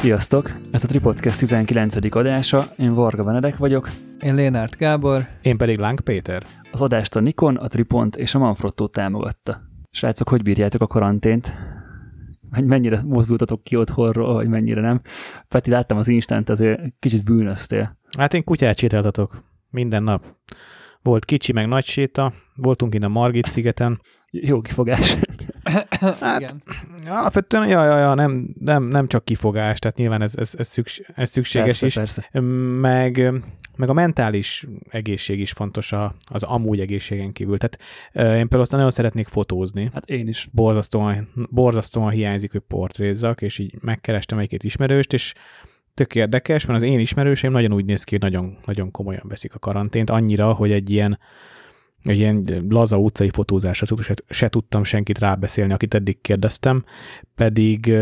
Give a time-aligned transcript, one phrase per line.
[0.00, 0.52] Sziasztok!
[0.70, 2.14] Ez a Tripodcast 19.
[2.14, 3.90] adása, én Varga Benedek vagyok.
[4.20, 5.28] Én Lénárt Gábor.
[5.42, 6.46] Én pedig Láng Péter.
[6.72, 9.60] Az adást a Nikon, a Tripont és a Manfrotto támogatta.
[9.90, 11.54] Srácok, hogy bírjátok a karantént?
[12.50, 15.00] Mennyire mozdultatok ki otthonról, vagy mennyire nem?
[15.48, 17.98] Peti, láttam az instant, azért kicsit bűnöztél.
[18.18, 20.24] Hát én kutyát sétáltatok minden nap.
[21.02, 24.00] Volt kicsi, meg nagy séta, voltunk innen a Margit szigeten.
[24.30, 25.16] Jó kifogás.
[26.00, 26.62] hát, Igen.
[27.06, 31.06] Alapvetően, ja, ja, ja, nem, nem, nem csak kifogás, tehát nyilván ez, ez, ez, szükség,
[31.14, 31.94] ez szükséges persze, is.
[31.94, 32.40] Persze.
[32.80, 33.32] Meg,
[33.76, 37.58] meg a mentális egészség is fontos a, az amúgy egészségen kívül.
[37.58, 37.78] Tehát
[38.12, 39.90] én például nagyon szeretnék fotózni.
[39.92, 40.48] Hát én is.
[40.52, 45.34] Borzasztóan, borzasztóan hiányzik, hogy portrézzak, és így megkerestem egy-két ismerőst, és
[45.94, 49.54] tök érdekes, mert az én ismerőseim nagyon úgy néz ki, hogy nagyon, nagyon komolyan veszik
[49.54, 51.18] a karantént, annyira, hogy egy ilyen
[52.02, 56.84] egy ilyen laza utcai fotózásra se, se tudtam senkit rábeszélni, akit eddig kérdeztem,
[57.34, 57.92] pedig,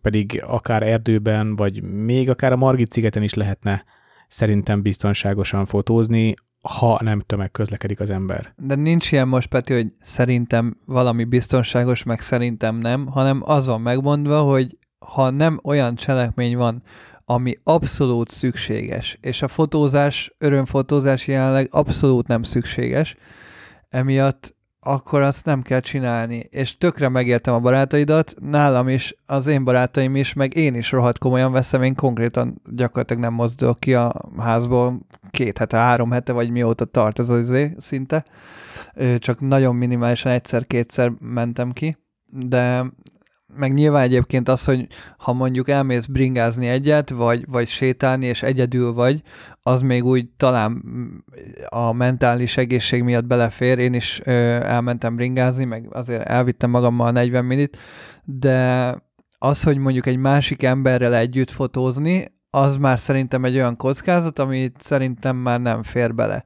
[0.00, 3.84] pedig akár erdőben, vagy még akár a Margit szigeten is lehetne
[4.28, 8.54] szerintem biztonságosan fotózni, ha nem tömeg közlekedik az ember.
[8.56, 13.80] De nincs ilyen most, Peti, hogy szerintem valami biztonságos, meg szerintem nem, hanem az van
[13.80, 16.82] megmondva, hogy ha nem olyan cselekmény van,
[17.24, 23.16] ami abszolút szükséges, és a fotózás, örömfotózás jelenleg abszolút nem szükséges,
[23.88, 26.48] emiatt akkor azt nem kell csinálni.
[26.50, 31.18] És tökre megértem a barátaidat, nálam is, az én barátaim is, meg én is rohadt
[31.18, 35.00] komolyan veszem, én konkrétan gyakorlatilag nem mozdulok ki a házból
[35.30, 38.24] két hete, három hete, vagy mióta tart ez az izé szinte.
[39.18, 42.84] Csak nagyon minimálisan egyszer-kétszer mentem ki, de
[43.56, 44.86] meg nyilván egyébként az, hogy
[45.18, 49.22] ha mondjuk elmész bringázni egyet, vagy, vagy sétálni, és egyedül vagy,
[49.62, 50.82] az még úgy talán
[51.68, 53.78] a mentális egészség miatt belefér.
[53.78, 54.30] Én is ö,
[54.62, 57.78] elmentem bringázni, meg azért elvittem magammal 40 minit,
[58.24, 58.96] de
[59.38, 64.80] az, hogy mondjuk egy másik emberrel együtt fotózni, az már szerintem egy olyan kockázat, amit
[64.80, 66.44] szerintem már nem fér bele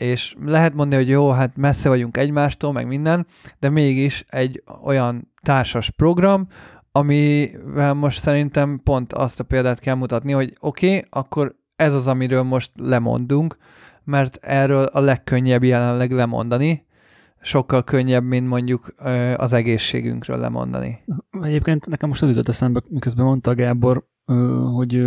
[0.00, 3.26] és lehet mondani, hogy jó, hát messze vagyunk egymástól, meg minden,
[3.58, 6.46] de mégis egy olyan társas program,
[6.92, 12.06] amivel most szerintem pont azt a példát kell mutatni, hogy oké, okay, akkor ez az,
[12.06, 13.56] amiről most lemondunk,
[14.04, 16.86] mert erről a legkönnyebb jelenleg lemondani,
[17.40, 18.94] sokkal könnyebb, mint mondjuk
[19.36, 21.04] az egészségünkről lemondani.
[21.42, 24.06] Egyébként nekem most az jutott eszembe, miközben mondta Gábor,
[24.74, 25.04] hogy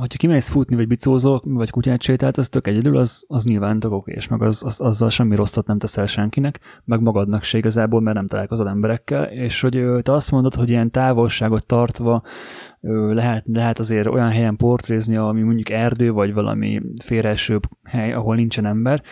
[0.00, 3.92] hogyha kimész futni, vagy bicózol, vagy kutyát sétált, az tök egyedül, az, az nyilván tök
[3.92, 8.00] oké, és meg az, az, azzal semmi rosszat nem teszel senkinek, meg magadnak se igazából,
[8.00, 12.22] mert nem találkozol emberekkel, és hogy te azt mondod, hogy ilyen távolságot tartva
[13.10, 18.66] lehet, lehet azért olyan helyen portrézni, ami mondjuk erdő, vagy valami félreesőbb hely, ahol nincsen
[18.66, 19.02] ember,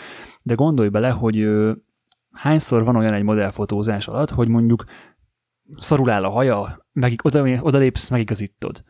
[0.42, 1.48] de gondolj bele, hogy
[2.32, 4.84] hányszor van olyan egy modellfotózás alatt, hogy mondjuk
[5.78, 8.82] szarul áll a haja, meg oda, odalépsz, megigazítod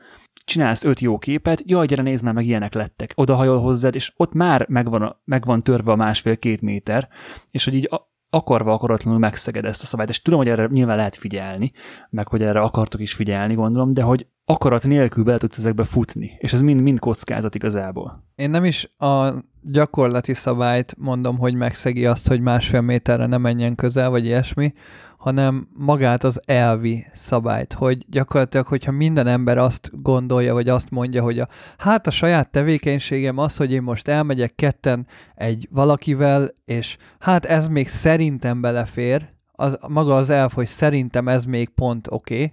[0.45, 3.13] csinálsz öt jó képet, jaj, gyere, nézd már, meg ilyenek lettek.
[3.15, 7.09] Oda hajol hozzád, és ott már megvan, a, megvan törve a másfél-két méter,
[7.51, 10.97] és hogy így a, akarva akaratlanul megszeged ezt a szabályt, és tudom, hogy erre nyilván
[10.97, 11.73] lehet figyelni,
[12.11, 16.37] meg hogy erre akartok is figyelni, gondolom, de hogy akarat nélkül bele tudsz ezekbe futni,
[16.39, 18.25] és ez mind-mind kockázat igazából.
[18.35, 23.75] Én nem is a gyakorlati szabályt mondom, hogy megszegi azt, hogy másfél méterre ne menjen
[23.75, 24.73] közel, vagy ilyesmi,
[25.23, 31.23] hanem magát az elvi szabályt, hogy gyakorlatilag, hogyha minden ember azt gondolja, vagy azt mondja,
[31.23, 36.97] hogy a, hát a saját tevékenységem az, hogy én most elmegyek ketten egy valakivel, és
[37.19, 42.35] hát ez még szerintem belefér, az, maga az elv, hogy szerintem ez még pont oké,
[42.35, 42.53] okay.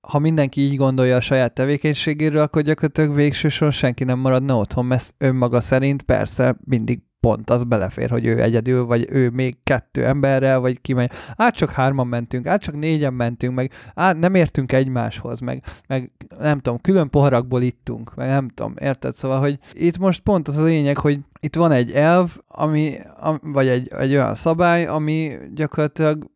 [0.00, 5.14] ha mindenki így gondolja a saját tevékenységéről, akkor gyakorlatilag végsősorban senki nem maradna otthon, mert
[5.18, 10.60] önmaga szerint persze mindig pont az belefér, hogy ő egyedül, vagy ő még kettő emberrel,
[10.60, 11.10] vagy kimegy.
[11.36, 16.12] Át csak hárman mentünk, át csak négyen mentünk, meg át nem értünk egymáshoz, meg, meg
[16.38, 19.14] nem tudom, külön poharakból ittunk, meg nem tudom, érted?
[19.14, 22.98] Szóval, hogy itt most pont az a lényeg, hogy itt van egy elv, ami,
[23.42, 26.30] vagy egy, egy olyan szabály, ami gyakorlatilag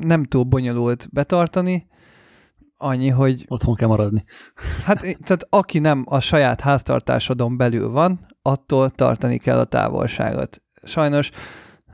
[0.00, 1.86] nem túl bonyolult betartani,
[2.76, 3.44] annyi, hogy...
[3.48, 4.24] Otthon kell maradni.
[4.84, 10.62] Hát, tehát aki nem a saját háztartásodon belül van, attól tartani kell a távolságot.
[10.82, 11.30] Sajnos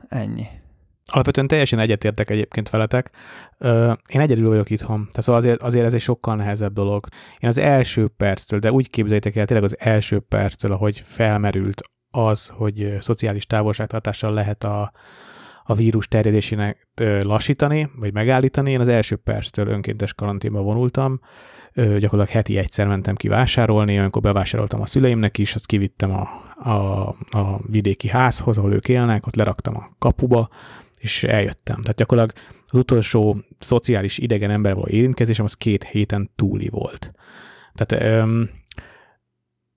[0.07, 0.45] ennyi.
[1.11, 3.09] Alapvetően teljesen egyetértek egyébként veletek.
[4.07, 7.07] Én egyedül vagyok itthon, tehát szóval azért, azért ez egy sokkal nehezebb dolog.
[7.39, 11.81] Én az első perctől, de úgy képzeljétek el, tényleg az első perctől, ahogy felmerült
[12.11, 14.91] az, hogy szociális távolságtartással lehet a,
[15.63, 16.87] a vírus terjedésének
[17.21, 18.71] lassítani, vagy megállítani.
[18.71, 21.19] Én az első perctől önkéntes karanténba vonultam,
[21.73, 26.27] gyakorlatilag heti egyszer mentem ki vásárolni, amikor bevásároltam a szüleimnek is, azt kivittem a,
[26.63, 27.07] a,
[27.37, 30.49] a vidéki házhoz, ahol ők élnek, ott leraktam a kapuba,
[30.97, 31.81] és eljöttem.
[31.81, 37.11] Tehát gyakorlatilag az utolsó szociális idegen ember való érintkezésem az két héten túli volt.
[37.73, 38.49] Tehát öm,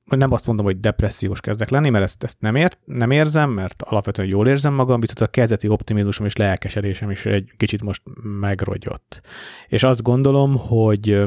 [0.05, 3.83] nem azt mondom, hogy depressziós kezdek lenni, mert ezt, ezt nem, ér, nem érzem, mert
[3.83, 8.03] alapvetően jól érzem magam, viszont a kezdeti optimizmusom és lelkesedésem is egy kicsit most
[8.41, 9.21] megrogyott.
[9.69, 11.23] És azt gondolom, hogy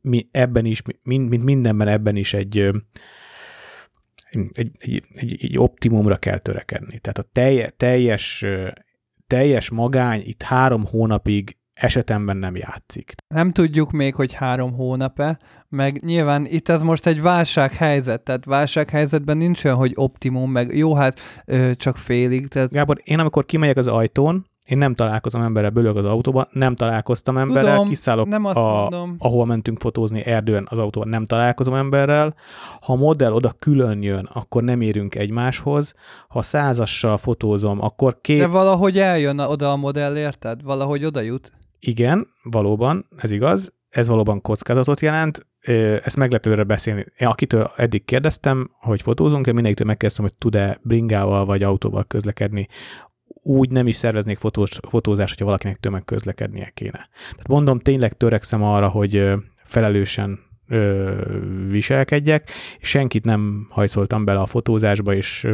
[0.00, 2.70] mi ebben is, mint mindenben ebben is egy,
[4.52, 6.98] egy, egy, egy, egy optimumra kell törekedni.
[6.98, 8.44] Tehát a telje, teljes,
[9.26, 13.14] teljes magány itt három hónapig esetemben nem játszik.
[13.28, 15.38] Nem tudjuk még, hogy három hónap-e,
[15.68, 20.94] meg nyilván itt ez most egy válsághelyzet, tehát válsághelyzetben nincs olyan, hogy optimum, meg jó,
[20.94, 22.48] hát ö, csak félig.
[22.48, 22.70] Tehát...
[22.70, 27.38] Gábor, én amikor kimegyek az ajtón, én nem találkozom emberrel, bölög az autóba, nem találkoztam
[27.38, 29.16] emberrel, Tudom, kiszállok, nem azt a, mondom.
[29.18, 32.34] ahol mentünk fotózni erdően az autóban, nem találkozom emberrel.
[32.80, 35.94] Ha a modell oda külön jön, akkor nem érünk egymáshoz.
[36.28, 38.38] Ha százassal fotózom, akkor két...
[38.38, 40.62] De valahogy eljön oda a modell, érted?
[40.62, 41.52] Valahogy oda jut.
[41.78, 45.46] Igen, valóban, ez igaz, ez valóban kockázatot jelent,
[46.04, 47.06] ezt meglepőre beszélni.
[47.18, 52.68] Én akitől eddig kérdeztem, hogy fotózunk, én mindenkitől megkérdeztem, hogy tud-e bringával vagy autóval közlekedni.
[53.42, 57.08] Úgy nem is szerveznék fotós, fotózást, hogyha valakinek tömegközlekednie kéne.
[57.30, 59.32] Tehát mondom, tényleg törekszem arra, hogy
[59.64, 61.12] felelősen ö,
[61.68, 65.48] viselkedjek, és senkit nem hajszoltam bele a fotózásba, és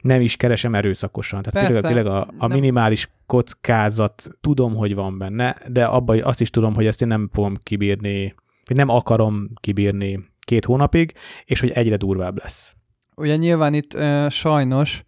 [0.00, 1.42] nem is keresem erőszakosan.
[1.42, 6.40] Tehát Persze, tényleg, tényleg a, a minimális kockázat tudom, hogy van benne, de abban azt
[6.40, 8.34] is tudom, hogy ezt én nem fogom kibírni,
[8.64, 11.12] vagy nem akarom kibírni két hónapig,
[11.44, 12.74] és hogy egyre durvább lesz.
[13.16, 15.04] Ugye nyilván itt ö, sajnos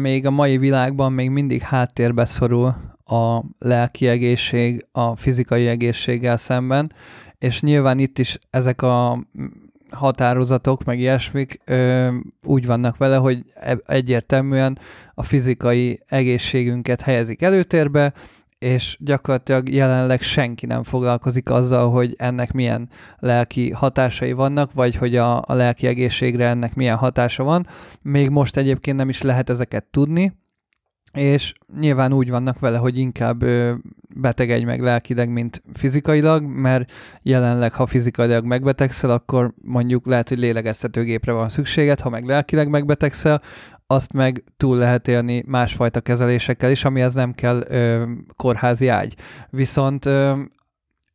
[0.00, 2.74] még a mai világban még mindig háttérbe szorul
[3.04, 6.92] a lelki egészség a fizikai egészséggel szemben,
[7.38, 9.26] és nyilván itt is ezek a
[9.90, 12.08] határozatok, meg ilyesmik ö,
[12.42, 14.78] úgy vannak vele, hogy e- egyértelműen
[15.14, 18.12] a fizikai egészségünket helyezik előtérbe,
[18.62, 22.88] és gyakorlatilag jelenleg senki nem foglalkozik azzal, hogy ennek milyen
[23.18, 27.66] lelki hatásai vannak, vagy hogy a, a lelki egészségre ennek milyen hatása van.
[28.02, 30.40] Még most egyébként nem is lehet ezeket tudni,
[31.12, 33.44] és nyilván úgy vannak vele, hogy inkább
[34.14, 36.92] betegedj meg lelkileg, mint fizikailag, mert
[37.22, 43.42] jelenleg, ha fizikailag megbetegszel, akkor mondjuk lehet, hogy lélegeztetőgépre van szükséged, ha meg lelkileg megbetegszel,
[43.92, 49.14] azt meg túl lehet élni másfajta kezelésekkel is, amihez nem kell ö, kórházi ágy.
[49.50, 50.42] Viszont ö,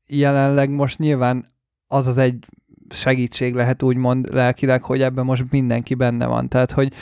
[0.08, 1.54] jelenleg most nyilván
[1.88, 2.46] az az egy
[2.90, 6.50] segítség lehet úgymond lelkileg, hogy ebben most mindenki benne van.
[6.50, 6.94] Tehát, hogy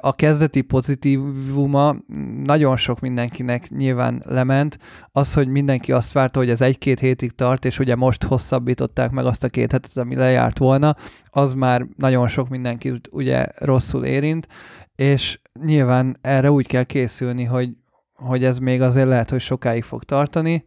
[0.00, 1.96] a kezdeti pozitívuma
[2.44, 4.78] nagyon sok mindenkinek nyilván lement.
[5.12, 9.26] Az, hogy mindenki azt várta, hogy ez egy-két hétig tart, és ugye most hosszabbították meg
[9.26, 10.96] azt a két hetet, ami lejárt volna,
[11.30, 14.48] az már nagyon sok mindenkit ugye rosszul érint,
[14.96, 17.70] és nyilván erre úgy kell készülni, hogy,
[18.14, 20.64] hogy ez még azért lehet, hogy sokáig fog tartani,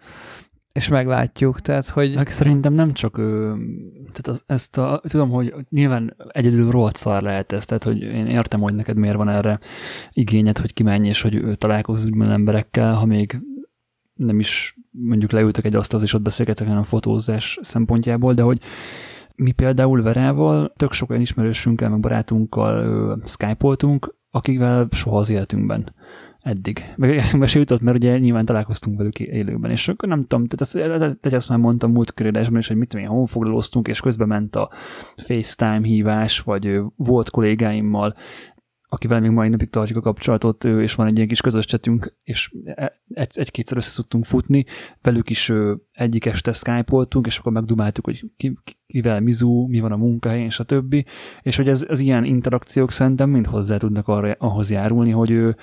[0.72, 3.54] és meglátjuk, tehát, hogy Meg szerintem nem csak ő,
[4.12, 8.26] tehát az, ezt a, tudom, hogy nyilván egyedül rohadt szar lehet ez, tehát hogy én
[8.26, 9.60] értem, hogy neked miért van erre
[10.12, 13.42] igényed, hogy kimenj és hogy ő találkozz úgymond emberekkel, ha még
[14.14, 18.62] nem is mondjuk leültek egy asztalhoz és ott beszélgetek a fotózás szempontjából, de hogy
[19.36, 25.94] mi például Verával tök sok olyan ismerősünkkel, meg barátunkkal ö, skype-oltunk, akikvel soha az életünkben
[26.44, 26.94] eddig.
[26.96, 30.62] Meg eszünkbe se jutott, mert ugye nyilván találkoztunk velük élőben, és akkor nem tudom, tehát
[31.22, 34.56] ezt, ezt, már mondtam múlt körülésben is, hogy mit tudom én, honfoglalóztunk, és közben ment
[34.56, 34.70] a
[35.16, 38.16] FaceTime hívás, vagy volt kollégáimmal,
[38.94, 42.54] akivel még mai napig tartjuk a kapcsolatot, és van egy ilyen kis közös csetünk, és
[42.64, 44.66] e- egy- egy-kétszer össze szoktunk futni,
[45.02, 45.52] velük is
[45.92, 50.46] egyik este skype-oltunk, és akkor megdumáltuk, hogy ki, ki- kivel mizu, mi van a munkahelyen,
[50.46, 51.06] és a többi,
[51.42, 55.56] és hogy ez, az ilyen interakciók szerintem mind hozzá tudnak arra, ahhoz járulni, hogy ő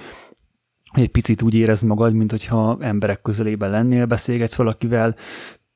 [0.89, 5.17] hogy egy picit úgy érezd magad, mint hogyha emberek közelében lennél, beszélgetsz valakivel,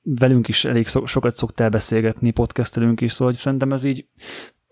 [0.03, 4.07] velünk is elég so- sokat szoktál beszélgetni, podcastelünk is, szóval szerintem ez így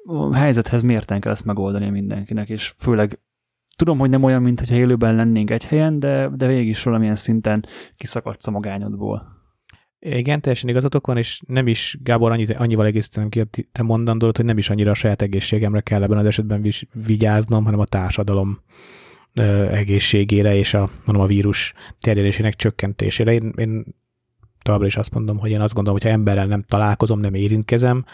[0.05, 3.21] a helyzethez mérten kell ezt megoldani mindenkinek, és főleg
[3.77, 7.15] tudom, hogy nem olyan, mint hogyha élőben lennénk egy helyen, de, de végig is valamilyen
[7.15, 7.67] szinten
[7.97, 9.39] kiszakadsz a magányodból.
[9.99, 14.37] Igen, teljesen igazatok van, és nem is, Gábor, annyit, annyival egészítenem ki a te mondandót,
[14.37, 16.73] hogy nem is annyira a saját egészségemre kell ebben az esetben
[17.07, 18.59] vigyáznom, hanem a társadalom
[19.71, 23.33] egészségére és a, mondom, a vírus terjedésének csökkentésére.
[23.33, 23.85] Én, én
[24.63, 28.05] továbbra is azt mondom, hogy én azt gondolom, hogy ha emberrel nem találkozom, nem érintkezem,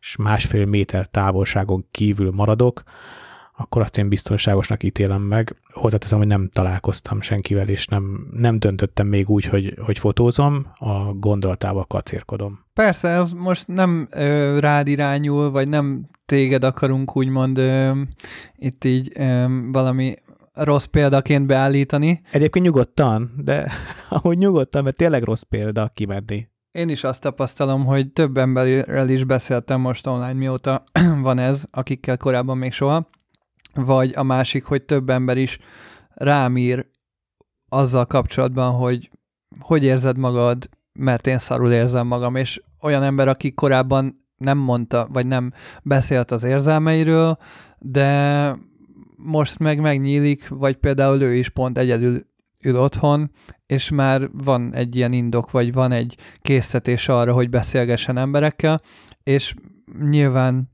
[0.00, 2.82] és másfél méter távolságon kívül maradok,
[3.58, 5.56] akkor azt én biztonságosnak ítélem meg.
[5.72, 11.12] Hozzáteszem, hogy nem találkoztam senkivel, és nem, nem döntöttem még úgy, hogy, hogy fotózom, a
[11.12, 12.64] gondolatával kacérkodom.
[12.74, 18.00] Persze, ez most nem ö, rád irányul, vagy nem téged akarunk úgymond ö,
[18.56, 20.14] itt így ö, valami
[20.56, 22.20] rossz példaként beállítani.
[22.30, 23.70] Egyébként nyugodtan, de
[24.08, 26.48] ahogy nyugodtan, mert tényleg rossz példa kimenni.
[26.72, 30.84] Én is azt tapasztalom, hogy több emberrel is beszéltem most online, mióta
[31.22, 33.08] van ez, akikkel korábban még soha,
[33.74, 35.58] vagy a másik, hogy több ember is
[36.14, 36.86] rám ír
[37.68, 39.10] azzal kapcsolatban, hogy
[39.58, 45.08] hogy érzed magad, mert én szarul érzem magam, és olyan ember, aki korábban nem mondta,
[45.12, 47.38] vagy nem beszélt az érzelmeiről,
[47.78, 48.58] de
[49.16, 52.26] most meg megnyílik, vagy például ő is pont egyedül
[52.62, 53.30] ül otthon,
[53.66, 58.80] és már van egy ilyen indok, vagy van egy készítés arra, hogy beszélgessen emberekkel,
[59.22, 59.54] és
[60.00, 60.70] nyilván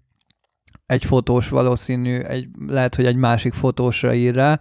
[0.86, 4.60] egy fotós valószínű, egy, lehet, hogy egy másik fotósra ír rá,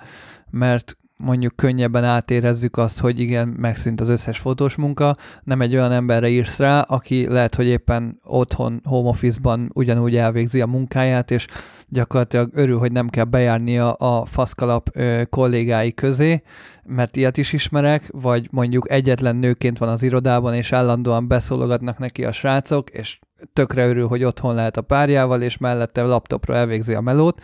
[0.50, 5.92] mert mondjuk könnyebben átérezzük azt, hogy igen, megszűnt az összes fotós munka, nem egy olyan
[5.92, 11.48] emberre írsz rá, aki lehet, hogy éppen otthon, home office-ban ugyanúgy elvégzi a munkáját, és
[11.92, 16.42] gyakorlatilag örül, hogy nem kell bejárnia a faszkalap ö, kollégái közé,
[16.84, 22.26] mert ilyet is ismerek, vagy mondjuk egyetlen nőként van az irodában, és állandóan beszólogatnak neki
[22.26, 23.20] a srácok, és
[23.54, 27.42] tökre örül, hogy otthon lehet a párjával, és mellette laptopra elvégzi a melót,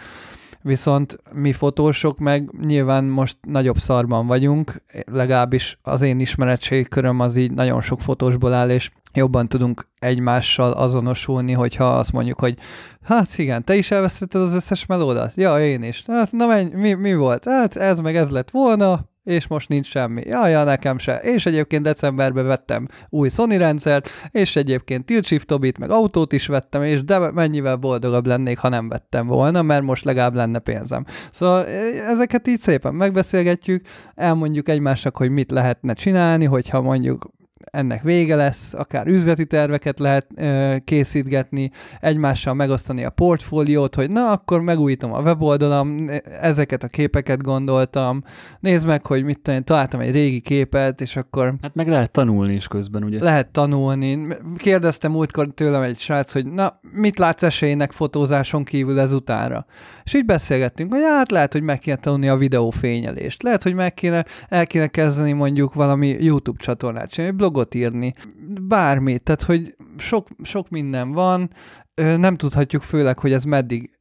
[0.62, 7.52] viszont mi fotósok meg nyilván most nagyobb szarban vagyunk, legalábbis az én ismeretségköröm az így
[7.52, 12.58] nagyon sok fotósból áll, és jobban tudunk egymással azonosulni, hogyha azt mondjuk, hogy
[13.04, 15.32] hát igen, te is elvesztetted az összes melódat?
[15.36, 16.04] Ja, én is.
[16.08, 17.46] Hát, na menj, mi, mi volt?
[17.46, 20.22] Hát ez meg ez lett volna, és most nincs semmi.
[20.26, 21.16] Ja, ja, nekem se.
[21.16, 26.84] És egyébként decemberben vettem új Sony rendszert, és egyébként Tilt Tobit, meg autót is vettem,
[26.84, 31.06] és de mennyivel boldogabb lennék, ha nem vettem volna, mert most legalább lenne pénzem.
[31.32, 38.02] Szóval e, ezeket így szépen megbeszélgetjük, elmondjuk egymásnak, hogy mit lehetne csinálni, hogyha mondjuk ennek
[38.02, 44.62] vége lesz, akár üzleti terveket lehet ö, készítgetni, egymással megosztani a portfóliót, hogy na, akkor
[44.62, 46.10] megújítom a weboldalam,
[46.42, 48.24] ezeket a képeket gondoltam,
[48.60, 51.54] nézd meg, hogy mit tudom, találtam egy régi képet, és akkor...
[51.62, 53.24] Hát meg lehet tanulni is közben, ugye?
[53.24, 54.28] Lehet tanulni.
[54.58, 59.66] Kérdeztem múltkor tőlem egy srác, hogy na, mit látsz esélynek fotózáson kívül ezutánra?
[60.04, 63.94] És így beszélgettünk, hogy hát lehet, hogy meg kéne tanulni a videófényelést, lehet, hogy meg
[63.94, 68.14] kéne, el kéne kezdeni mondjuk valami YouTube csatornát csinálni, blogot írni,
[68.62, 71.50] bármit, tehát hogy sok, sok minden van,
[71.96, 74.00] nem tudhatjuk főleg, hogy ez meddig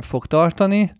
[0.00, 0.96] fog tartani,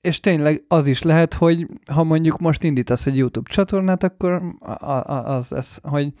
[0.00, 4.42] és tényleg az is lehet, hogy ha mondjuk most indítasz egy YouTube csatornát, akkor
[5.06, 6.12] az lesz, hogy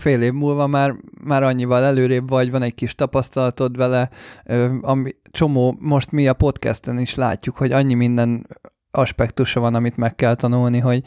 [0.00, 4.10] fél év múlva már, már annyival előrébb vagy, van egy kis tapasztalatod vele,
[4.80, 8.46] ami csomó, most mi a podcasten is látjuk, hogy annyi minden
[8.90, 11.02] aspektusa van, amit meg kell tanulni, hogy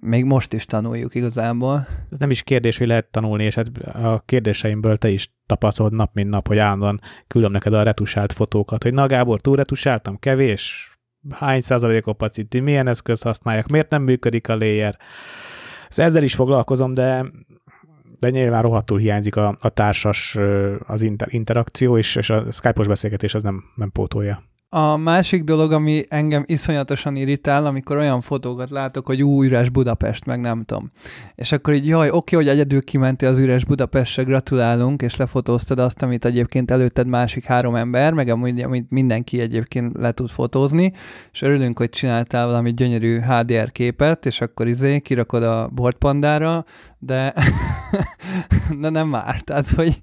[0.00, 1.86] még most is tanuljuk igazából.
[2.10, 6.14] Ez nem is kérdés, hogy lehet tanulni, és hát a kérdéseimből te is tapasztalod nap,
[6.14, 10.90] mint nap, hogy állandóan küldöm neked a retusált fotókat, hogy na Gábor, túl retusáltam, kevés,
[11.30, 14.98] hány százalék opacity, milyen eszköz használják, miért nem működik a layer.
[15.88, 17.30] Ezzel is foglalkozom, de
[18.20, 20.38] de nyilván rohadtul hiányzik a, a társas,
[20.86, 24.42] az inter, interakció, és, és a Skype-os beszélgetés az nem, nem pótolja.
[24.72, 30.26] A másik dolog, ami engem iszonyatosan irritál, amikor olyan fotókat látok, hogy új üres Budapest,
[30.26, 30.90] meg nem tudom.
[31.34, 36.02] És akkor így, jaj, oké, hogy egyedül kimentél az üres Budapestre, gratulálunk, és lefotóztad azt,
[36.02, 40.92] amit egyébként előtted másik három ember, meg amúgy, amit mindenki egyébként le tud fotózni,
[41.32, 46.64] és örülünk, hogy csináltál valami gyönyörű HDR képet, és akkor izé kirakod a bordpandára,
[46.98, 47.34] de,
[48.80, 49.40] de nem már.
[49.40, 50.00] Tehát, hogy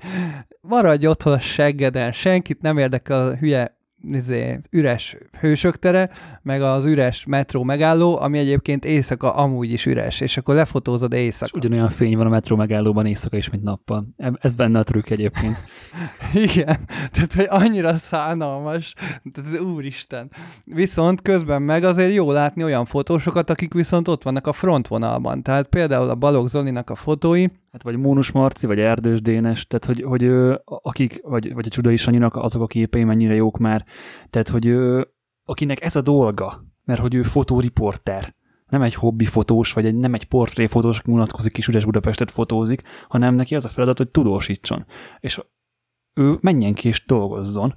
[0.61, 3.76] maradj otthon a seggeden, senkit nem érdekel a hülye
[4.13, 6.09] izé, üres hősök tere,
[6.41, 11.45] meg az üres metró megálló, ami egyébként éjszaka amúgy is üres, és akkor lefotózod éjszaka.
[11.45, 14.07] És ugyanolyan fény van a metró megállóban éjszaka is, mint nappal.
[14.39, 15.63] Ez benne a trükk egyébként.
[16.53, 16.77] Igen,
[17.11, 18.93] tehát hogy annyira szánalmas,
[19.31, 20.31] tehát úristen.
[20.63, 25.43] Viszont közben meg azért jó látni olyan fotósokat, akik viszont ott vannak a frontvonalban.
[25.43, 27.45] Tehát például a Balogh Zolinak a fotói,
[27.77, 30.31] Hát vagy Mónus Marci, vagy Erdős Dénes, tehát hogy, hogy
[30.65, 33.85] akik, vagy, vagy a Csudai Sanyinak azok a képei mennyire jók már,
[34.29, 34.75] tehát hogy
[35.43, 38.35] akinek ez a dolga, mert hogy ő fotóriporter,
[38.67, 42.81] nem egy hobbi fotós, vagy egy, nem egy portréfotós, aki unatkozik kis üres Budapestet fotózik,
[43.07, 44.85] hanem neki az a feladat, hogy tudósítson.
[45.19, 45.41] És
[46.13, 47.75] ő menjen ki és dolgozzon.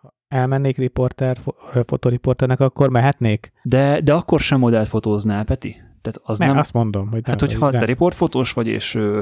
[0.00, 1.38] Ha elmennék riporter,
[1.86, 3.52] fotóriporternek, akkor mehetnék?
[3.62, 5.88] De, de akkor sem modellt fotóznál, Peti?
[6.00, 9.20] Tehát az nem, nem azt mondom, hogy Hát, hogyha te riportfotós vagy, és ö,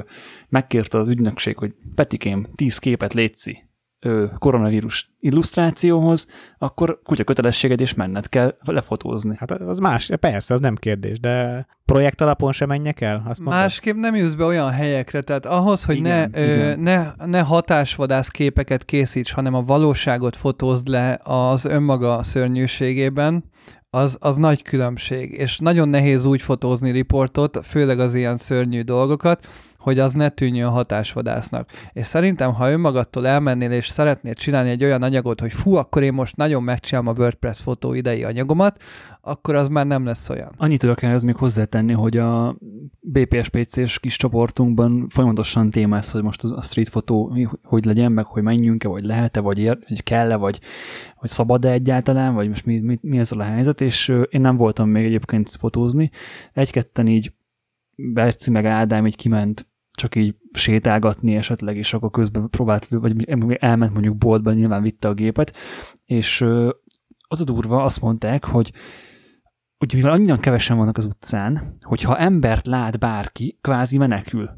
[0.49, 3.69] megkérte az ügynökség, hogy Petikém, tíz képet létszi
[4.01, 6.27] ö, koronavírus illusztrációhoz,
[6.59, 9.37] akkor kutya kötelességed és menned kell lefotózni.
[9.39, 13.25] Hát az más, persze, az nem kérdés, de projekt alapon sem menjek el?
[13.29, 16.59] Azt Másképp nem jussz be olyan helyekre, tehát ahhoz, hogy igen, ne, igen.
[16.59, 23.45] Ö, ne, ne hatásvadász képeket készíts, hanem a valóságot fotózd le az önmaga szörnyűségében,
[23.91, 29.47] az, az nagy különbség, és nagyon nehéz úgy fotózni riportot, főleg az ilyen szörnyű dolgokat,
[29.89, 31.71] hogy az ne tűnjön hatásvadásznak.
[31.93, 36.13] És szerintem, ha önmagadtól elmennél és szeretnél csinálni egy olyan anyagot, hogy fú, akkor én
[36.13, 38.83] most nagyon megcsinálom a WordPress fotó idei anyagomat,
[39.21, 40.53] akkor az már nem lesz olyan.
[40.57, 42.57] Annyit tudok ehhez még hozzátenni, hogy a
[43.01, 48.89] BPSPC-s kis csoportunkban folyamatosan témáz, hogy most a street fotó hogy legyen, meg hogy menjünk-e,
[48.89, 50.61] vagy lehet-e, vagy, ér, vagy kell-e, vagy,
[51.21, 54.89] vagy szabad-e egyáltalán, vagy most mi, mi, mi ez a helyzet, és én nem voltam
[54.89, 56.11] még egyébként fotózni.
[56.53, 57.33] Egy-ketten így
[58.01, 59.68] Berci meg Ádám így kiment
[59.99, 65.15] csak így sétálgatni esetleg, és akkor közben próbált, vagy elment mondjuk boltba, nyilván vitte a
[65.15, 65.57] gépet,
[66.05, 66.41] és
[67.29, 68.73] az a durva, azt mondták, hogy
[69.79, 74.51] hogy mivel annyian kevesen vannak az utcán, hogyha embert lát bárki, kvázi menekül.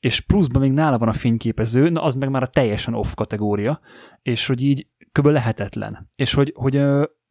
[0.00, 3.80] És pluszban még nála van a fényképező, na az meg már a teljesen off kategória,
[4.22, 5.26] és hogy így kb.
[5.26, 6.10] lehetetlen.
[6.16, 6.82] És hogy, hogy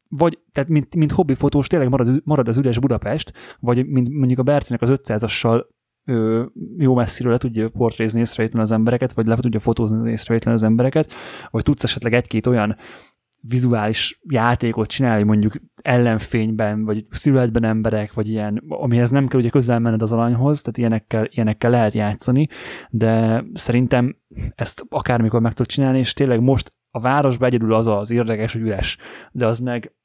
[0.10, 4.44] vagy, tehát mint, mint hobbifotós tényleg marad, marad az üres Budapest, vagy mint mondjuk a
[4.44, 5.66] Bercinek az 500-assal
[6.78, 11.14] jó messziről le tudja portrézni észrevétlen az embereket, vagy le tudja fotózni észrevétlen az embereket,
[11.50, 12.78] vagy tudsz esetleg egy-két olyan
[13.42, 19.80] vizuális játékot csinálni, mondjuk ellenfényben, vagy születben emberek, vagy ilyen, amihez nem kell ugye közel
[19.80, 22.48] menned az alanyhoz, tehát ilyenekkel, ilyenekkel lehet játszani,
[22.90, 24.18] de szerintem
[24.56, 28.62] ezt akármikor meg tudod csinálni, és tényleg most a városban egyedül az az érdekes, hogy
[28.62, 28.98] üres,
[29.32, 29.96] de az meg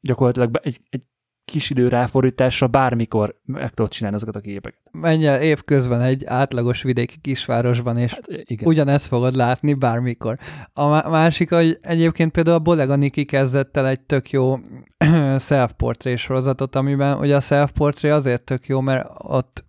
[0.00, 1.02] gyakorlatilag egy, egy
[1.44, 4.80] kis idő ráfordításra bármikor meg tudod csinálni azokat a képeket.
[4.92, 8.68] Menj el évközben egy átlagos vidéki kisvárosban, és hát, igen.
[8.68, 10.38] ugyanezt fogod látni bármikor.
[10.72, 14.58] A másik, hogy egyébként például a Bolega Niki kezdett el egy tök jó
[15.38, 19.64] self-portrait sorozatot, amiben ugye a self-portrait azért tök jó, mert ott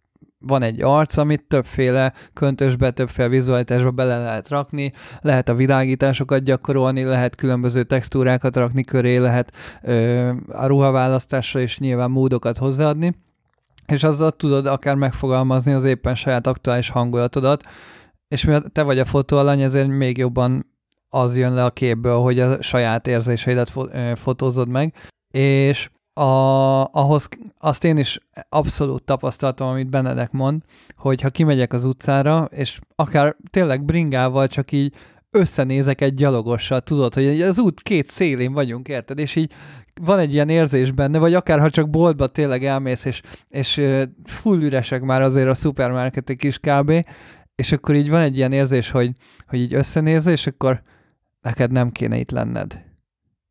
[0.47, 7.03] van egy arc, amit többféle köntösbe, többféle vizualitásba bele lehet rakni, lehet a világításokat gyakorolni,
[7.03, 13.15] lehet különböző textúrákat rakni köré, lehet ö, a ruhaválasztásra is nyilván módokat hozzáadni,
[13.87, 17.63] és azzal tudod akár megfogalmazni az éppen saját aktuális hangulatodat,
[18.27, 20.73] és mivel te vagy a fotóalany, ezért még jobban
[21.09, 23.73] az jön le a képből, hogy a saját érzéseidet
[24.15, 24.93] fotózod meg,
[25.33, 30.61] és a, ahhoz azt én is abszolút tapasztaltam, amit Benedek mond,
[30.97, 34.93] hogy ha kimegyek az utcára, és akár tényleg bringával csak így
[35.31, 39.19] összenézek egy gyalogossal, tudod, hogy az út két szélén vagyunk, érted?
[39.19, 39.51] És így
[40.01, 43.81] van egy ilyen érzés benne, vagy akár ha csak boltba tényleg elmész, és, és
[44.23, 46.91] full üresek már azért a szupermarketek is kb.,
[47.55, 49.11] és akkor így van egy ilyen érzés, hogy,
[49.47, 50.81] hogy így összenézel, és akkor
[51.41, 52.83] neked nem kéne itt lenned.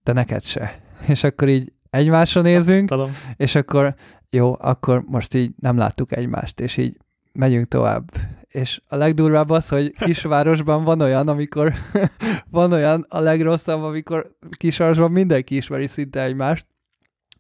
[0.03, 0.81] De neked se.
[1.07, 3.17] És akkor így egymásra nézünk, Tudom.
[3.37, 3.95] és akkor
[4.31, 6.97] jó, akkor most így nem láttuk egymást, és így
[7.33, 8.11] megyünk tovább.
[8.49, 11.73] És a legdurvább az, hogy kisvárosban van olyan, amikor
[12.51, 16.67] van olyan a legrosszabb, amikor kisvárosban mindenki ismeri szinte egymást,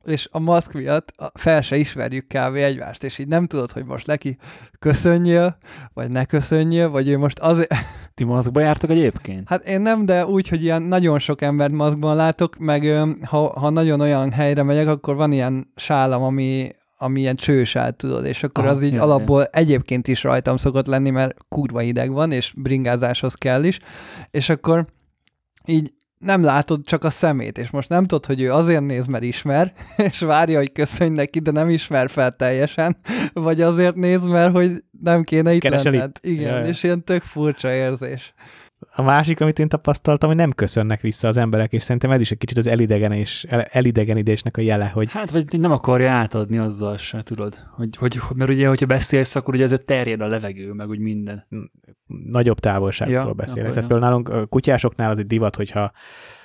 [0.05, 2.55] és a maszk miatt fel se ismerjük kb.
[2.55, 4.37] egymást, és így nem tudod, hogy most neki
[4.79, 5.57] köszönjél,
[5.93, 7.75] vagy ne köszönjél, vagy ő most azért...
[8.14, 9.48] Ti maszkba jártok egyébként?
[9.48, 13.70] Hát én nem, de úgy, hogy ilyen nagyon sok embert maszkban látok, meg ha, ha
[13.70, 18.64] nagyon olyan helyre megyek, akkor van ilyen sálam, ami, ami ilyen csősál, tudod, és akkor
[18.64, 19.48] Aha, az így jaj, alapból jaj.
[19.53, 23.79] egyébként is rajtam szokott lenni, mert kurva ideg van, és bringázáshoz kell is,
[24.31, 24.87] és akkor
[25.64, 25.92] így
[26.25, 29.73] nem látod csak a szemét, és most nem tudod, hogy ő azért néz, mert ismer,
[30.11, 32.97] és várja, hogy köszönj neki, de nem ismer fel teljesen,
[33.33, 36.11] vagy azért néz, mert hogy nem kéne itt Keresel lenned.
[36.21, 36.31] Itt.
[36.31, 36.69] Igen, Jaj.
[36.69, 38.35] és ilyen tök furcsa érzés.
[38.94, 42.31] A másik, amit én tapasztaltam, hogy nem köszönnek vissza az emberek, és szerintem ez is
[42.31, 45.11] egy kicsit az elidegenés, elidegenidésnek a jele, hogy...
[45.11, 47.59] Hát, vagy nem akarja átadni azzal se, tudod.
[47.70, 51.47] Hogy, hogy, mert ugye, hogyha beszélsz, akkor ugye ez terjed a levegő, meg úgy minden.
[52.07, 53.73] Nagyobb távolságról ja, beszélek.
[53.73, 55.92] Tehát például nálunk kutyásoknál az egy divat, hogyha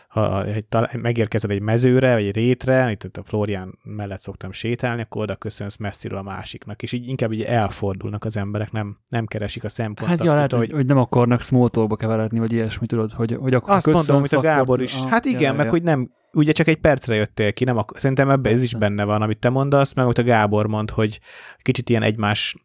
[0.09, 0.65] ha egy,
[0.97, 5.77] megérkezel egy mezőre, vagy egy rétre, itt a Florián mellett szoktam sétálni, akkor oda köszönsz
[5.77, 10.17] messziről a másiknak, és így inkább így elfordulnak az emberek, nem, nem keresik a szempontot.
[10.17, 13.73] Hát ja, lehet, hogy, hogy nem akarnak small keveredni, vagy ilyesmi, tudod, hogy, hogy akkor
[13.73, 14.95] Azt mondom, hogy a Gábor is.
[14.95, 15.71] Ah, hát igen, ja, meg ja.
[15.71, 19.03] hogy nem, ugye csak egy percre jöttél ki, nem ak- szerintem ebben ez is benne
[19.03, 21.19] van, amit te mondasz, meg ott a Gábor mond, hogy
[21.57, 22.55] kicsit ilyen egymás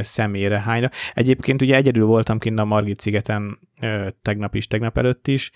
[0.00, 0.90] személyre hányra.
[1.14, 3.58] Egyébként ugye egyedül voltam kint a Margit szigeten
[4.22, 5.50] tegnap is, tegnap előtt is,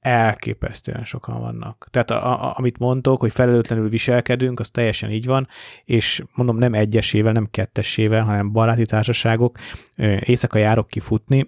[0.00, 1.88] elképesztően sokan vannak.
[1.90, 5.48] Tehát a, a, amit mondtok, hogy felelőtlenül viselkedünk, az teljesen így van,
[5.84, 9.58] és mondom nem egyesével, nem kettessével, hanem baráti társaságok,
[10.20, 11.46] éjszaka járok kifutni,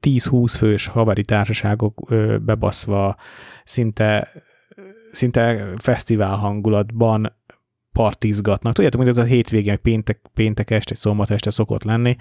[0.00, 2.08] 10-20 fős haveri társaságok
[2.42, 3.16] bebaszva
[3.64, 4.32] szinte,
[5.12, 7.36] szinte fesztivál hangulatban
[7.92, 8.74] partizgatnak.
[8.74, 12.16] Tudjátok, hogy ez a hétvégén, péntek, péntek este, szombat este szokott lenni.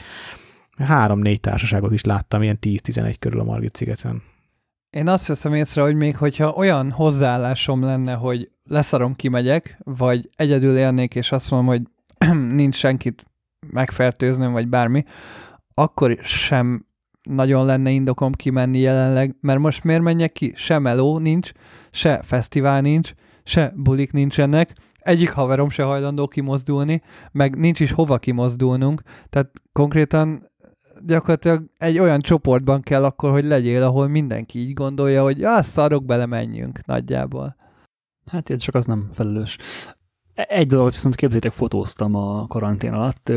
[0.77, 4.30] Három-négy társaságot is láttam, ilyen 10-11 körül a Margit szigeten.
[4.91, 10.77] Én azt veszem észre, hogy még hogyha olyan hozzáállásom lenne, hogy leszarom, kimegyek, vagy egyedül
[10.77, 11.81] élnék, és azt mondom, hogy
[12.61, 13.25] nincs senkit
[13.67, 15.03] megfertőznöm, vagy bármi,
[15.73, 16.85] akkor sem
[17.23, 20.53] nagyon lenne indokom kimenni jelenleg, mert most miért menjek ki?
[20.55, 21.51] Se meló nincs,
[21.91, 27.01] se fesztivál nincs, se bulik nincsenek, egyik haverom se hajlandó kimozdulni,
[27.31, 30.50] meg nincs is hova kimozdulnunk, tehát konkrétan
[31.05, 36.05] gyakorlatilag egy olyan csoportban kell akkor, hogy legyél, ahol mindenki így gondolja, hogy ah, szarok
[36.05, 37.55] bele, menjünk nagyjából.
[38.25, 39.57] Hát ez csak az nem felelős.
[40.47, 43.31] Egy dolgot viszont képzétek, fotóztam a karantén alatt.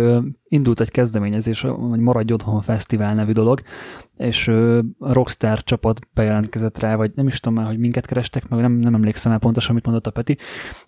[0.48, 3.60] Indult egy kezdeményezés, hogy Maradj Otthon Fesztivál nevű dolog,
[4.16, 4.48] és
[4.98, 8.72] a Rockstar csapat bejelentkezett rá, vagy nem is tudom már, hogy minket kerestek, meg nem,
[8.72, 10.38] nem emlékszem el pontosan, mit mondott a Peti.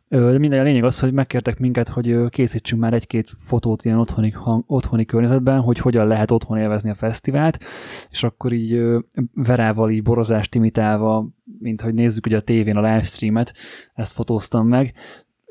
[0.09, 4.31] De minden a lényeg az, hogy megkértek minket, hogy készítsünk már egy-két fotót ilyen otthoni,
[4.31, 7.59] hang, otthoni környezetben, hogy hogyan lehet otthon élvezni a fesztivált,
[8.11, 8.83] és akkor így
[9.35, 13.55] Verával így borozást imitálva, mint hogy nézzük ugye a tévén a livestreamet,
[13.95, 14.95] ezt fotóztam meg,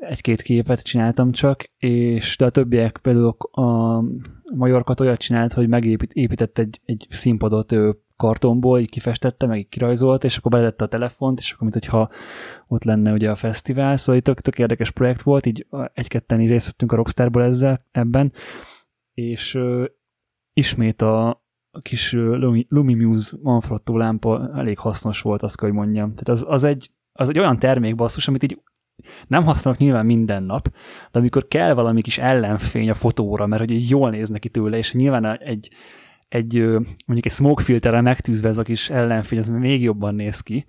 [0.08, 4.00] egy-két képet csináltam csak, és de a többiek például a
[4.54, 10.24] Majorkat olyat csinált, hogy megépített egy, egy színpadot ő kartonból, így kifestette, meg így kirajzolt,
[10.24, 12.10] és akkor beledette a telefont, és akkor, mint hogyha
[12.66, 16.66] ott lenne ugye a fesztivál, szóval tök, tök érdekes projekt volt, így egy-ketten így részt
[16.66, 18.32] vettünk a Rockstarból ezzel, ebben,
[19.14, 19.84] és ö,
[20.52, 21.28] ismét a,
[21.70, 26.14] a kis Lumi, Lumimuse Manfrotto lámpa elég hasznos volt, azt kell, hogy mondjam.
[26.14, 28.60] Tehát az, az, egy, az egy olyan termék basszus, amit így
[29.26, 30.68] nem használok nyilván minden nap,
[31.12, 34.92] de amikor kell valami kis ellenfény a fotóra, mert hogy jól néz neki tőle, és
[34.92, 35.70] nyilván egy,
[36.28, 36.58] egy
[37.06, 40.64] mondjuk egy smoke filterre megtűzve ez a kis ellenfény, ez még jobban néz ki,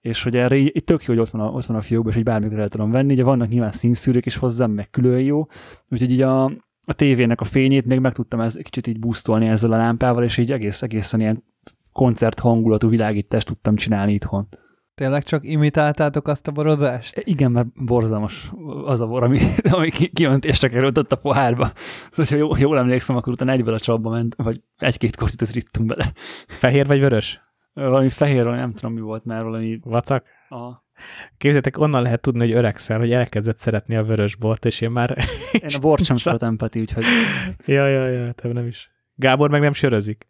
[0.00, 2.14] és hogy erre itt tök jó, hogy ott van a, ott van a fiókban, és
[2.14, 5.46] hogy bármikor el tudom venni, ugye vannak nyilván színszűrők is hozzá, meg külön jó,
[5.90, 6.44] úgyhogy így a,
[6.84, 10.36] a tévének a fényét még meg tudtam ez, kicsit így boostolni ezzel a lámpával, és
[10.36, 11.44] így egész, egészen ilyen
[11.92, 14.48] koncert hangulatú világítást tudtam csinálni itthon.
[14.94, 17.22] Tényleg csak imitáltátok azt a borozást?
[17.24, 18.52] Igen, mert borzalmas
[18.84, 19.38] az a bor, ami,
[19.70, 21.72] ami kiöntésre került ott a pohárba.
[22.10, 25.52] Szóval, ha jól, jól emlékszem, akkor utána egyből a csapba ment, vagy egy-két kortit ez
[25.52, 26.12] rittunk bele.
[26.46, 27.40] Fehér vagy vörös?
[27.72, 29.80] Valami fehér, nem tudom mi volt már, valami...
[29.82, 30.24] Vacak?
[30.48, 30.84] Aha.
[31.30, 35.18] Képzeljétek, onnan lehet tudni, hogy öregszel, hogy elkezdett szeretni a vörös bort, és én már...
[35.52, 37.04] Én a bort sem szeretem, Peti, úgyhogy...
[37.66, 38.93] ja, ja, ja, te nem is.
[39.14, 40.26] Gábor meg nem sörözik.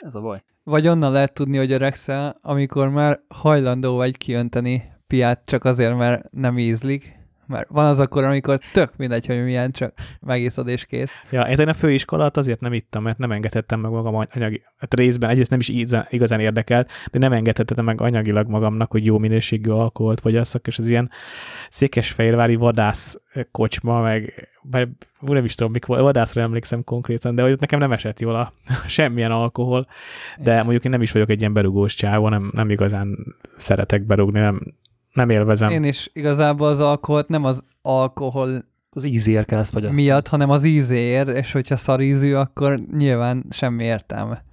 [0.00, 0.42] Ez a baj.
[0.62, 6.30] Vagy onnan lehet tudni, hogy öregszel, amikor már hajlandó vagy kiönteni piát csak azért, mert
[6.30, 7.15] nem ízlik.
[7.46, 11.10] Mert van az akkor, amikor tök mindegy, hogy milyen, csak megiszod és kész.
[11.30, 15.30] Ja, ezen a főiskolát azért nem ittam, mert nem engedhettem meg magam anyagi, hát részben
[15.30, 15.68] egyrészt nem is
[16.08, 20.88] igazán érdekel, de nem engedhettem meg anyagilag magamnak, hogy jó minőségű alkoholt fogyasszak, és az
[20.88, 21.10] ilyen
[21.68, 24.88] székesfehérvári vadász kocsma, meg bár
[25.20, 28.52] nem is tudom, mikor, vadászra emlékszem konkrétan, de hogy nekem nem esett jól a
[28.86, 29.86] semmilyen alkohol,
[30.38, 34.40] de mondjuk én nem is vagyok egy ilyen berugós csávó, nem, nem igazán szeretek berugni,
[34.40, 34.74] nem,
[35.16, 35.70] nem élvezem.
[35.70, 40.02] Én is igazából az alkoholt nem az alkohol az ízér kell ezt fogyasztani.
[40.02, 44.44] Miatt, hanem az ízér, és hogyha szarízű, akkor nyilván semmi értelme.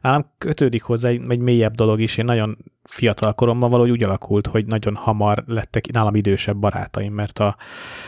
[0.00, 2.16] Ám kötődik hozzá egy, egy mélyebb dolog is.
[2.16, 7.38] Én nagyon fiatal koromban valahogy úgy alakult, hogy nagyon hamar lettek nálam idősebb barátaim, mert
[7.38, 7.56] a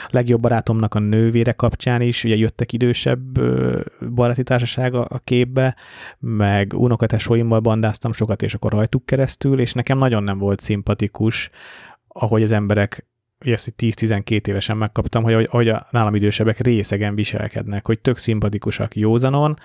[0.09, 3.41] legjobb barátomnak a nővére kapcsán is ugye jöttek idősebb
[4.15, 5.77] baráti társaság a képbe,
[6.19, 11.51] meg unokatesóimmal bandáztam sokat, és akkor rajtuk keresztül, és nekem nagyon nem volt szimpatikus,
[12.09, 13.07] ahogy az emberek
[13.45, 18.97] ugye ezt 10-12 évesen megkaptam, hogy ahogy a nálam idősebbek részegen viselkednek, hogy tök szimpatikusak
[18.97, 19.59] józanon,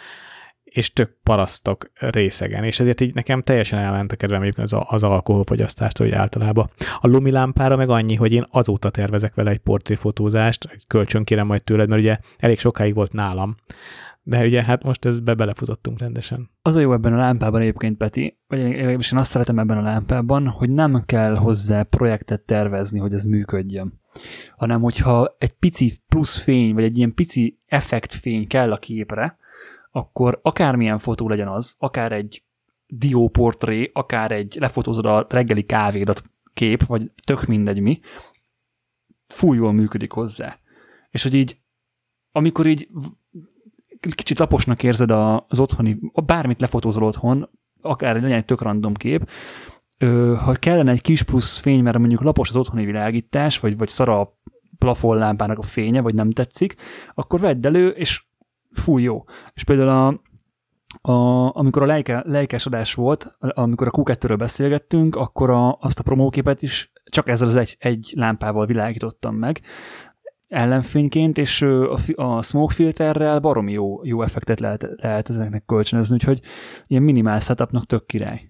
[0.75, 5.97] és tök parasztok részegen, és ezért így nekem teljesen elment a kedvem az, az alkoholfogyasztást,
[5.97, 6.69] hogy általában.
[6.99, 11.63] A Lumi lámpára meg annyi, hogy én azóta tervezek vele egy portréfotózást, kölcsön kérem majd
[11.63, 13.55] tőled, mert ugye elég sokáig volt nálam,
[14.23, 16.49] de ugye hát most ez be belefutottunk rendesen.
[16.61, 20.47] Az a jó ebben a lámpában egyébként, Peti, vagy én azt szeretem ebben a lámpában,
[20.47, 24.01] hogy nem kell hozzá projektet tervezni, hogy ez működjön.
[24.57, 29.37] Hanem hogyha egy pici plusz fény, vagy egy ilyen pici effektfény kell a képre,
[29.95, 32.43] akkor akármilyen fotó legyen az, akár egy
[32.87, 37.99] dióportré, akár egy lefotózod a reggeli kávédat kép, vagy tök mindegy mi,
[39.41, 40.59] jól működik hozzá.
[41.09, 41.57] És hogy így,
[42.31, 42.89] amikor így
[44.15, 47.49] kicsit laposnak érzed az otthoni, bármit lefotózol otthon,
[47.81, 49.29] akár legyen egy tök random kép,
[50.43, 54.19] ha kellene egy kis plusz fény, mert mondjuk lapos az otthoni világítás, vagy, vagy szara
[54.19, 54.39] a
[54.77, 56.75] plafonlámpának a fénye, vagy nem tetszik,
[57.13, 58.24] akkor vedd elő, és
[58.77, 59.23] fúj jó.
[59.53, 60.21] És például a,
[61.11, 66.03] a, amikor a lejke, lejkes adás volt, amikor a q beszélgettünk, akkor a, azt a
[66.03, 69.61] promóképet is csak ezzel az egy, egy lámpával világítottam meg
[70.47, 76.39] ellenfényként, és a, a smoke filterrel baromi jó, jó effektet lehet, lehet ezeknek kölcsönözni, úgyhogy
[76.87, 78.49] ilyen minimál setupnak tök király.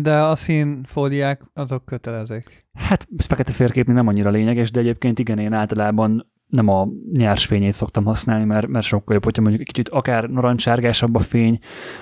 [0.00, 2.66] De a színfóliák azok kötelezők.
[2.72, 7.72] Hát fekete férképni nem annyira lényeges, de egyébként igen, én általában nem a nyers fényét
[7.72, 11.58] szoktam használni, mert, mert sokkal jobb, hogyha mondjuk egy kicsit akár narancsárgásabb a fény,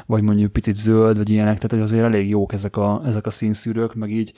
[0.07, 3.31] vagy mondjuk picit zöld, vagy ilyenek, tehát hogy azért elég jók ezek a, ezek a
[3.31, 4.33] színszűrők, meg így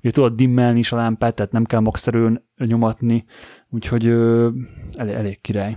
[0.00, 3.24] ugye tudod dimmelni is a lámpát, tehát nem kell maxerőn nyomatni,
[3.70, 4.48] úgyhogy ö,
[4.96, 5.76] elég, elég király.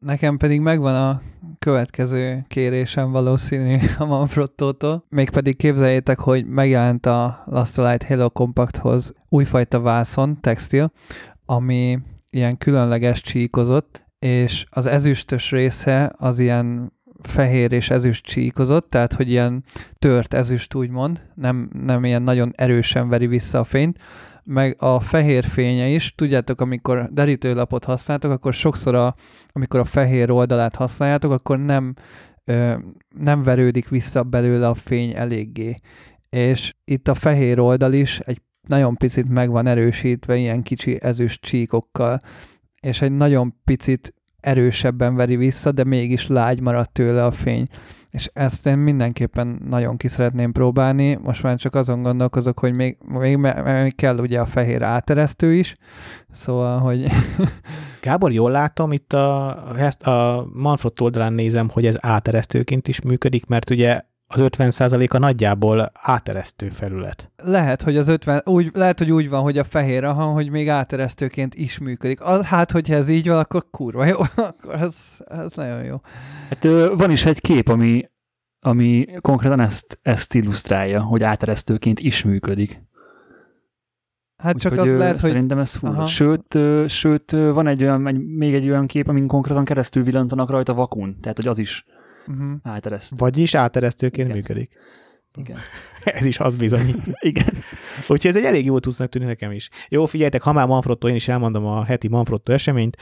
[0.00, 1.22] Nekem pedig megvan a
[1.58, 5.04] következő kérésem valószínű a Manfrottótól.
[5.08, 7.76] Mégpedig képzeljétek, hogy megjelent a Last
[8.06, 10.92] Halo Compacthoz újfajta vászon, textil,
[11.46, 11.98] ami
[12.32, 16.92] ilyen különleges csíkozott, és az ezüstös része az ilyen
[17.22, 19.64] fehér és ezüst csíkozott, tehát hogy ilyen
[19.98, 23.98] tört ezüst úgymond, nem, nem ilyen nagyon erősen veri vissza a fényt,
[24.44, 29.14] meg a fehér fénye is, tudjátok, amikor derítőlapot használtok, akkor sokszor, a,
[29.52, 31.94] amikor a fehér oldalát használjátok, akkor nem,
[32.44, 32.74] ö,
[33.18, 35.76] nem verődik vissza belőle a fény eléggé.
[36.28, 41.40] És itt a fehér oldal is egy nagyon picit meg van erősítve ilyen kicsi ezüst
[41.40, 42.18] csíkokkal,
[42.80, 47.66] és egy nagyon picit erősebben veri vissza, de mégis lágy maradt tőle a fény.
[48.10, 51.14] És ezt én mindenképpen nagyon ki szeretném próbálni.
[51.14, 55.76] Most már csak azon gondolkozok, hogy még, még, még kell ugye a fehér áteresztő is,
[56.32, 57.06] szóval, hogy...
[58.02, 59.48] Gábor, jól látom, itt a,
[59.98, 64.00] a Manfrott oldalán nézem, hogy ez áteresztőként is működik, mert ugye
[64.34, 67.32] az 50%-a nagyjából áteresztő felület.
[67.36, 70.68] Lehet, hogy az 50, úgy, lehet, hogy úgy van, hogy a fehér, aha, hogy még
[70.68, 72.22] áteresztőként is működik.
[72.42, 74.94] Hát, hogyha ez így van, akkor kurva jó, akkor ez,
[75.26, 76.00] ez nagyon jó.
[76.48, 76.64] Hát
[76.96, 78.10] van is egy kép, ami,
[78.60, 82.82] ami konkrétan ezt, ezt illusztrálja, hogy áteresztőként is működik.
[84.36, 85.30] Hát csak az lehet, hogy...
[85.30, 86.04] Szerintem ez fura.
[86.04, 90.74] Sőt, sőt, van egy olyan, egy, még egy olyan kép, amin konkrétan keresztül villantanak rajta
[90.74, 91.16] vakun.
[91.20, 91.84] Tehát, hogy az is
[92.26, 92.52] uh-huh.
[92.62, 93.18] átereszt.
[93.18, 94.36] Vagyis áteresztőként Igen.
[94.36, 94.78] működik.
[95.34, 95.58] Igen.
[96.18, 97.02] ez is az bizonyít.
[97.20, 97.54] Igen.
[98.00, 99.68] Úgyhogy ez egy elég jó tusznak tűnik nekem is.
[99.88, 102.96] Jó, figyeljetek, ha már Manfrotto, én is elmondom a heti Manfrotto eseményt.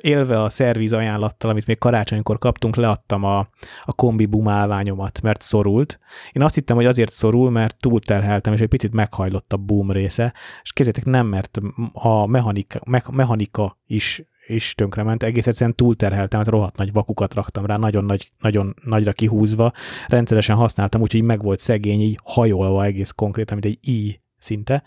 [0.00, 3.38] élve a szerviz ajánlattal, amit még karácsonykor kaptunk, leadtam a,
[3.82, 5.98] a kombi bumálványomat, mert szorult.
[6.32, 10.34] Én azt hittem, hogy azért szorul, mert túlterheltem, és egy picit meghajlott a boom része,
[10.62, 11.58] és képzeljétek, nem, mert
[11.92, 17.66] a mechanika, me, mechanika is is tönkrement, egész egyszerűen túlterheltem, mert rohadt nagy vakukat raktam
[17.66, 19.72] rá, nagyon, nagy, nagyon nagyra kihúzva,
[20.06, 24.82] rendszeresen használtam, úgyhogy meg volt szegény, így hajolva egész konkrétan, mint egy i szinte.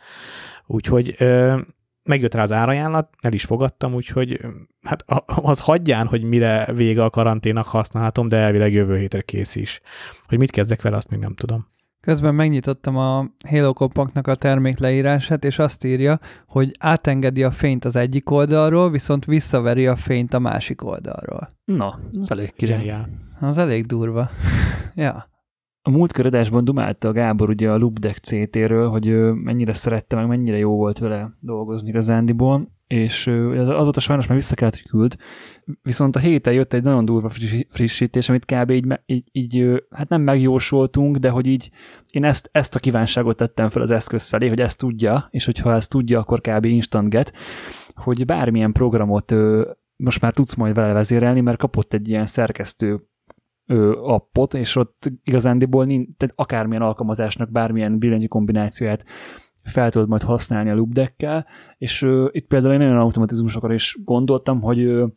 [0.66, 1.60] Úgyhogy ö,
[2.04, 4.40] megjött rá az árajánlat, el is fogadtam, úgyhogy
[4.82, 9.80] hát az hagyján, hogy mire vége a karanténak használhatom, de elvileg jövő hétre kész is.
[10.28, 11.68] Hogy mit kezdek vele, azt még nem tudom.
[12.02, 17.86] Közben megnyitottam a Halo Compactnak a termék leírását, és azt írja, hogy átengedi a fényt
[17.86, 21.50] az egyik oldalról, viszont visszaveri a fényt a másik oldalról.
[21.66, 23.06] Na, az elég király.
[23.40, 24.30] Az elég durva.
[24.96, 25.28] ja.
[25.82, 30.58] A múlt adásban dumálta a Gábor ugye a Loopdeck CT-ről, hogy mennyire szerette, meg mennyire
[30.58, 33.28] jó volt vele dolgozni az Andyból, és
[33.68, 35.16] azóta sajnos már vissza kellett, hogy küld,
[35.82, 37.30] viszont a héten jött egy nagyon durva
[37.70, 38.70] frissítés, amit kb.
[38.70, 41.70] így, így, így hát nem megjósoltunk, de hogy így
[42.12, 45.74] én ezt, ezt a kívánságot tettem fel az eszköz felé, hogy ezt tudja, és hogyha
[45.74, 46.66] ezt tudja, akkor kb.
[46.66, 47.34] instant get,
[47.96, 49.34] hogy bármilyen programot
[49.96, 53.10] most már tudsz majd vele vezérelni, mert kapott egy ilyen szerkesztő
[54.04, 59.06] appot, és ott igazándiból nincs, tehát akármilyen alkalmazásnak bármilyen billentyű kombinációját
[59.64, 61.46] fel tudod majd használni a loopdeckkel,
[61.78, 65.10] és uh, itt például én olyan automatizmusokra is gondoltam, hogy uh,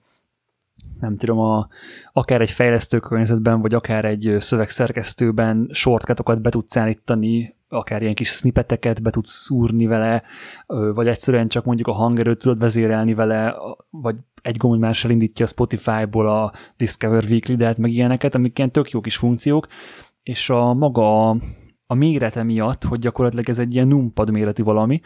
[1.00, 1.68] nem tudom, a,
[2.12, 8.28] akár egy fejlesztő környezetben, vagy akár egy szövegszerkesztőben shortcutokat be tudsz állítani, akár ilyen kis
[8.28, 10.22] snippeteket be tudsz szúrni vele,
[10.66, 13.54] vagy egyszerűen csak mondjuk a hangerőt tudod vezérelni vele,
[13.90, 18.70] vagy egy gombmással indítja a Spotify-ból a Discover Weekly, de hát meg ilyeneket, amik ilyen
[18.70, 19.66] tök jó kis funkciók,
[20.22, 21.28] és a maga
[21.86, 25.00] a mérete miatt, hogy gyakorlatilag ez egy ilyen numpad méretű valami,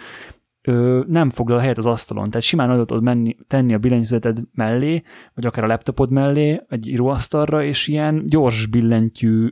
[1.07, 2.31] nem foglal helyet az asztalon.
[2.31, 5.03] Tehát simán oda tudod menni, tenni a billentyűzeted mellé,
[5.35, 9.49] vagy akár a laptopod mellé, egy íróasztalra, és ilyen gyors billentyű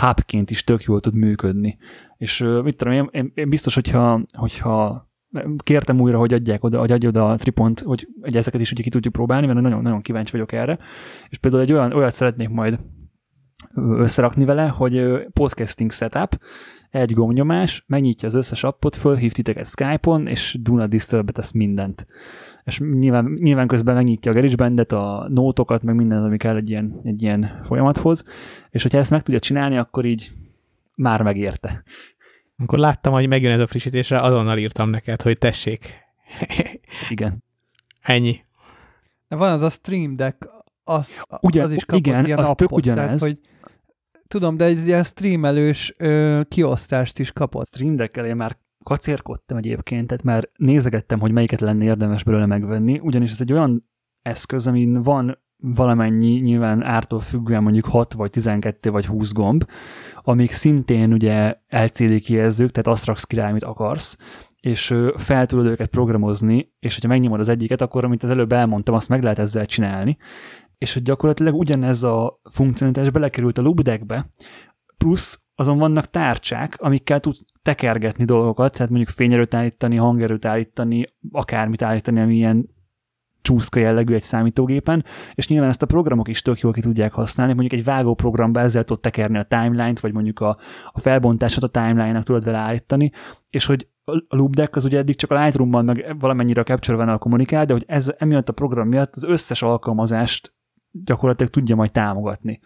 [0.00, 1.78] hubként is tök jól tud működni.
[2.20, 5.08] És mit tudom, én, én, én biztos, hogyha, hogyha
[5.56, 8.82] kértem újra, hogy adják oda, hogy adj oda a tripont, hogy, hogy ezeket is ugye
[8.82, 10.78] ki tudjuk próbálni, mert nagyon-nagyon kíváncsi vagyok erre.
[11.28, 12.80] És például egy olyan, olyat szeretnék majd
[13.74, 16.40] összerakni vele, hogy podcasting setup,
[16.90, 22.06] egy gomnyomás, megnyitja az összes appot, fölhív titeket Skype-on, és Duna Disturbe tesz mindent.
[22.64, 27.00] És nyilván, nyilván közben megnyitja a GarageBand-et, a nótokat, meg minden, ami kell egy ilyen,
[27.04, 28.24] egy ilyen folyamathoz,
[28.70, 30.32] és hogyha ezt meg tudja csinálni, akkor így
[31.00, 31.82] már megérte.
[32.56, 35.94] Amikor láttam, hogy megjön ez a frissítésre, azonnal írtam neked, hogy tessék.
[37.08, 37.44] Igen.
[38.00, 38.44] Ennyi.
[39.28, 40.48] Van az a Stream Deck,
[40.84, 43.20] az, Ugye, az is kapott igen, ilyen az appot, tök ugyanez.
[43.20, 43.50] Tehát, hogy
[44.28, 47.66] Tudom, de egy ilyen streamelős ö, kiosztást is kapott.
[47.66, 52.98] Stream Deck-el én már kacérkodtam egyébként, tehát már nézegettem, hogy melyiket lenne érdemes belőle megvenni,
[52.98, 53.90] ugyanis ez egy olyan
[54.22, 59.64] eszköz, amin van valamennyi, nyilván ártól függően mondjuk 6 vagy 12 vagy 20 gomb,
[60.22, 64.18] amik szintén ugye LCD kijelzők, tehát azt raksz ki amit akarsz,
[64.60, 68.94] és fel tudod őket programozni, és hogyha megnyomod az egyiket, akkor, amit az előbb elmondtam,
[68.94, 70.16] azt meg lehet ezzel csinálni,
[70.78, 74.30] és hogy gyakorlatilag ugyanez a funkcionalitás belekerült a loopdeckbe,
[74.96, 81.82] plusz azon vannak tárcsák, amikkel tudsz tekergetni dolgokat, tehát mondjuk fényerőt állítani, hangerőt állítani, akármit
[81.82, 82.68] állítani, ami ilyen
[83.42, 87.52] csúszka jellegű egy számítógépen, és nyilván ezt a programok is tök jól ki tudják használni,
[87.52, 90.58] mondjuk egy vágó programba ezzel tudod tekerni a timeline-t, vagy mondjuk a,
[90.92, 93.12] a felbontásot a timeline-nak tudod vele állítani,
[93.50, 97.16] és hogy a loop deck az ugye eddig csak a Lightroom-ban meg valamennyire a capture
[97.18, 100.52] kommunikál, de hogy ez emiatt a program miatt az összes alkalmazást
[100.90, 102.60] gyakorlatilag tudja majd támogatni.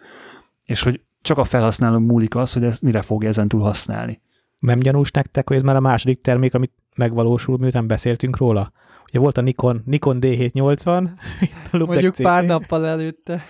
[0.64, 4.20] És hogy csak a felhasználó múlik az, hogy ez mire fogja ezen túl használni.
[4.58, 8.72] Nem gyanús nektek, hogy ez már a második termék, amit megvalósul, miután beszéltünk róla?
[9.14, 11.09] Ugye volt a Nikon, Nikon D780.
[11.72, 13.44] Mondjuk pár nappal előtte.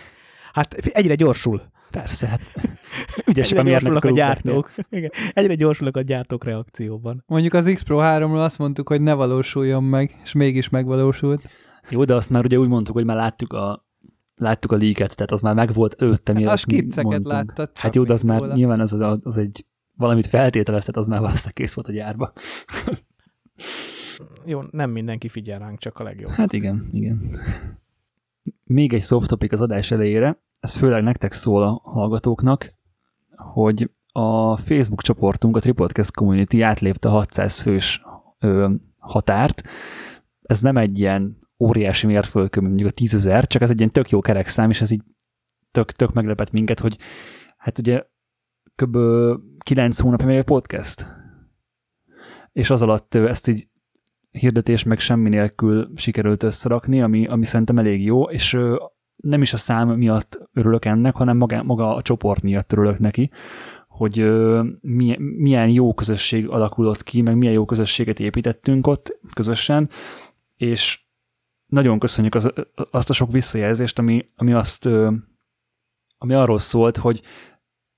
[0.53, 1.63] Hát egyre gyorsul.
[1.91, 2.41] Persze, hát
[3.27, 4.71] ügyesek egyre gyorsulnak a gyártók.
[4.91, 5.11] Igen.
[5.33, 7.25] Egyre gyorsulnak a gyártók reakcióban.
[7.27, 11.43] Mondjuk az X Pro 3-ról azt mondtuk, hogy ne valósuljon meg, és mégis megvalósult.
[11.89, 13.87] Jó, de azt már ugye úgy mondtuk, hogy már láttuk a
[14.37, 17.71] láttuk a líket, tehát az már megvolt előtte, mi A skicceket láttad.
[17.75, 18.55] Hát jó, de az már róla.
[18.55, 22.33] nyilván az, az, az egy valamit feltételeztet, az már valószínűleg kész volt a gyárba.
[24.45, 26.31] jó, nem mindenki figyel ránk, csak a legjobb.
[26.31, 27.41] Hát igen, igen.
[28.65, 32.75] Még egy soft topic az adás elejére, ez főleg nektek szól a hallgatóknak,
[33.37, 38.03] hogy a Facebook csoportunk, a Tripodcast Community átlépte a 600 fős
[38.39, 39.63] ö, határt.
[40.43, 44.21] Ez nem egy ilyen óriási mérföldkő, mondjuk a tízezer, csak ez egy ilyen tök jó
[44.21, 45.03] kerekszám, és ez így
[45.71, 46.99] tök, tök meglepett minket, hogy
[47.57, 48.03] hát ugye
[48.75, 48.99] kb.
[49.59, 51.07] 9 hónapja még a podcast.
[52.53, 53.69] És az alatt ezt így
[54.39, 58.59] hirdetés meg semmi nélkül sikerült összerakni, ami, ami szerintem elég jó, és
[59.17, 63.31] nem is a szám miatt örülök ennek, hanem maga, maga a csoport miatt örülök neki,
[63.89, 64.17] hogy
[64.81, 69.89] milyen, milyen jó közösség alakulott ki, meg milyen jó közösséget építettünk ott közösen,
[70.57, 71.05] és
[71.67, 72.53] nagyon köszönjük az,
[72.91, 74.89] azt a sok visszajelzést, ami, ami azt
[76.25, 77.23] ami arról szólt, hogy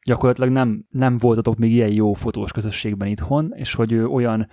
[0.06, 4.48] gyakorlatilag nem, nem voltatok még ilyen jó fotós közösségben itthon, és hogy olyan,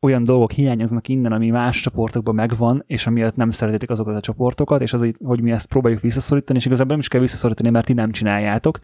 [0.00, 4.80] olyan dolgok hiányoznak innen, ami más csoportokban megvan, és amiatt nem szeretitek azokat a csoportokat,
[4.80, 7.92] és az, hogy mi ezt próbáljuk visszaszorítani, és igazából nem is kell visszaszorítani, mert ti
[7.92, 8.78] nem csináljátok,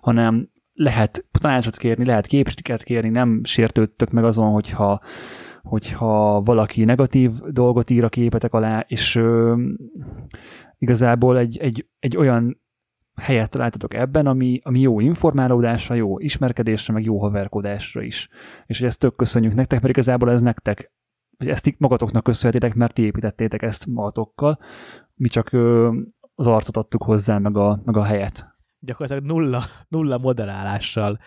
[0.00, 5.00] hanem lehet tanácsot kérni, lehet képeket kérni, nem sértődtök meg azon, hogyha
[5.62, 9.54] hogyha valaki negatív dolgot ír a képetek alá, és ö,
[10.78, 12.60] igazából egy, egy, egy olyan
[13.16, 18.28] helyet találtatok ebben, ami, ami jó informálódásra, jó ismerkedésre, meg jó haverkodásra is.
[18.66, 20.92] És hogy ezt tök köszönjük nektek, mert igazából ez nektek,
[21.38, 24.58] hogy ezt magatoknak köszönhetitek, mert ti építettétek ezt magatokkal,
[25.14, 25.50] mi csak
[26.34, 28.54] az arcot adtuk hozzá, meg a, meg a helyet.
[28.78, 31.18] Gyakorlatilag nulla, nulla moderálással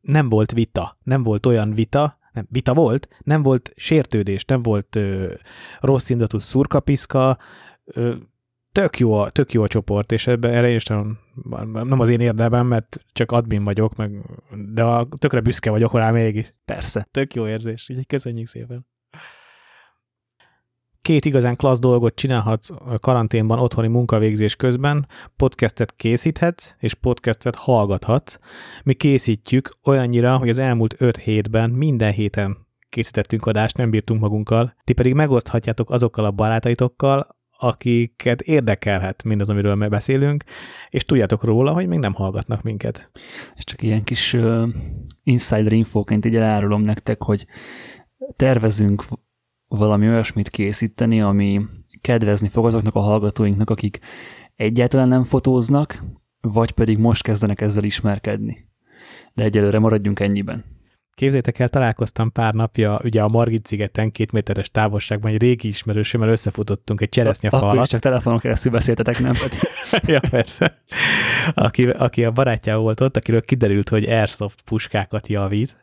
[0.00, 4.96] nem volt vita, nem volt olyan vita, nem, vita volt, nem volt sértődés, nem volt
[4.96, 5.34] ö,
[5.80, 7.38] rossz indatú szurkapiszka,
[7.84, 8.14] ö,
[8.74, 11.18] tök jó, a, tök jó a csoport, és ebben erre is nem,
[11.72, 14.12] nem az én érdemem, mert csak admin vagyok, meg,
[14.72, 16.54] de a, tökre büszke vagyok rá mégis.
[16.64, 17.08] Persze.
[17.10, 18.86] Tök jó érzés, úgyhogy köszönjük szépen
[21.04, 25.06] két igazán klassz dolgot csinálhatsz a karanténban otthoni munkavégzés közben,
[25.36, 28.38] podcastet készíthetsz, és podcastet hallgathatsz.
[28.84, 32.56] Mi készítjük olyannyira, hogy az elmúlt öt hétben minden héten
[32.88, 34.74] készítettünk adást, nem bírtunk magunkkal.
[34.84, 40.44] Ti pedig megoszthatjátok azokkal a barátaitokkal, akiket érdekelhet mindaz, amiről mi beszélünk,
[40.88, 43.10] és tudjátok róla, hogy még nem hallgatnak minket.
[43.54, 44.68] És csak ilyen kis uh,
[45.22, 47.46] insider infóként így elárulom nektek, hogy
[48.36, 49.04] tervezünk
[49.68, 51.60] valami olyasmit készíteni, ami
[52.00, 53.98] kedvezni fog azoknak a hallgatóinknak, akik
[54.56, 56.02] egyáltalán nem fotóznak,
[56.40, 58.68] vagy pedig most kezdenek ezzel ismerkedni.
[59.34, 60.64] De egyelőre maradjunk ennyiben.
[61.14, 66.28] Képzétek el, találkoztam pár napja ugye a Margit szigeten két méteres távolságban egy régi ismerősömmel
[66.28, 67.64] összefutottunk egy cseresznyefalat.
[67.64, 69.34] Akkor is csak telefonon keresztül beszéltetek, nem
[70.06, 70.78] ja, persze.
[71.54, 75.76] Aki, aki a barátja volt ott, akiről kiderült, hogy airsoft puskákat javít,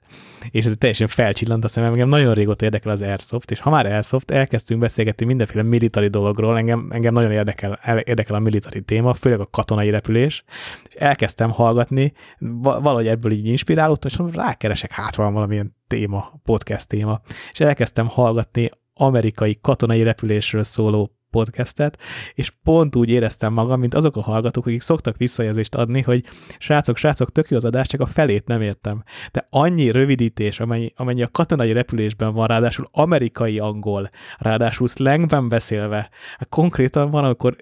[0.52, 3.86] és ez teljesen felcsillant a szemem, engem nagyon régóta érdekel az Airsoft, és ha már
[3.86, 9.40] Airsoft, elkezdtünk beszélgetni mindenféle militari dologról, engem, engem nagyon érdekel, érdekel a militari téma, főleg
[9.40, 10.44] a katonai repülés,
[10.90, 12.14] és elkezdtem hallgatni,
[12.60, 18.72] valahogy ebből így inspirálódtam, és rákeresek, hát van valamilyen téma, podcast téma, és elkezdtem hallgatni
[18.94, 21.98] amerikai katonai repülésről szóló podcastet,
[22.34, 26.26] és pont úgy éreztem magam, mint azok a hallgatók, akik szoktak visszajelzést adni, hogy
[26.58, 29.04] srácok, srácok, tök jó az adás, csak a felét nem értem.
[29.32, 36.10] De annyi rövidítés, amennyi, amennyi a katonai repülésben van, ráadásul amerikai angol, ráadásul slangben beszélve,
[36.50, 37.56] konkrétan van, akkor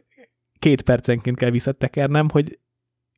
[0.59, 2.59] két percenként kell visszatekernem, hogy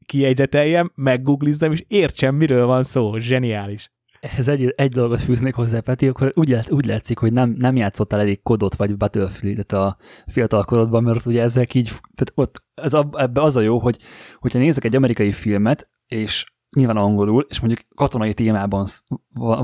[0.06, 3.18] kijegyzeteljem, meggooglizzem, és értsem, miről van szó.
[3.18, 3.92] Zseniális
[4.22, 7.76] ehhez egy, egy dolgot fűznék hozzá, Peti, akkor úgy, lát, úgy látszik, hogy nem, nem
[7.76, 12.94] játszottál elég kodot vagy Battlefield-et a fiatal korodban, mert ugye ezek így, tehát ott ez
[12.94, 13.98] a, ebbe az a jó, hogy
[14.40, 16.46] hogyha nézek egy amerikai filmet, és
[16.78, 18.86] nyilván angolul, és mondjuk katonai témában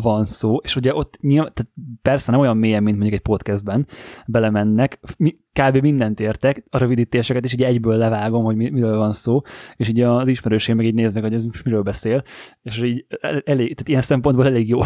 [0.02, 3.88] van szó, és ugye ott nyilván, tehát persze nem olyan mélyen, mint mondjuk egy podcastben
[4.26, 5.78] belemennek, mi, kb.
[5.78, 9.42] mindent értek, a rövidítéseket is így egyből levágom, hogy miről van szó,
[9.76, 12.24] és így az ismerőség meg így néznek, hogy ez miről beszél,
[12.62, 13.06] és így
[13.44, 14.80] elég, tehát ilyen szempontból elég jó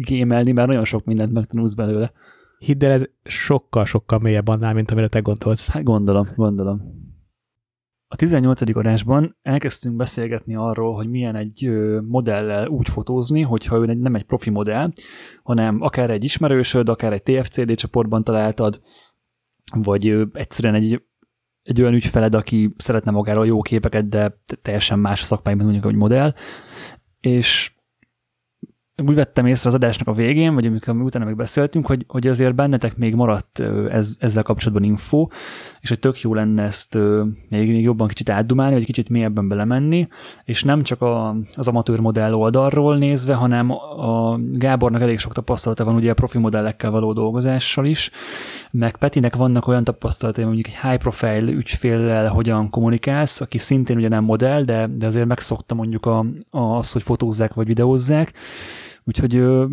[0.00, 2.12] gémelni, mert nagyon sok mindent megtanulsz belőle.
[2.58, 5.70] Hidd el, ez sokkal-sokkal mélyebb annál, mint amire te gondolsz.
[5.70, 7.07] Hát gondolom, gondolom.
[8.10, 8.76] A 18.
[8.76, 11.70] adásban elkezdtünk beszélgetni arról, hogy milyen egy
[12.02, 14.92] modellel úgy fotózni, hogyha ő nem egy profi modell,
[15.42, 18.80] hanem akár egy ismerősöd, akár egy TFCD csoportban találtad,
[19.76, 21.02] vagy egyszerűen egy,
[21.62, 25.96] egy olyan ügyfeled, aki szeretne magáról jó képeket, de teljesen más a szakmájában mondjuk, hogy
[25.96, 26.34] modell,
[27.20, 27.77] és
[29.06, 32.96] úgy vettem észre az adásnak a végén, vagy amikor utána megbeszéltünk, hogy, hogy azért bennetek
[32.96, 35.26] még maradt ez, ezzel kapcsolatban info,
[35.80, 36.94] és hogy tök jó lenne ezt
[37.48, 40.08] még, még jobban kicsit átdumálni, vagy kicsit mélyebben belemenni,
[40.44, 45.84] és nem csak a, az amatőr modell oldalról nézve, hanem a Gábornak elég sok tapasztalata
[45.84, 48.10] van ugye a profi modellekkel való dolgozással is,
[48.70, 54.08] meg Petinek vannak olyan tapasztalatai, mondjuk egy high profile ügyféllel hogyan kommunikálsz, aki szintén ugye
[54.08, 56.18] nem modell, de, de azért megszokta mondjuk a,
[56.50, 58.32] a, az, hogy fotózzák vagy videózzák,
[59.08, 59.66] Úgyhogy ö,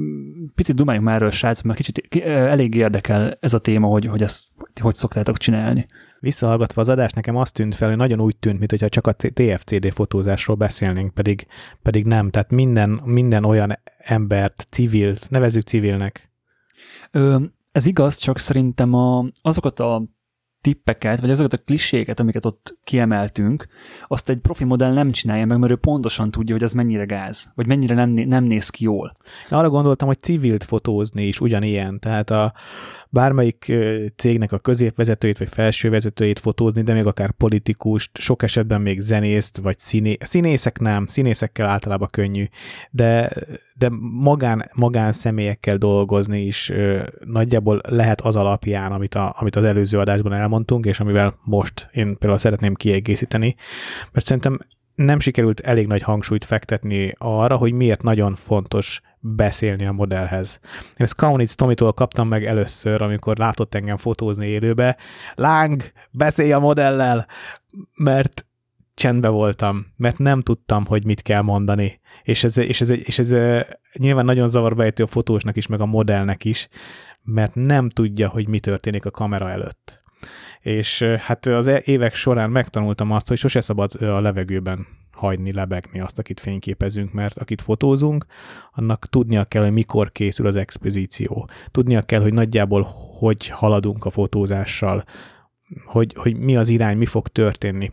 [0.56, 4.44] picit dumáljunk már erről, srácok, mert kicsit elég érdekel ez a téma, hogy, hogy ezt
[4.82, 5.88] hogy szoktátok csinálni.
[6.20, 9.92] Visszahallgatva az adást, nekem azt tűnt fel, hogy nagyon úgy tűnt, mintha csak a TFCD
[9.92, 11.48] fotózásról beszélnénk, pedig,
[11.82, 12.30] pedig nem.
[12.30, 16.32] Tehát minden, minden olyan embert, civil, nevezük civilnek.
[17.12, 17.40] Ö,
[17.72, 20.04] ez igaz, csak szerintem a, azokat a
[20.66, 23.68] tippeket, vagy azokat a kliséket, amiket ott kiemeltünk,
[24.07, 27.51] azt egy profi modell nem csinálja meg, mert ő pontosan tudja, hogy az mennyire gáz,
[27.55, 29.18] vagy mennyire nem, nem néz ki jól.
[29.51, 32.53] Én arra gondoltam, hogy civilt fotózni is ugyanilyen, tehát a,
[33.16, 33.74] bármelyik
[34.16, 39.80] cégnek a középvezetőjét vagy felsővezetőjét fotózni, de még akár politikust, sok esetben még zenészt, vagy
[39.80, 42.45] színé, színészek nem, színészekkel általában könnyű,
[42.91, 43.32] de,
[43.76, 46.72] de magán, magán személyekkel dolgozni is
[47.26, 52.18] nagyjából lehet az alapján, amit, a, amit az előző adásban elmondtunk, és amivel most én
[52.18, 53.55] például szeretném kiegészíteni,
[54.11, 54.59] mert szerintem
[54.96, 60.60] nem sikerült elég nagy hangsúlyt fektetni arra, hogy miért nagyon fontos beszélni a modellhez.
[60.64, 64.98] Én ezt Kaunitz Tomitól kaptam meg először, amikor látott engem fotózni élőbe.
[65.36, 67.28] Láng, beszélj a modellel!
[67.96, 68.46] Mert
[68.93, 72.00] csendbe voltam, mert nem tudtam, hogy mit kell mondani.
[72.24, 75.82] És ez, és ez, és ez, ez nyilván nagyon zavarba ejtő a fotósnak is, meg
[75.82, 76.68] a modellnek is,
[77.22, 80.04] mert nem tudja, hogy mi történik a kamera előtt.
[80.61, 86.20] És hát az évek során megtanultam azt, hogy sose szabad a levegőben hagyni lebegni azt,
[86.20, 88.26] akit fényképezünk, mert akit fotózunk,
[88.72, 91.49] annak tudnia kell, hogy mikor készül az expozíció.
[91.72, 92.88] Tudnia kell, hogy nagyjából
[93.20, 95.03] hogy haladunk a fotózással,
[95.86, 97.91] hogy, hogy mi az irány, mi fog történni.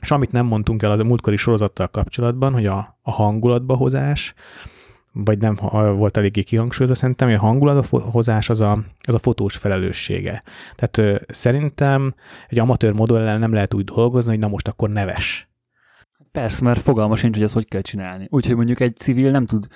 [0.00, 4.34] És amit nem mondtunk el az a múltkori sorozattal kapcsolatban, hogy a, a hangulatba hozás,
[5.14, 5.56] vagy nem
[5.96, 10.42] volt eléggé kihangsúlyozva, szerintem, hogy a hangulatba-hozás az a, az a fotós felelőssége.
[10.74, 12.14] Tehát ö, szerintem
[12.48, 15.48] egy amatőr modellel nem lehet úgy dolgozni, hogy na most akkor neves
[16.32, 18.26] Persze, mert fogalma sincs, hogy ezt hogy kell csinálni.
[18.30, 19.66] Úgyhogy mondjuk egy civil nem tud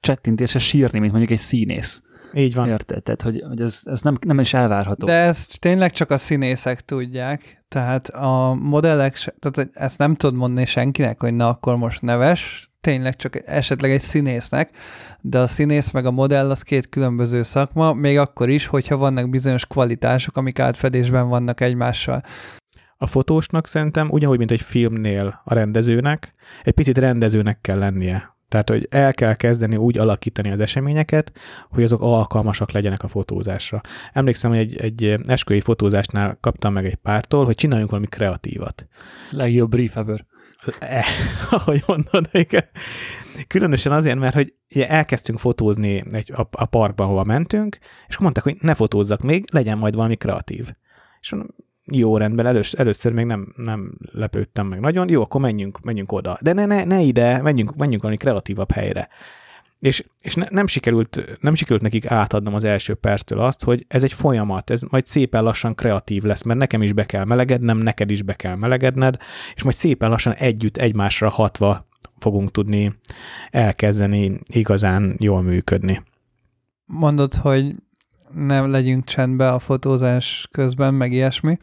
[0.00, 2.02] csettintésre sírni, mint mondjuk egy színész.
[2.34, 2.68] Így van.
[2.68, 3.02] Érted?
[3.02, 5.06] Tehát, hogy, hogy ez, ez nem, nem is elvárható.
[5.06, 10.66] De ezt tényleg csak a színészek tudják, tehát a modellek, tehát ezt nem tud mondani
[10.66, 14.70] senkinek, hogy na akkor most neves, tényleg csak esetleg egy színésznek,
[15.20, 19.30] de a színész meg a modell az két különböző szakma, még akkor is, hogyha vannak
[19.30, 22.22] bizonyos kvalitások, amik átfedésben vannak egymással
[22.96, 26.32] a fotósnak szerintem, ugyanúgy, mint egy filmnél a rendezőnek,
[26.62, 28.36] egy picit rendezőnek kell lennie.
[28.48, 31.32] Tehát, hogy el kell kezdeni úgy alakítani az eseményeket,
[31.70, 33.80] hogy azok alkalmasak legyenek a fotózásra.
[34.12, 38.86] Emlékszem, hogy egy, egy esküvői fotózásnál kaptam meg egy pártól, hogy csináljunk valami kreatívat.
[39.30, 40.24] Legjobb brief ever.
[40.78, 41.06] Eh,
[41.50, 42.64] ahogy mondod, igen.
[43.46, 48.44] Különösen azért, mert hogy ugye elkezdtünk fotózni egy, a, a parkban, hova mentünk, és mondták,
[48.44, 50.70] hogy ne fotózzak még, legyen majd valami kreatív.
[51.20, 51.50] És mondom,
[51.84, 56.38] jó rendben, elős, először még nem, nem lepődtem meg nagyon, jó, akkor menjünk, menjünk oda.
[56.40, 59.08] De ne, ne, ne ide, menjünk, menjünk valami kreatívabb helyre.
[59.84, 64.02] És, és ne, nem, sikerült, nem sikerült nekik átadnom az első perctől azt, hogy ez
[64.02, 68.10] egy folyamat, ez majd szépen lassan kreatív lesz, mert nekem is be kell melegednem, neked
[68.10, 69.16] is be kell melegedned,
[69.54, 71.86] és majd szépen lassan együtt egymásra hatva
[72.18, 72.94] fogunk tudni
[73.50, 76.02] elkezdeni igazán jól működni.
[76.84, 77.74] Mondod, hogy
[78.34, 81.58] nem legyünk csendbe a fotózás közben, meg ilyesmi.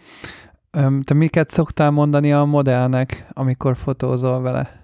[1.03, 4.80] Te miket szoktál mondani a modellnek, amikor fotózol vele?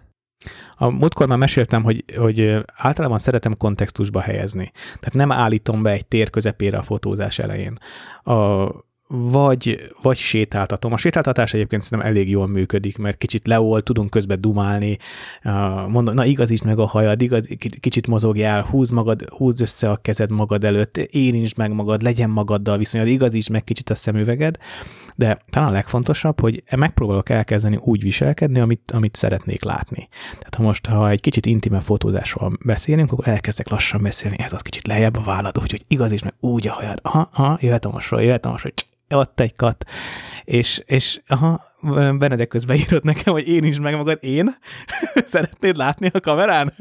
[0.75, 4.71] A múltkor már meséltem, hogy, hogy általában szeretem kontextusba helyezni.
[4.73, 7.77] Tehát nem állítom be egy tér közepére a fotózás elején.
[8.23, 8.67] A,
[9.07, 10.93] vagy, vagy sétáltatom.
[10.93, 14.97] A sétáltatás egyébként szerintem elég jól működik, mert kicsit leol, tudunk közben dumálni,
[15.87, 17.47] mondom, na igazítsd meg a hajad, igaz,
[17.79, 22.77] kicsit mozogjál, húz magad, húzd össze a kezed magad előtt, érintsd meg magad, legyen magaddal
[22.77, 24.57] viszonylag, igazítsd meg kicsit a szemüveged,
[25.15, 30.07] de talán a legfontosabb, hogy megpróbálok elkezdeni úgy viselkedni, amit, amit szeretnék látni.
[30.29, 34.61] Tehát ha most, ha egy kicsit intime fotózásról beszélünk, akkor elkezdek lassan beszélni, ez az
[34.61, 38.25] kicsit lejjebb a vállad, úgyhogy igazítsd meg úgy a hajad, aha, aha jöhet a mosoly,
[38.25, 38.71] jöhet a mosoly,
[39.09, 39.85] ott egy kat,
[40.43, 41.61] és, és aha,
[42.17, 44.55] Benedek közben írott nekem, hogy én is meg magad, én?
[45.25, 46.73] Szeretnéd látni a kamerán?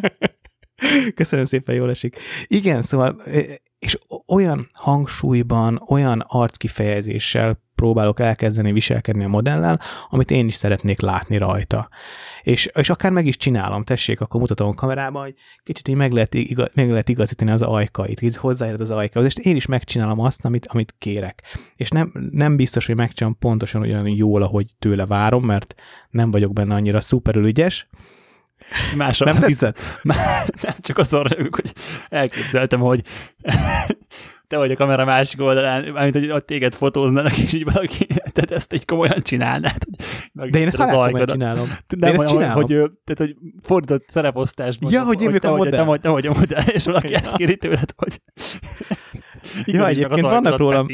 [1.15, 2.19] Köszönöm szépen, jól esik.
[2.47, 3.23] Igen, szóval,
[3.79, 3.99] és
[4.29, 11.89] olyan hangsúlyban, olyan arckifejezéssel próbálok elkezdeni viselkedni a modellel, amit én is szeretnék látni rajta.
[12.43, 16.13] És, és akár meg is csinálom, tessék, akkor mutatom a kamerába, hogy kicsit így meg
[16.13, 20.21] lehet, igaz, meg lehet igazítani az ajkait, így hozzáérhet az ajkához, és én is megcsinálom
[20.21, 21.43] azt, amit, amit kérek.
[21.75, 25.75] És nem, nem biztos, hogy megcsinálom pontosan olyan jól, ahogy tőle várom, mert
[26.11, 27.89] nem vagyok benne annyira szuperül ügyes,
[28.97, 29.79] Másra nem fizet.
[30.63, 31.73] Nem csak az arra hogy
[32.09, 33.01] elképzeltem, hogy
[34.49, 38.51] te vagy a kamera másik oldalán, mint hogy ott téged fotóznának, és így valaki, tehát
[38.51, 39.83] ezt egy komolyan csinálnád.
[40.33, 41.67] De én ezt komolyan csinálom.
[41.97, 42.55] Nem, én ezt csinálom.
[42.55, 42.67] Hogy,
[43.05, 44.79] tehát, hogy fordított szereposztás.
[44.81, 45.71] Ja, hogy én a modell.
[45.71, 48.21] Te vagy, te vagy a modell, és valaki ezt kéri tőled, hogy
[49.65, 50.87] Ja, egyébként vannak rólam,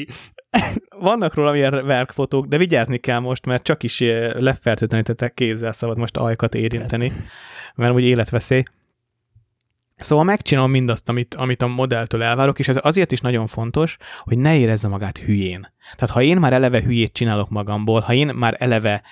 [0.98, 5.98] vannak rólam ilyen verkfotók, de vigyázni kell most, mert csak is eh, lefertőtlenítettek kézzel szabad
[5.98, 7.24] most ajkat érinteni, Persze.
[7.74, 8.62] mert úgy életveszély.
[9.96, 14.38] Szóval megcsinálom mindazt, amit, amit a modelltől elvárok, és ez azért is nagyon fontos, hogy
[14.38, 15.72] ne érezze magát hülyén.
[15.96, 19.02] Tehát ha én már eleve hülyét csinálok magamból, ha én már eleve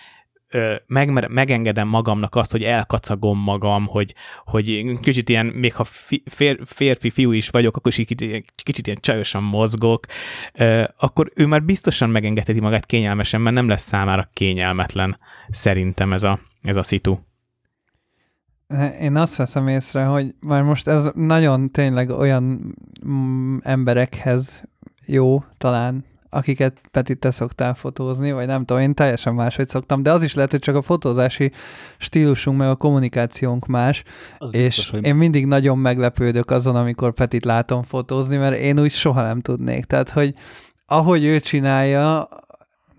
[0.87, 6.59] meg, megengedem magamnak azt, hogy elkacagom magam, hogy, hogy kicsit ilyen, még ha fi, fér,
[6.65, 10.07] férfi fiú is vagyok, akkor is kicsit, kicsit ilyen csajosan mozgok,
[10.99, 15.19] akkor ő már biztosan megengedheti magát kényelmesen, mert nem lesz számára kényelmetlen
[15.51, 17.19] szerintem ez a, ez a szitu.
[19.01, 22.75] Én azt veszem észre, hogy már most ez nagyon tényleg olyan
[23.07, 24.63] mm, emberekhez
[25.07, 30.13] jó talán, akiket Peti te szoktál fotózni, vagy nem tudom, én teljesen máshogy szoktam, de
[30.13, 31.53] az is lehet, hogy csak a fotózási
[31.99, 34.03] stílusunk, meg a kommunikációnk más,
[34.39, 35.05] az és biztos, hogy...
[35.05, 39.85] én mindig nagyon meglepődök azon, amikor Petit látom fotózni, mert én úgy soha nem tudnék.
[39.85, 40.35] Tehát, hogy
[40.87, 42.29] ahogy ő csinálja,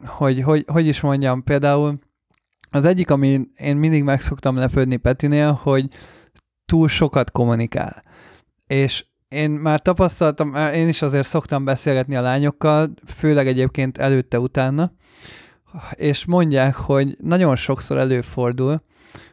[0.06, 2.00] hogy, hogy, hogy is mondjam, például
[2.70, 5.88] az egyik, ami én mindig meg szoktam lepődni Petinél, hogy
[6.66, 8.04] túl sokat kommunikál.
[8.68, 14.92] És én már tapasztaltam, én is azért szoktam beszélgetni a lányokkal, főleg egyébként előtte-utána,
[15.92, 18.84] és mondják, hogy nagyon sokszor előfordul,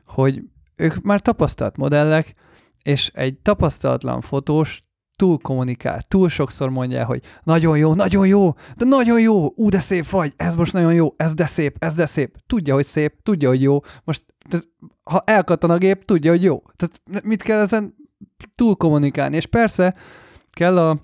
[0.07, 0.43] hogy
[0.77, 2.35] ők már tapasztalt modellek,
[2.83, 4.81] és egy tapasztalatlan fotós
[5.17, 9.81] túl kommunikál, túl sokszor mondja, hogy nagyon jó, nagyon jó, de nagyon jó, ú, de
[9.81, 12.37] szép vagy, ez most nagyon jó, ez de szép, ez de szép.
[12.47, 13.81] Tudja, hogy szép, tudja, hogy jó.
[14.05, 14.25] Most
[15.05, 16.63] ha elkattan a gép, tudja, hogy jó.
[16.77, 17.95] Tehát mit kell ezen
[18.55, 19.37] túl kommunikálni?
[19.37, 19.95] És persze
[20.51, 20.99] kell a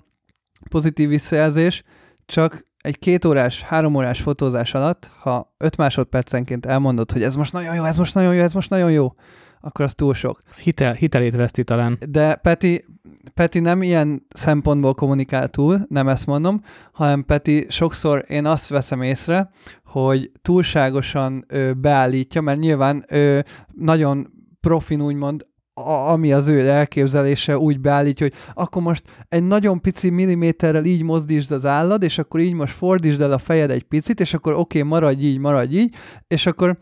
[0.69, 1.83] pozitív visszajelzés,
[2.25, 7.53] csak egy két órás, három órás fotózás alatt, ha öt másodpercenként elmondod, hogy ez most
[7.53, 9.13] nagyon jó, ez most nagyon jó, ez most nagyon jó,
[9.61, 10.41] akkor az túl sok.
[10.49, 11.97] Az hitel, hitelét veszti talán.
[12.09, 12.85] De Peti,
[13.33, 16.61] Peti nem ilyen szempontból kommunikál túl, nem ezt mondom,
[16.91, 19.49] hanem Peti sokszor én azt veszem észre,
[19.85, 23.39] hogy túlságosan ö, beállítja, mert nyilván ö,
[23.73, 25.45] nagyon profin úgymond
[25.77, 31.03] a, ami az ő elképzelése úgy beállítja, hogy akkor most egy nagyon pici milliméterrel így
[31.03, 34.53] mozdítsd az állad, és akkor így most fordítsd el a fejed egy picit, és akkor
[34.53, 35.95] oké, okay, maradj így, maradj így,
[36.27, 36.77] és akkor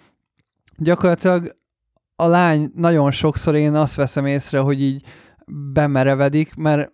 [0.78, 1.56] gyakorlatilag
[2.16, 5.04] a lány nagyon sokszor én azt veszem észre, hogy így
[5.74, 6.92] bemerevedik, mert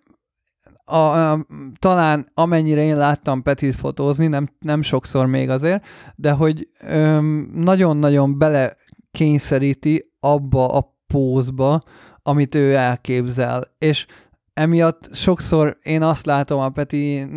[0.83, 1.45] a, a,
[1.79, 5.85] talán amennyire én láttam Petit fotózni, nem, nem sokszor még azért,
[6.15, 8.75] de hogy öm, nagyon-nagyon bele
[9.11, 11.81] kényszeríti abba a pózba,
[12.23, 13.63] amit ő elképzel.
[13.77, 14.05] És
[14.53, 17.27] emiatt sokszor én azt látom a Peti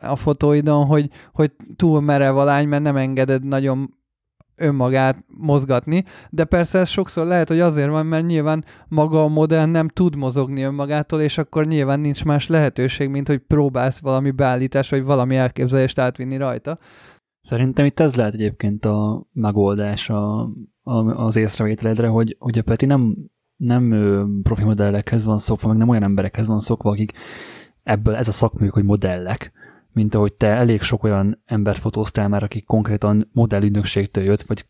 [0.00, 3.94] a fotóidon, hogy, hogy túl merev a lány, mert nem engeded nagyon
[4.56, 9.66] önmagát mozgatni, de persze ez sokszor lehet, hogy azért van, mert nyilván maga a modell
[9.66, 14.90] nem tud mozogni önmagától, és akkor nyilván nincs más lehetőség, mint hogy próbálsz valami beállítás,
[14.90, 16.78] vagy valami elképzelést átvinni rajta.
[17.40, 20.50] Szerintem itt ez lehet egyébként a megoldás a,
[20.84, 23.16] az észrevételedre, hogy, hogy a Peti nem,
[23.56, 23.90] nem
[24.42, 27.12] profi modellekhez van szokva, meg nem olyan emberekhez van szokva, akik
[27.82, 29.52] ebből ez a szakműk, hogy modellek,
[29.92, 34.64] mint ahogy te elég sok olyan embert fotóztál már, aki konkrétan modellügynökségtől jött, vagy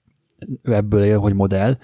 [0.62, 1.78] ő ebből él, hogy modell.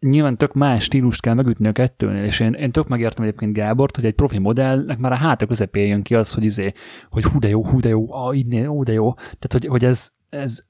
[0.00, 3.96] Nyilván tök más stílust kell megütni a kettőnél, és én, én tök megértem egyébként Gábort,
[3.96, 6.72] hogy egy profi modellnek már a háta közepén jön ki az, hogy izé,
[7.10, 9.12] hogy hú de jó, hú de jó, ah, így hú de jó.
[9.14, 10.64] Tehát, hogy, hogy ez, ez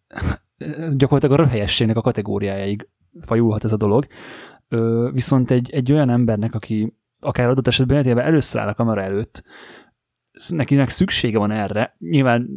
[0.93, 2.89] gyakorlatilag a röhelyességnek a kategóriájáig
[3.21, 4.07] fajulhat ez a dolog.
[4.69, 9.43] Ö, viszont egy, egy olyan embernek, aki akár adott esetben először áll a kamera előtt,
[10.49, 12.49] nekinek szüksége van erre, nyilván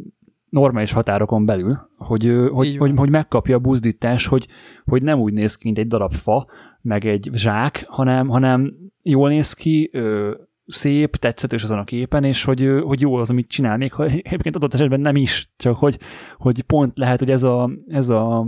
[0.48, 4.46] normális határokon belül, hogy, hogy, hogy, hogy megkapja a buzdítás, hogy,
[4.84, 6.46] hogy nem úgy néz ki, mint egy darab fa,
[6.80, 10.34] meg egy zsák, hanem, hanem jól néz ki, ö,
[10.66, 14.56] szép, tetszetős azon a képen, és hogy, hogy jó az, amit csinál, még ha egyébként
[14.56, 15.98] adott esetben nem is, csak hogy,
[16.36, 18.46] hogy pont lehet, hogy ez a, ez a,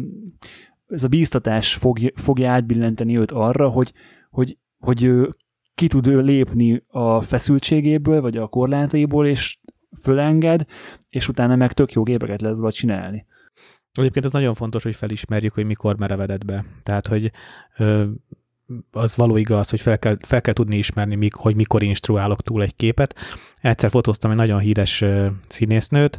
[0.86, 3.92] ez a bíztatás fog, fogja átbillenteni őt arra, hogy,
[4.30, 5.10] hogy, hogy
[5.74, 9.58] ki tud ő lépni a feszültségéből, vagy a korlátaiból, és
[10.00, 10.64] fölenged,
[11.08, 13.26] és utána meg tök jó gépeket lehet róla csinálni.
[13.92, 16.64] Egyébként az nagyon fontos, hogy felismerjük, hogy mikor merevedett be.
[16.82, 17.30] Tehát, hogy
[17.76, 18.04] ö,
[18.90, 22.62] az való igaz, hogy fel kell, fel kell tudni ismerni, mik, hogy mikor instruálok túl
[22.62, 23.14] egy képet.
[23.60, 25.04] Egyszer fotóztam egy nagyon híres
[25.48, 26.18] színésznőt,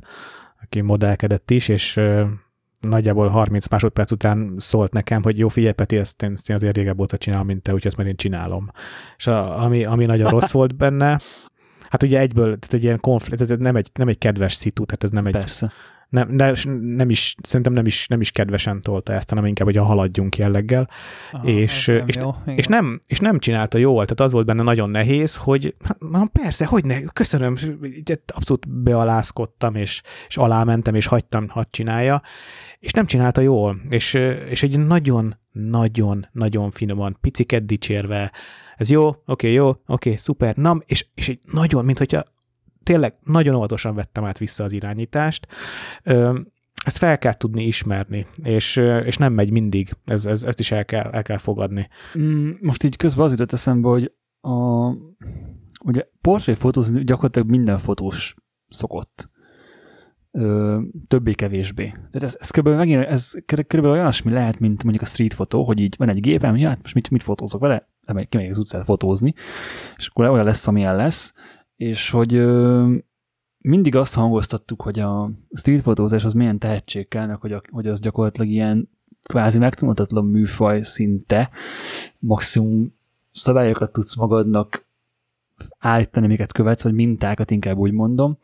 [0.61, 1.99] aki modellkedett is, és
[2.81, 6.75] nagyjából 30 másodperc után szólt nekem, hogy jó, figyelj Peti, ezt én, ezt én azért
[6.75, 8.71] régebb óta csinálom, mint te, úgyhogy ezt már én csinálom.
[9.17, 11.19] És a, ami, ami nagyon rossz volt benne,
[11.89, 15.03] hát ugye egyből, tehát egy ilyen konflikt, ez nem egy, nem egy kedves szitu, tehát
[15.03, 15.71] ez nem egy, Persze
[16.09, 19.77] nem, de nem is, szerintem nem is, nem is kedvesen tolta ezt, hanem inkább, hogy
[19.77, 20.89] a haladjunk jelleggel.
[21.31, 24.63] Aha, és, nem és, jó, és, nem, és nem csinálta jól, tehát az volt benne
[24.63, 27.55] nagyon nehéz, hogy hát, na persze, hogy ne, köszönöm,
[28.35, 32.21] abszolút bealázkodtam, és, és alámentem, és hagytam, hadd csinálja,
[32.79, 34.13] és nem csinálta jól, és,
[34.49, 38.31] és egy nagyon-nagyon-nagyon finoman, piciket dicsérve,
[38.77, 42.23] ez jó, oké, okay, jó, oké, okay, szuper, nam, és, és egy nagyon, mint hogyha
[42.87, 45.47] tényleg nagyon óvatosan vettem át vissza az irányítást.
[46.83, 48.75] Ezt fel kell tudni ismerni, és,
[49.05, 51.87] és nem megy mindig, ez, ez, ezt is el kell, el kell fogadni.
[52.17, 54.11] Mm, most így közben az jutott eszembe, hogy
[54.41, 54.87] a,
[55.83, 58.35] ugye portréfotózni gyakorlatilag minden fotós
[58.69, 59.29] szokott.
[61.07, 61.85] többé-kevésbé.
[61.85, 62.67] Tehát ez, ez kb.
[62.67, 63.85] megint, ez kb.
[63.85, 66.93] olyasmi lehet, mint mondjuk a street fotó, hogy így van egy gépem, ja, hát most
[66.93, 67.87] mit, mit fotózok vele?
[68.29, 69.33] Kimegyek az utcát fotózni,
[69.97, 71.33] és akkor olyan lesz, amilyen lesz,
[71.77, 72.45] és hogy
[73.57, 78.49] mindig azt hangoztattuk, hogy a street az milyen tehetség kell, hogy, a, hogy az gyakorlatilag
[78.49, 78.89] ilyen
[79.27, 81.49] kvázi megtanultatlan műfaj szinte,
[82.19, 82.95] maximum
[83.31, 84.85] szabályokat tudsz magadnak
[85.79, 88.37] állítani, amiket követsz, vagy mintákat inkább úgy mondom,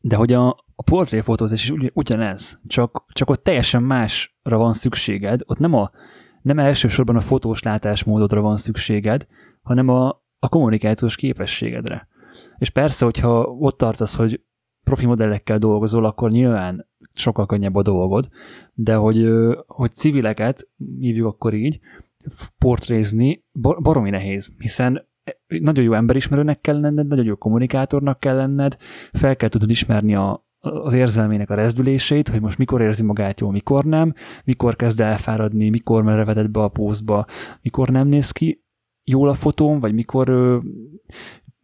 [0.00, 5.40] de hogy a, a portréfotózás is ugy, ugyanez, csak, csak ott teljesen másra van szükséged,
[5.46, 5.90] ott nem, a,
[6.42, 9.26] nem elsősorban a fotós látásmódodra van szükséged,
[9.62, 12.08] hanem a, a kommunikációs képességedre.
[12.58, 14.40] És persze, hogyha ott tartasz, hogy
[14.84, 18.28] profi modellekkel dolgozol, akkor nyilván sokkal könnyebb a dolgod,
[18.74, 19.28] de hogy,
[19.66, 21.80] hogy civileket, hívjuk akkor így,
[22.58, 23.44] portrézni
[23.82, 25.08] baromi nehéz, hiszen
[25.46, 28.76] nagyon jó emberismerőnek kell lenned, nagyon jó kommunikátornak kell lenned,
[29.12, 33.52] fel kell tudod ismerni a, az érzelmének a rezdülését, hogy most mikor érzi magát jól,
[33.52, 37.26] mikor nem, mikor kezd elfáradni, mikor merevedett be a pózba,
[37.62, 38.64] mikor nem néz ki
[39.04, 40.60] jól a fotón, vagy mikor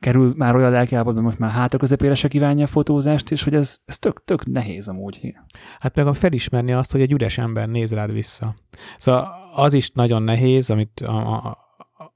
[0.02, 3.78] kerül már olyan hogy most már hátra közepére se kívánja a fotózást, és hogy ez,
[3.84, 5.34] ez tök, tök nehéz amúgy.
[5.78, 8.54] Hát meg a felismerni azt, hogy egy üres ember néz rád vissza.
[8.98, 11.58] Szóval az is nagyon nehéz, amit a, a,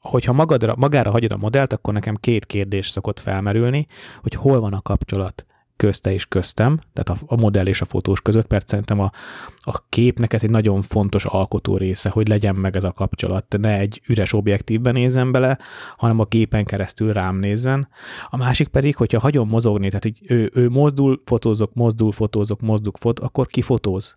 [0.01, 3.87] hogyha magadra, magára hagyod a modellt, akkor nekem két kérdés szokott felmerülni,
[4.23, 8.21] hogy hol van a kapcsolat közte és köztem, tehát a, a modell és a fotós
[8.21, 9.11] között, mert szerintem a,
[9.57, 13.79] a képnek ez egy nagyon fontos alkotó része, hogy legyen meg ez a kapcsolat, ne
[13.79, 15.59] egy üres objektívben nézzen bele,
[15.97, 17.89] hanem a gépen keresztül rám nézzen.
[18.25, 22.93] A másik pedig, hogyha hagyom mozogni, tehát hogy ő, ő mozdul, fotózok, mozdul, fotózok, mozdul,
[22.99, 24.17] fot, akkor ki fotóz?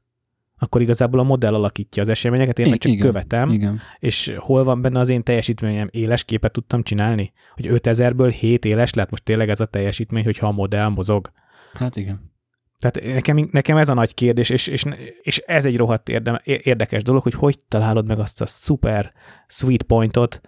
[0.60, 3.80] akkor igazából a modell alakítja az eseményeket, én meg csak igen, követem, igen.
[3.99, 5.88] és hol van benne az én teljesítményem?
[5.91, 7.32] Éles képet tudtam csinálni?
[7.53, 11.32] Hogy 5000-ből 7 éles lett most tényleg ez a teljesítmény, hogyha a modell mozog?
[11.74, 12.32] Hát igen.
[12.80, 14.86] Tehát nekem, nekem ez a nagy kérdés, és, és,
[15.22, 19.14] és ez egy rohadt érdem, érdekes dolog, hogy hogy találod meg azt a szuper
[19.48, 20.42] sweet pointot,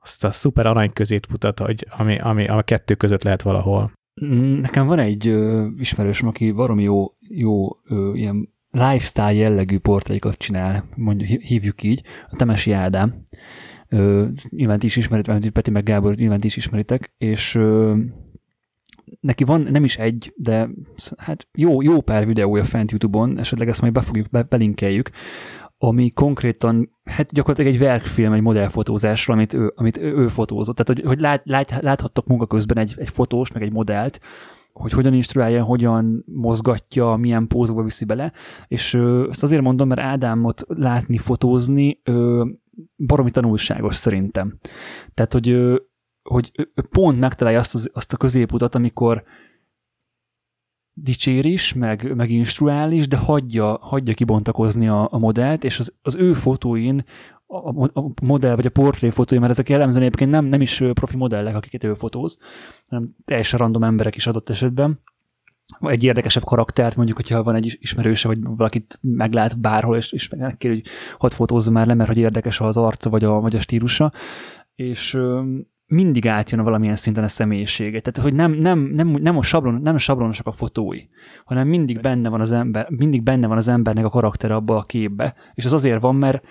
[0.00, 0.90] azt a szuper arany
[1.30, 3.92] mutat, hogy ami, ami a kettő között lehet valahol.
[4.24, 10.38] Mm, nekem van egy ö, ismerősöm, aki valami jó, jó ö, ilyen lifestyle jellegű portrékat
[10.38, 13.26] csinál, mondjuk hívjuk így, a Temesi Ádám.
[13.88, 17.96] Ö, nyilván ti is ismeritek, Peti meg Gábor nyilván ti is ismeritek, és ö,
[19.20, 20.68] neki van nem is egy, de
[21.16, 25.10] hát jó, jó pár videója fent YouTube-on, esetleg ezt majd befogjuk, be, belinkeljük,
[25.78, 30.76] ami konkrétan, hát gyakorlatilag egy verkfilm, egy modellfotózásról, amit ő, amit ő, ő fotózott.
[30.76, 34.20] Tehát, hogy, hogy lát, lát, láthattok munka közben egy, egy fotós, meg egy modellt,
[34.72, 38.32] hogy hogyan instruálja, hogyan mozgatja, milyen pózokba viszi bele,
[38.68, 42.44] és ö, ezt azért mondom, mert Ádámot látni, fotózni ö,
[43.06, 44.56] baromi tanulságos szerintem.
[45.14, 45.76] Tehát, hogy, ö,
[46.22, 46.52] hogy
[46.90, 49.24] pont megtalálja azt, az, azt a középutat, amikor
[50.92, 55.94] dicsér is, meg, meg instruál is, de hagyja, hagyja kibontakozni a, a modellt, és az,
[56.02, 57.04] az ő fotóin
[57.46, 61.16] a, a modell vagy a portré fotói, mert ezek jellemzően egyébként nem, nem is profi
[61.16, 62.38] modellek, akiket ő fotóz,
[62.88, 65.00] hanem teljesen random emberek is adott esetben.
[65.80, 70.70] Egy érdekesebb karaktert, mondjuk, hogyha van egy ismerőse, vagy valakit meglát bárhol, és, és megkér,
[70.70, 70.86] hogy
[71.18, 74.12] hadd fotózza már le, mert hogy érdekes az arca, vagy a, vagy a stílusa.
[74.74, 75.18] És
[75.90, 78.00] mindig átjön valamilyen szinten a személyisége.
[78.00, 81.00] Tehát, hogy nem, nem, nem, nem, a sablon, nem a sablonosak a fotói,
[81.44, 84.82] hanem mindig benne van az ember, mindig benne van az embernek a karaktere abba a
[84.82, 85.34] képbe.
[85.54, 86.44] És az azért van, mert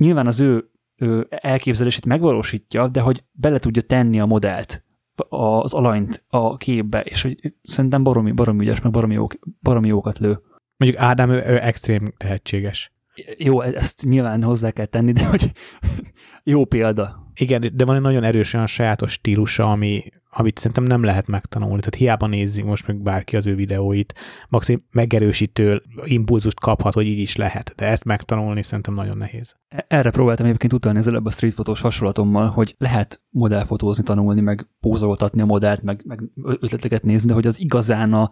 [0.00, 4.84] nyilván az ő, ő elképzelését megvalósítja, de hogy bele tudja tenni a modellt,
[5.28, 10.18] az alanyt a képbe, és hogy szerintem baromi, baromi ügyes, meg baromi, jók, baromi jókat
[10.18, 10.40] lő.
[10.76, 12.92] Mondjuk Ádám, ő, ő extrém tehetséges.
[13.38, 15.52] Jó, ezt nyilván hozzá kell tenni, de hogy
[16.44, 17.28] jó példa.
[17.34, 21.78] Igen, de van egy nagyon erős olyan sajátos stílusa, ami, amit szerintem nem lehet megtanulni.
[21.78, 24.14] Tehát hiába nézi most meg bárki az ő videóit,
[24.48, 29.56] maximum megerősítő impulzust kaphat, hogy így is lehet, de ezt megtanulni szerintem nagyon nehéz.
[29.88, 35.42] Erre próbáltam egyébként utalni az előbb a streetfotós hasonlatommal, hogy lehet modellfotózni, tanulni, meg pózoltatni
[35.42, 38.30] a modellt, meg, meg ötleteket nézni, de hogy az igazán a,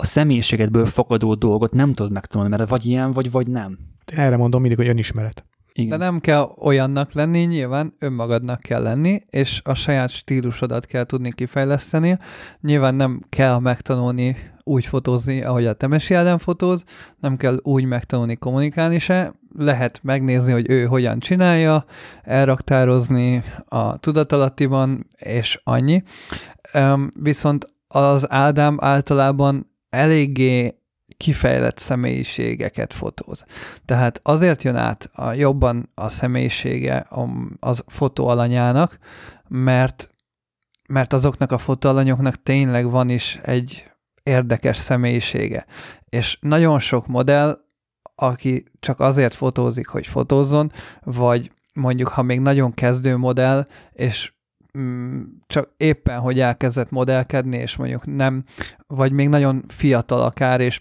[0.00, 3.78] a személyiségedből fakadó dolgot nem tudod megtanulni, mert vagy ilyen, vagy vagy nem.
[4.06, 5.44] Erre mondom mindig, hogy önismeret.
[5.72, 5.98] Igen.
[5.98, 11.32] De nem kell olyannak lenni, nyilván önmagadnak kell lenni, és a saját stílusodat kell tudni
[11.32, 12.18] kifejleszteni.
[12.60, 16.84] Nyilván nem kell megtanulni úgy fotózni, ahogy a Temesi Ádám fotóz,
[17.20, 21.84] nem kell úgy megtanulni kommunikálni se, lehet megnézni, hogy ő hogyan csinálja,
[22.22, 26.02] elraktározni a tudatalattiban, és annyi.
[27.20, 30.78] Viszont az Ádám általában eléggé
[31.16, 33.44] kifejlett személyiségeket fotóz.
[33.84, 37.06] Tehát azért jön át a, jobban a személyisége
[37.58, 38.98] az fotóalanyának,
[39.48, 40.14] mert,
[40.88, 43.90] mert azoknak a fotóalanyoknak tényleg van is egy
[44.22, 45.66] érdekes személyisége.
[46.04, 47.58] És nagyon sok modell,
[48.14, 50.72] aki csak azért fotózik, hogy fotózzon,
[51.02, 54.32] vagy mondjuk, ha még nagyon kezdő modell, és
[55.46, 58.44] csak éppen, hogy elkezdett modellkedni, és mondjuk nem,
[58.86, 60.80] vagy még nagyon fiatal akár, és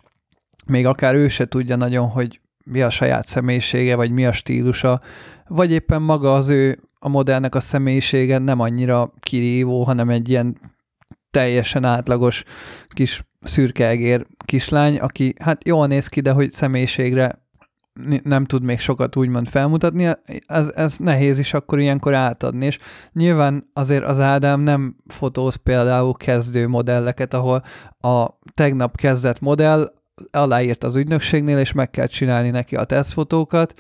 [0.65, 5.01] még akár ő se tudja nagyon, hogy mi a saját személyisége, vagy mi a stílusa,
[5.47, 10.57] vagy éppen maga az ő, a modellnek a személyisége nem annyira kirívó, hanem egy ilyen
[11.31, 12.43] teljesen átlagos
[12.87, 17.46] kis szürkeegér kislány, aki hát jól néz ki, de hogy személyiségre
[18.23, 20.09] nem tud még sokat úgymond felmutatni,
[20.47, 22.79] ez, ez nehéz is akkor ilyenkor átadni, és
[23.13, 27.63] nyilván azért az Ádám nem fotóz például kezdő modelleket, ahol
[27.99, 29.93] a tegnap kezdett modell
[30.31, 33.73] aláírt az ügynökségnél, és meg kell csinálni neki a tesztfotókat,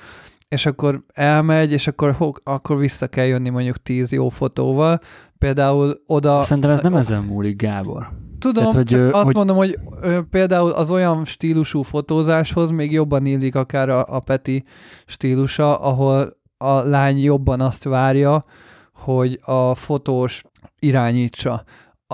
[0.47, 4.99] és akkor elmegy, és akkor, akkor vissza kell jönni mondjuk tíz jó fotóval.
[5.37, 6.41] Például oda...
[6.41, 8.09] Szerintem ez nem ezen múlik, Gábor.
[8.39, 9.35] Tudom, Tehát, hogy, azt hogy...
[9.35, 9.77] mondom, hogy
[10.29, 14.63] például az olyan stílusú fotózáshoz még jobban illik akár a, a Peti
[15.05, 18.45] stílusa, ahol a lány jobban azt várja,
[18.93, 20.43] hogy a fotós
[20.79, 21.63] irányítsa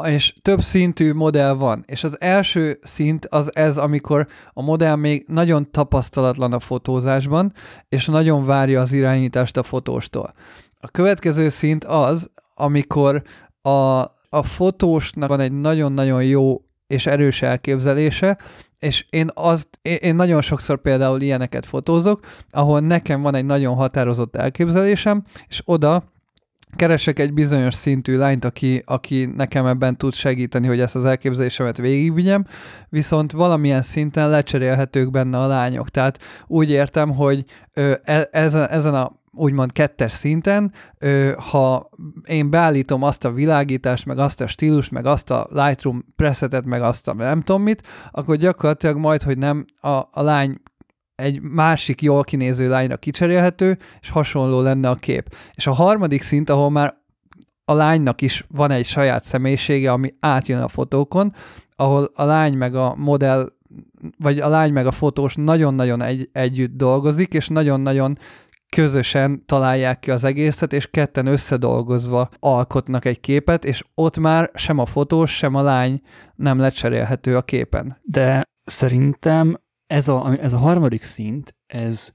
[0.02, 5.26] és több szintű modell van, és az első szint az ez, amikor a modell még
[5.28, 7.54] nagyon tapasztalatlan a fotózásban,
[7.90, 10.34] és nagyon várja az irányítást a fotóstól.
[10.80, 13.22] A következő szint az, amikor
[13.62, 14.02] a,
[14.34, 18.38] a fotósnak van egy nagyon-nagyon jó és erős elképzelése,
[18.80, 22.20] és én, azt, én nagyon sokszor például ilyeneket fotózok,
[22.52, 26.04] ahol nekem van egy nagyon határozott elképzelésem, és oda
[26.76, 31.78] keresek egy bizonyos szintű lányt, aki, aki nekem ebben tud segíteni, hogy ezt az elképzelésemet
[31.78, 32.46] végigvigyem,
[32.90, 35.90] viszont valamilyen szinten lecserélhetők benne a lányok.
[35.90, 40.74] Tehát úgy értem, hogy ö, e, ezen, ezen a úgymond kettes szinten,
[41.52, 41.90] ha
[42.26, 46.82] én beállítom azt a világítást, meg azt a stílust, meg azt a Lightroom presetet, meg
[46.82, 50.62] azt a nem tudom mit, akkor gyakorlatilag majd, hogy nem a, a lány
[51.16, 55.36] egy másik jól kinéző lányra kicserélhető, és hasonló lenne a kép.
[55.54, 57.02] És a harmadik szint, ahol már
[57.66, 61.34] a lánynak is van egy saját személyisége, ami átjön a fotókon,
[61.76, 63.52] ahol a lány meg a modell
[64.18, 68.18] vagy a lány meg a fotós nagyon-nagyon egy, együtt dolgozik, és nagyon-nagyon
[68.74, 74.78] közösen találják ki az egészet, és ketten összedolgozva alkotnak egy képet, és ott már sem
[74.78, 76.02] a fotós, sem a lány
[76.36, 78.00] nem lecserélhető a képen.
[78.02, 82.14] De szerintem ez a, ez a harmadik szint, ez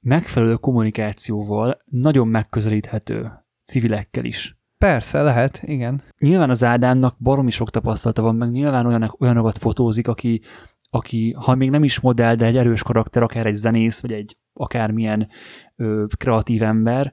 [0.00, 3.32] megfelelő kommunikációval nagyon megközelíthető
[3.64, 4.56] civilekkel is.
[4.78, 6.02] Persze, lehet, igen.
[6.18, 10.40] Nyilván az Ádámnak baromi sok tapasztalata van, meg nyilván olyanak, olyanokat fotózik, aki,
[10.90, 14.36] aki, ha még nem is modell, de egy erős karakter, akár egy zenész, vagy egy
[14.56, 15.28] akármilyen
[15.76, 17.12] ö, kreatív ember,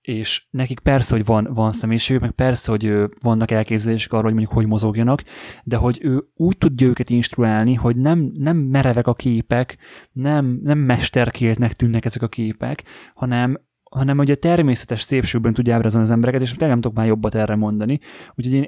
[0.00, 4.32] és nekik persze, hogy van, van személyiségük, meg persze, hogy ö, vannak elképzelések arról, hogy
[4.32, 5.22] mondjuk hogy mozogjanak,
[5.64, 9.78] de hogy ő úgy tudja őket instruálni, hogy nem, nem merevek a képek,
[10.12, 16.06] nem, nem mesterkéltnek tűnnek ezek a képek, hanem hanem hogy a természetes szépségben tudja ábrázolni
[16.06, 17.98] az embereket, és nem tudok már jobbat erre mondani.
[18.34, 18.66] Úgyhogy én,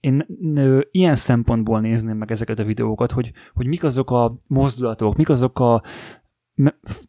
[0.00, 0.26] én
[0.90, 5.58] ilyen szempontból nézném meg ezeket a videókat, hogy, hogy mik azok a mozdulatok, mik azok
[5.58, 5.82] a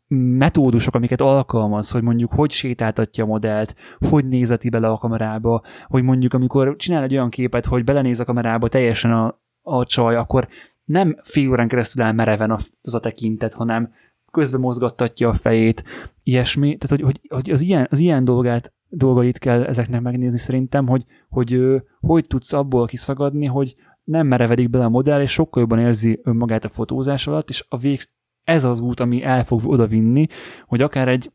[0.08, 3.76] metódusok, amiket alkalmaz, hogy mondjuk hogy sétáltatja a modellt,
[4.10, 8.26] hogy nézeti bele a kamerába, hogy mondjuk amikor csinál egy olyan képet, hogy belenéz a
[8.26, 10.48] kamerába teljesen a, a csaj, akkor
[10.86, 13.92] nem fél órán keresztül áll mereven az a tekintet, hanem
[14.32, 15.84] közben mozgattatja a fejét,
[16.24, 16.78] ilyesmi.
[16.78, 21.06] Tehát, hogy, hogy, hogy az, ilyen, az ilyen dolgát, dolgait kell ezeknek megnézni szerintem, hogy
[21.30, 21.60] hogy,
[22.00, 26.66] hogy tudsz abból kiszagadni, hogy nem merevedik bele a modell, és sokkal jobban érzi önmagát
[26.66, 28.10] a fotózás alatt, és a vég,
[28.46, 30.26] ez az út, ami el fog oda vinni,
[30.66, 31.32] hogy akár egy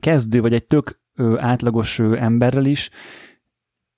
[0.00, 1.00] kezdő, vagy egy tök
[1.36, 2.90] átlagos emberrel is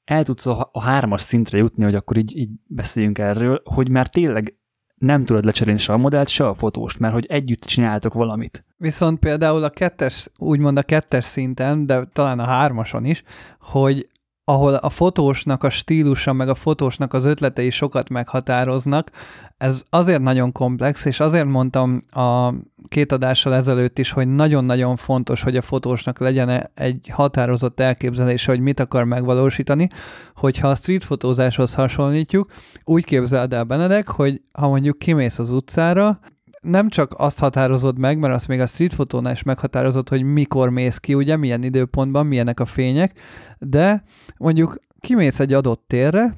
[0.04, 4.56] el tudsz a hármas szintre jutni, hogy akkor így, így beszéljünk erről, hogy már tényleg
[4.94, 8.64] nem tudod lecserélni se a modellt, se a fotóst, mert hogy együtt csináltok valamit.
[8.76, 13.22] Viszont például a kettes, úgymond a kettes szinten, de talán a hármason is,
[13.60, 14.08] hogy
[14.48, 19.10] ahol a fotósnak a stílusa, meg a fotósnak az ötletei sokat meghatároznak,
[19.56, 22.52] ez azért nagyon komplex, és azért mondtam a
[22.88, 28.60] két adással ezelőtt is, hogy nagyon-nagyon fontos, hogy a fotósnak legyen egy határozott elképzelése, hogy
[28.60, 29.88] mit akar megvalósítani,
[30.34, 32.50] hogyha a street fotózáshoz hasonlítjuk,
[32.84, 36.18] úgy képzeld el Benedek, hogy ha mondjuk kimész az utcára,
[36.66, 40.70] nem csak azt határozod meg, mert azt még a street fotónál is meghatározod, hogy mikor
[40.70, 43.18] mész ki, ugye, milyen időpontban, milyenek a fények,
[43.58, 44.04] de
[44.36, 46.34] mondjuk kimész egy adott térre,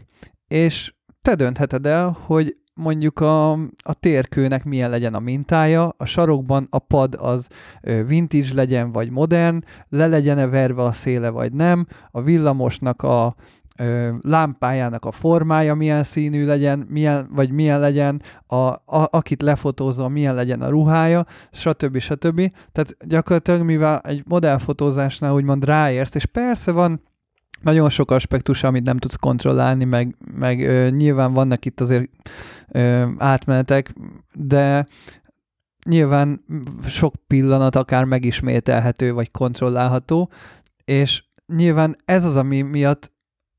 [0.48, 3.52] és te döntheted el, hogy mondjuk a,
[3.82, 7.48] a térkőnek milyen legyen a mintája, a sarokban a pad az
[8.06, 13.34] vintage legyen, vagy modern, le legyen-e verve a széle, vagy nem, a villamosnak a
[13.78, 20.12] ö, lámpájának a formája milyen színű legyen, milyen, vagy milyen legyen, a, a, akit lefotózom,
[20.12, 21.98] milyen legyen a ruhája, stb.
[21.98, 22.52] stb.
[22.72, 27.02] Tehát gyakorlatilag, mivel egy modellfotózásnál úgymond ráérsz, és persze van
[27.60, 32.10] nagyon sok aspektus, amit nem tudsz kontrollálni, meg, meg ö, nyilván vannak itt azért
[32.68, 33.94] ö, átmenetek,
[34.34, 34.86] de
[35.84, 36.44] nyilván
[36.86, 40.30] sok pillanat akár megismételhető, vagy kontrollálható,
[40.84, 43.12] és nyilván ez az, ami miatt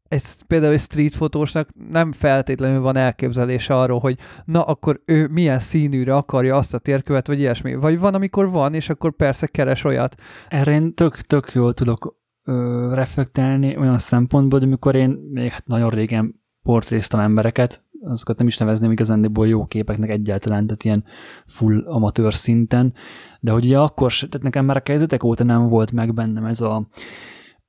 [0.09, 5.59] egy, például egy street fotósnak nem feltétlenül van elképzelése arról, hogy na akkor ő milyen
[5.59, 7.75] színűre akarja azt a térkövet, vagy ilyesmi.
[7.75, 10.15] Vagy van, amikor van, és akkor persze keres olyat.
[10.47, 15.67] Erre én tök, tök jól tudok ö, reflektálni olyan szempontból, hogy amikor én még hát
[15.67, 21.03] nagyon régen portréztam embereket, azokat nem is nevezném igazándiból jó képeknek egyáltalán, tehát ilyen
[21.45, 22.93] full amatőr szinten,
[23.39, 26.61] de hogy ugye akkor, tehát nekem már a kezdetek óta nem volt meg bennem ez
[26.61, 26.87] a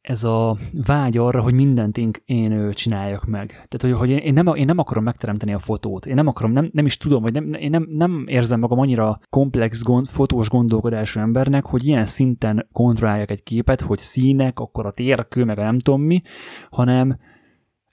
[0.00, 3.48] ez a vágy arra, hogy mindent én, csináljak meg.
[3.48, 6.06] Tehát, hogy, hogy én, nem, én nem akarom megteremteni a fotót.
[6.06, 9.20] Én nem akarom, nem, nem is tudom, vagy nem, én nem, nem érzem magam annyira
[9.30, 14.90] komplex gond, fotós gondolkodású embernek, hogy ilyen szinten kontrolláljak egy képet, hogy színek, akkor a
[14.90, 16.22] térkő, meg a nem tudom mi,
[16.70, 17.18] hanem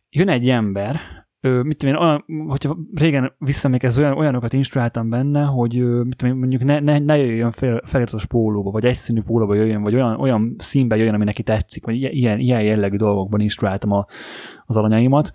[0.09, 0.99] jön egy ember,
[1.47, 5.73] ö, mit tudom én, olyan, hogyha régen visszaemlékezz, olyan, olyanokat instruáltam benne, hogy
[6.03, 9.81] mit tudom én, mondjuk ne, ne, ne jöjjön fel, feliratos pólóba, vagy egyszínű pólóba jöjjön,
[9.81, 14.05] vagy olyan, olyan színbe jöjjön, ami neki tetszik, vagy ilyen, ilyen jellegű dolgokban instruáltam a,
[14.65, 15.33] az alanyaimat,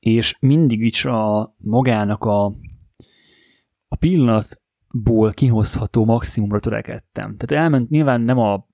[0.00, 2.44] és mindig is a magának a,
[3.88, 7.36] a pillanatból kihozható maximumra törekedtem.
[7.36, 8.66] Tehát elment, nyilván nem a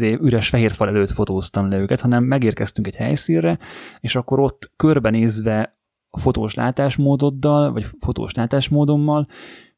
[0.00, 3.58] üres fehér fal előtt fotóztam le őket, hanem megérkeztünk egy helyszínre,
[4.00, 5.77] és akkor ott körbenézve
[6.10, 9.26] a fotós látásmódoddal, vagy fotós látásmódommal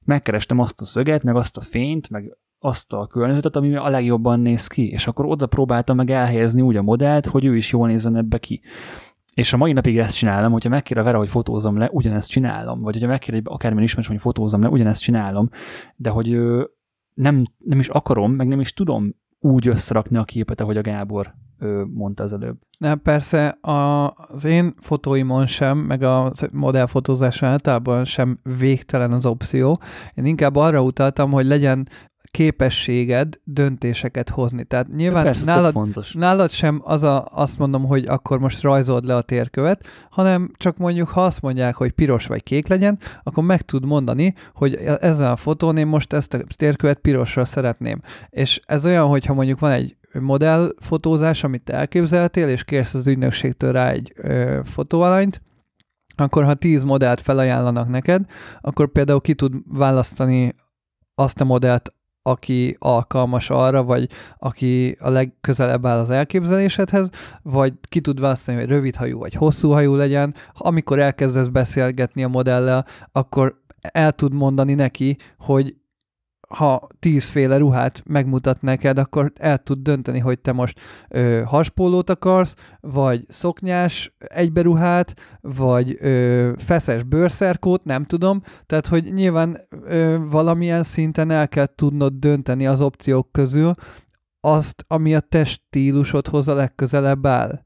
[0.04, 4.40] megkerestem azt a szöget, meg azt a fényt, meg azt a környezetet, ami a legjobban
[4.40, 7.88] néz ki, és akkor oda próbáltam meg elhelyezni úgy a modellt, hogy ő is jól
[7.88, 8.60] nézzen ebbe ki.
[9.34, 12.80] És a mai napig ezt csinálom, hogyha megkér a Vera, hogy fotózom le, ugyanezt csinálom.
[12.80, 15.48] Vagy hogyha megkér egy akármilyen ismerős, hogy fotózom le, ugyanezt csinálom.
[15.96, 16.38] De hogy
[17.14, 21.34] nem, nem is akarom, meg nem is tudom úgy összerakni a képet, ahogy a Gábor
[21.86, 22.56] mondta az előbb.
[22.78, 29.80] Nem, persze a, az én fotóimon sem, meg a modellfotózás általában sem végtelen az opció.
[30.14, 31.88] Én inkább arra utaltam, hogy legyen
[32.30, 34.64] képességed döntéseket hozni.
[34.64, 36.14] Tehát nyilván Persze, nálad, fontos.
[36.14, 40.76] nálad sem az a, azt mondom, hogy akkor most rajzold le a térkövet, hanem csak
[40.76, 45.30] mondjuk, ha azt mondják, hogy piros vagy kék legyen, akkor meg tud mondani, hogy ezen
[45.30, 48.00] a fotón én most ezt a térkövet pirosra szeretném.
[48.30, 53.72] És ez olyan, hogyha mondjuk van egy modellfotózás, amit te elképzeltél, és kérsz az ügynökségtől
[53.72, 55.42] rá egy ö, fotóalanyt,
[56.16, 58.24] akkor ha tíz modellt felajánlanak neked,
[58.60, 60.54] akkor például ki tud választani
[61.14, 64.08] azt a modellt, aki alkalmas arra, vagy
[64.38, 67.08] aki a legközelebb áll az elképzelésedhez,
[67.42, 70.34] vagy ki tud választani, hogy rövid hajú vagy hosszú hajú legyen.
[70.54, 75.79] Amikor elkezdesz beszélgetni a modellel, akkor el tud mondani neki, hogy
[76.54, 82.54] ha tízféle ruhát megmutat neked, akkor el tud dönteni, hogy te most ö, haspólót akarsz,
[82.80, 88.42] vagy szoknyás egyberuhát, vagy ö, feszes bőrszerkót, nem tudom.
[88.66, 93.74] Tehát, hogy nyilván ö, valamilyen szinten el kell tudnod dönteni az opciók közül
[94.40, 97.64] azt, ami a te stílusodhoz a legközelebb áll.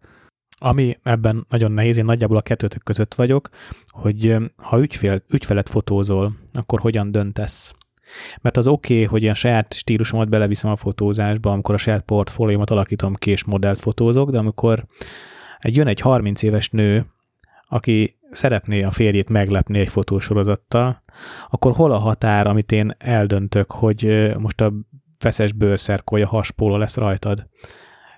[0.59, 3.49] Ami ebben nagyon nehéz, én nagyjából a kettőtök között vagyok,
[3.87, 7.73] hogy ha ügyfél, ügyfelet fotózol, akkor hogyan döntesz?
[8.41, 12.71] Mert az oké, okay, hogy ilyen saját stílusomat beleviszem a fotózásba, amikor a saját portfóliómat
[12.71, 14.85] alakítom ki és modellt fotózok, de amikor
[15.59, 17.07] egy jön egy 30 éves nő,
[17.69, 21.03] aki szeretné a férjét meglepni egy fotósorozattal,
[21.51, 24.73] akkor hol a határ, amit én eldöntök, hogy most a
[25.19, 27.47] feszes bőrszerk vagy a haspóló lesz rajtad?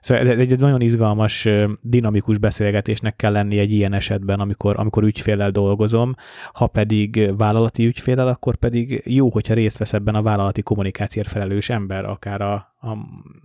[0.06, 1.48] Szóval egy, egy nagyon izgalmas,
[1.80, 6.14] dinamikus beszélgetésnek kell lenni egy ilyen esetben, amikor, amikor ügyféllel dolgozom,
[6.52, 11.70] ha pedig vállalati ügyféllel, akkor pedig jó, hogyha részt vesz ebben a vállalati kommunikációért felelős
[11.70, 12.96] ember, akár a, a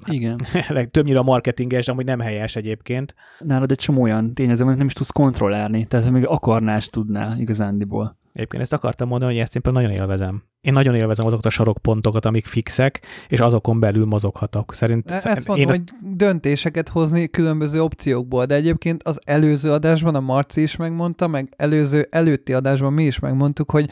[0.05, 0.39] Igen.
[0.91, 3.16] többnyire a marketinges, amúgy nem helyes egyébként.
[3.39, 8.20] Nálad egy csomó olyan tényező, amit nem is tudsz kontrollálni, tehát még akarnás tudnál igazándiból.
[8.34, 10.43] Egyébként ezt akartam mondani, hogy ezt én például nagyon élvezem.
[10.61, 14.73] Én nagyon élvezem azokat a sarokpontokat, amik fixek, és azokon belül mozoghatok.
[14.73, 15.82] Szerint, ezt mondom, én hogy
[16.15, 22.07] döntéseket hozni különböző opciókból, de egyébként az előző adásban a Marci is megmondta, meg előző
[22.09, 23.89] előtti adásban mi is megmondtuk, hogy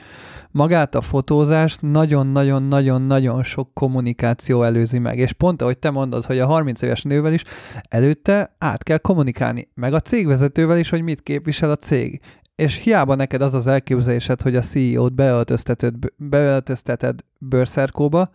[0.51, 5.17] magát a fotózást nagyon-nagyon-nagyon-nagyon sok kommunikáció előzi meg.
[5.17, 7.43] És pont ahogy te mondod, hogy a 30 éves nővel is
[7.89, 12.21] előtte át kell kommunikálni, meg a cégvezetővel is, hogy mit képvisel a cég
[12.59, 18.29] és hiába neked az az elképzelésed, hogy a CEO-t beöltözteted, beöltözteted bőrszerkóba,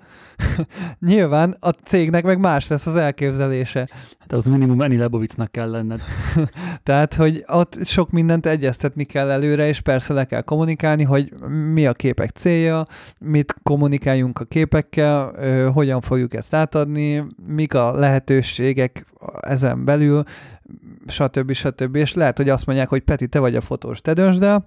[1.09, 3.89] nyilván a cégnek meg más lesz az elképzelése.
[4.19, 6.01] Hát az minimum Eni Lebovicnak kell lenned.
[6.83, 11.33] Tehát, hogy ott sok mindent egyeztetni kell előre, és persze le kell kommunikálni, hogy
[11.73, 12.87] mi a képek célja,
[13.19, 15.33] mit kommunikáljunk a képekkel,
[15.73, 19.07] hogyan fogjuk ezt átadni, mik a lehetőségek
[19.41, 20.25] ezen belül,
[21.07, 21.53] stb.
[21.53, 21.95] stb.
[21.95, 24.67] És lehet, hogy azt mondják, hogy Peti, te vagy a fotós, te döntsd el,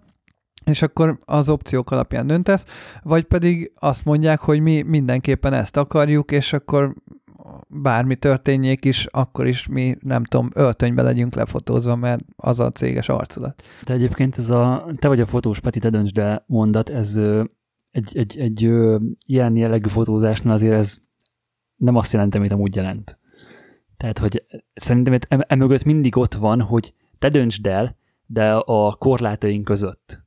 [0.65, 2.65] és akkor az opciók alapján döntesz,
[3.03, 6.95] vagy pedig azt mondják, hogy mi mindenképpen ezt akarjuk, és akkor
[7.67, 13.09] bármi történjék is, akkor is mi, nem tudom, öltönybe legyünk lefotózva, mert az a céges
[13.09, 13.63] arculat.
[13.85, 17.19] De egyébként ez a te vagy a fotós, Peti, te döntsd el mondat, ez
[17.91, 18.73] egy, egy, egy,
[19.25, 20.97] ilyen jellegű fotózásnál azért ez
[21.75, 23.16] nem azt jelenti, amit amúgy jelent.
[23.97, 30.25] Tehát, hogy szerintem emögött mindig ott van, hogy te döntsd el, de a korlátaink között.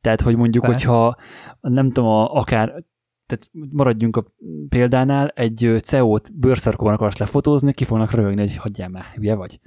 [0.00, 0.72] Tehát, hogy mondjuk, Be.
[0.72, 1.16] hogyha
[1.60, 2.84] nem tudom, a, akár
[3.26, 4.32] tehát maradjunk a
[4.68, 9.60] példánál, egy CEO-t bőrszarkóban akarsz lefotózni, ki fognak röhögni, hogy hagyjál már, ugye vagy?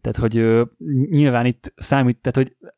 [0.00, 0.64] Tehát, hogy
[1.10, 2.70] nyilván itt számít, tehát, hogy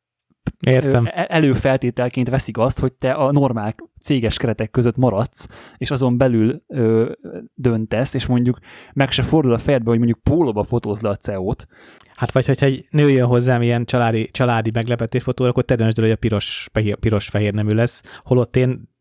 [0.60, 1.08] Értem.
[1.10, 3.74] előfeltételként veszik azt, hogy te a normál
[4.06, 7.12] céges keretek között maradsz, és azon belül ö,
[7.54, 8.58] döntesz, és mondjuk
[8.92, 11.66] meg se fordul a fejedbe, hogy mondjuk pólóba fotózd le a CEO-t.
[12.14, 16.04] Hát vagy hogyha egy nő jön hozzám ilyen családi, családi meglepetésfotóra, akkor te döntsd el,
[16.04, 16.68] hogy a piros,
[17.00, 18.94] piros fehér nemű lesz, holott én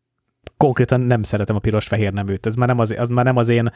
[0.56, 2.46] konkrétan nem szeretem a piros-fehér neműt.
[2.46, 3.72] Ez már nem az, az már nem az én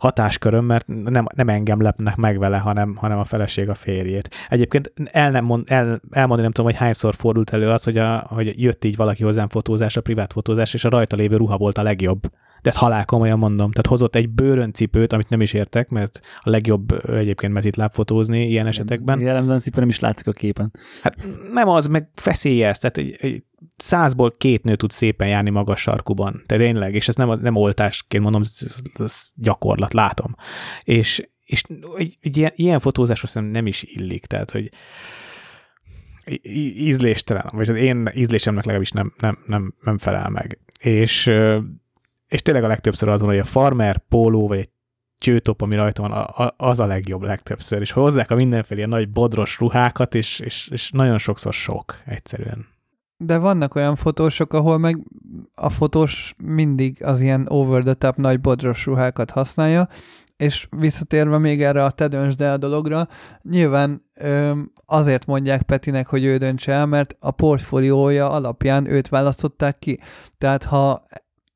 [0.00, 4.28] hatásköröm, mert nem, nem engem lepnek meg vele, hanem, hanem a feleség a férjét.
[4.48, 8.18] Egyébként el nem mond, el, elmondani nem tudom, hogy hányszor fordult elő az, hogy, a,
[8.28, 11.82] hogy jött így valaki hozzám fotózásra, privát fotózás, és a rajta lévő ruha volt a
[11.82, 12.20] legjobb.
[12.62, 13.70] De ezt halál komolyan mondom.
[13.70, 18.66] Tehát hozott egy bőröncipőt, amit nem is értek, mert a legjobb egyébként mezitláb fotózni ilyen
[18.66, 19.20] esetekben.
[19.20, 20.72] Jellemzően szépen nem is látszik a képen.
[21.02, 21.16] Hát
[21.52, 22.78] nem az, meg feszélyez.
[22.78, 23.44] Tehát egy, egy
[23.76, 26.42] százból két nő tud szépen járni magas sarkuban.
[26.46, 30.34] Tehát tényleg, és ez nem, nem oltásként mondom, ez, ez gyakorlat, látom.
[30.82, 31.62] És, és
[31.96, 34.70] egy, egy ilyen, ilyen fotózás nem is illik, tehát, hogy
[36.42, 40.58] ízléstelen, vagy az én ízlésemnek legalábbis nem, nem, nem, nem felel meg.
[40.80, 41.30] És,
[42.26, 44.70] és tényleg a legtöbbször az van, hogy a farmer, póló, vagy egy
[45.18, 50.14] csőtop, ami rajta van, az a legjobb legtöbbször, és hozzák a mindenféle nagy bodros ruhákat,
[50.14, 52.66] és, és, és nagyon sokszor sok egyszerűen.
[53.22, 54.98] De vannak olyan fotósok, ahol meg
[55.54, 59.88] a fotós mindig az ilyen over the top nagy bodros ruhákat használja,
[60.36, 63.08] és visszatérve még erre a te döntsd el dologra,
[63.42, 69.78] nyilván ö, azért mondják Petinek, hogy ő döntse el, mert a portfóliója alapján őt választották
[69.78, 70.00] ki.
[70.38, 71.06] Tehát ha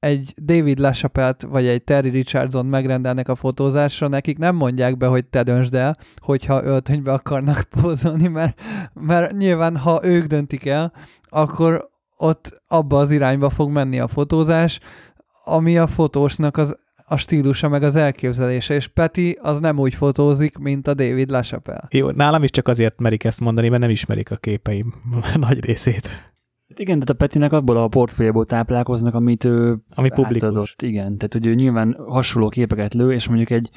[0.04, 5.24] egy David LaChapelle-t vagy egy Terry Richardson megrendelnek a fotózásra, nekik nem mondják be, hogy
[5.24, 8.60] te döntsd el, hogyha öltönybe akarnak pózolni, mert,
[8.92, 10.92] mert nyilván ha ők döntik el,
[11.34, 14.80] akkor ott abba az irányba fog menni a fotózás,
[15.44, 16.76] ami a fotósnak az
[17.06, 21.88] a stílusa, meg az elképzelése, és Peti az nem úgy fotózik, mint a David LaChapelle.
[21.90, 24.94] Jó, nálam is csak azért merik ezt mondani, mert nem ismerik a képeim
[25.34, 26.06] nagy részét.
[26.68, 30.42] Hát igen, de a Petinek abból a portfólióból táplálkoznak, amit ő Ami publikus.
[30.42, 30.82] átadott.
[30.82, 33.70] Igen, tehát hogy ő nyilván hasonló képeket lő, és mondjuk egy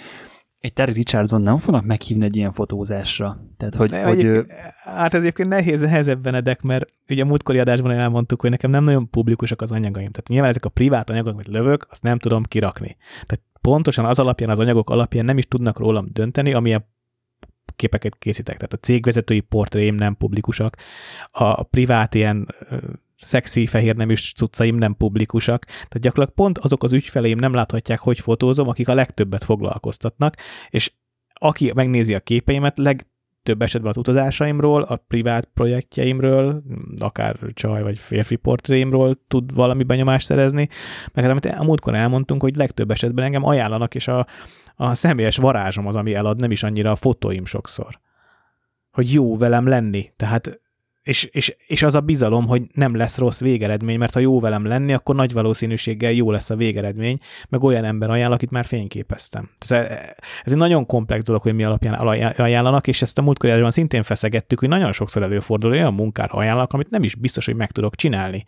[0.59, 3.39] egy Terry Richardson nem fognak meghívni egy ilyen fotózásra.
[3.57, 4.45] Tehát, hogy, Ne, hogy ő,
[4.83, 8.83] Hát ez egyébként nehéz, nehezebb Benedek, mert ugye a múltkori adásban elmondtuk, hogy nekem nem
[8.83, 10.11] nagyon publikusak az anyagaim.
[10.11, 12.95] Tehát nyilván ezek a privát anyagok, amit lövök, azt nem tudom kirakni.
[13.25, 16.85] Tehát pontosan az alapján, az anyagok alapján nem is tudnak rólam dönteni, amilyen
[17.75, 18.55] képeket készítek.
[18.55, 20.75] Tehát a cégvezetői portréim nem publikusak,
[21.31, 22.55] a privát ilyen
[23.19, 25.65] szexi fehér neműs cuccaim nem publikusak.
[25.65, 30.35] Tehát gyakorlatilag pont azok az ügyfeleim nem láthatják, hogy fotózom, akik a legtöbbet foglalkoztatnak,
[30.69, 30.91] és
[31.33, 36.63] aki megnézi a képeimet, legtöbb esetben az utazásaimról, a privát projektjeimről,
[36.97, 40.69] akár csaj vagy férfi portréimról tud valami benyomást szerezni,
[41.13, 44.27] meg hát amit a múltkor elmondtunk, hogy legtöbb esetben engem ajánlanak, és a,
[44.75, 47.99] a személyes varázsom az, ami elad, nem is annyira a fotóim sokszor.
[48.91, 50.11] Hogy jó velem lenni.
[50.15, 50.61] Tehát
[51.07, 54.65] és, és, és az a bizalom, hogy nem lesz rossz végeredmény, mert ha jó velem
[54.65, 57.17] lenni, akkor nagy valószínűséggel jó lesz a végeredmény,
[57.49, 59.49] meg olyan ember ajánl, akit már fényképeztem.
[59.57, 59.71] Ez,
[60.43, 61.93] ez egy nagyon komplex dolog, hogy mi alapján
[62.37, 66.89] ajánlanak, és ezt a múltkor szintén feszegettük, hogy nagyon sokszor előfordul olyan munkára ajánlanak, amit
[66.89, 68.45] nem is biztos, hogy meg tudok csinálni.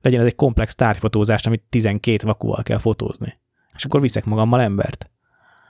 [0.00, 3.34] Legyen ez egy komplex tárgyfotózást, amit 12 vakúval kell fotózni.
[3.74, 5.10] És akkor viszek magammal embert.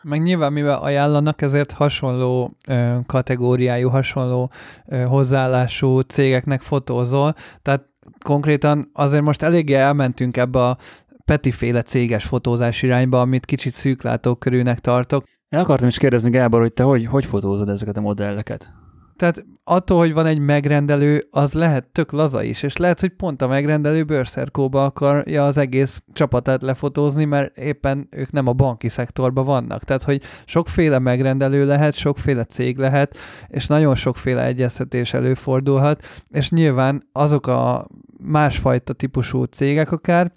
[0.02, 4.50] Meg nyilván, mivel ajánlanak, ezért hasonló ö, kategóriájú, hasonló
[4.86, 7.88] ö, hozzáállású cégeknek fotózol, tehát
[8.24, 10.78] konkrétan azért most eléggé elmentünk ebbe a
[11.24, 15.24] Peti-féle céges fotózás irányba, amit kicsit szűklátókörűnek tartok.
[15.48, 18.81] Én akartam is kérdezni, Gábor, hogy te hogy, hogy fotózod ezeket a modelleket?
[19.16, 23.42] Tehát attól, hogy van egy megrendelő, az lehet tök laza is, és lehet, hogy pont
[23.42, 29.44] a megrendelő bőrszerkóba akarja az egész csapatát lefotózni, mert éppen ők nem a banki szektorban
[29.44, 29.84] vannak.
[29.84, 33.16] Tehát, hogy sokféle megrendelő lehet, sokféle cég lehet,
[33.48, 37.88] és nagyon sokféle egyeztetés előfordulhat, és nyilván azok a
[38.18, 40.32] másfajta típusú cégek akár,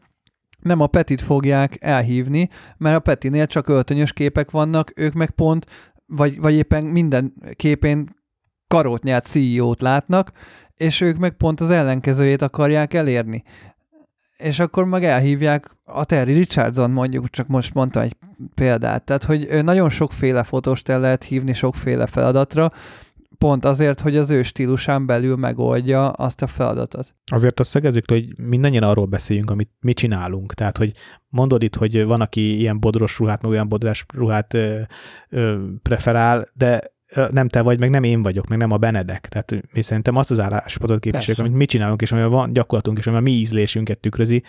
[0.59, 5.65] nem a Petit fogják elhívni, mert a Petinél csak öltönyös képek vannak, ők meg pont,
[6.05, 8.15] vagy, vagy éppen minden képén
[8.67, 10.31] karótnyát CEO-t látnak,
[10.75, 13.43] és ők meg pont az ellenkezőjét akarják elérni.
[14.37, 18.15] És akkor meg elhívják a Terry Richardson mondjuk, csak most mondtam egy
[18.55, 19.03] példát.
[19.03, 22.71] Tehát, hogy nagyon sokféle fotóst el lehet hívni sokféle feladatra,
[23.37, 27.15] pont azért, hogy az ő stílusán belül megoldja azt a feladatot.
[27.31, 30.53] Azért azt szögezzük, hogy mindannyian arról beszéljünk, amit mi csinálunk.
[30.53, 30.91] Tehát, hogy
[31.27, 34.81] mondod itt, hogy van, aki ilyen bodros ruhát, meg olyan bodros ruhát ö,
[35.29, 36.79] ö, preferál, de
[37.31, 39.27] nem te vagy, meg nem én vagyok, meg nem a Benedek.
[39.27, 43.05] Tehát mi szerintem azt az álláspontot képviseljük, amit mi csinálunk, és amivel van gyakorlatunk, és
[43.05, 44.43] amivel mi ízlésünket tükrözi.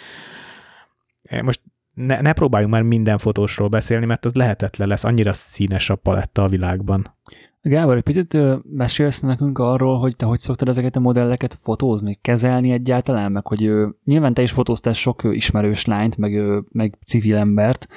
[1.43, 1.61] Most
[1.95, 6.43] ne, ne próbáljunk már minden fotósról beszélni, mert az lehetetlen lesz, annyira színes a paletta
[6.43, 7.15] a világban.
[7.61, 12.71] Gábor, egy picit mesélsz nekünk arról, hogy te hogy szoktad ezeket a modelleket fotózni, kezelni
[12.71, 16.41] egyáltalán, meg hogy ö, nyilván te is fotóztál sok ismerős lányt, meg,
[16.73, 17.89] meg civil embert,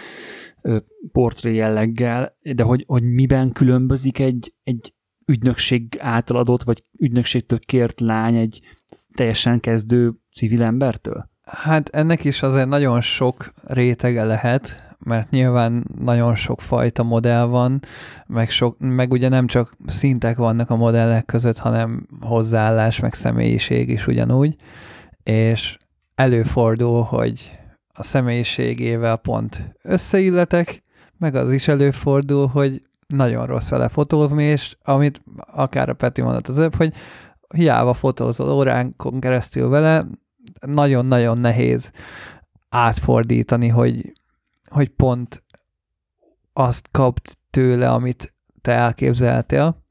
[1.11, 4.93] portré jelleggel, de hogy, hogy miben különbözik egy, egy
[5.25, 8.61] ügynökség által adott, vagy ügynökségtől kért lány egy
[9.15, 11.29] teljesen kezdő civil embertől?
[11.41, 17.81] Hát ennek is azért nagyon sok rétege lehet, mert nyilván nagyon sok fajta modell van,
[18.27, 23.89] meg, sok, meg ugye nem csak szintek vannak a modellek között, hanem hozzáállás, meg személyiség
[23.89, 24.55] is ugyanúgy,
[25.23, 25.77] és
[26.15, 27.58] előfordul, hogy
[27.99, 30.83] a személyiségével pont összeilletek,
[31.17, 36.47] meg az is előfordul, hogy nagyon rossz vele fotózni, és amit akár a Peti mondott
[36.47, 36.93] az előbb, hogy
[37.55, 40.05] hiába fotózol óránkon keresztül vele,
[40.59, 41.91] nagyon-nagyon nehéz
[42.69, 44.13] átfordítani, hogy,
[44.69, 45.43] hogy pont
[46.53, 49.83] azt kapt tőle, amit te elképzeltél.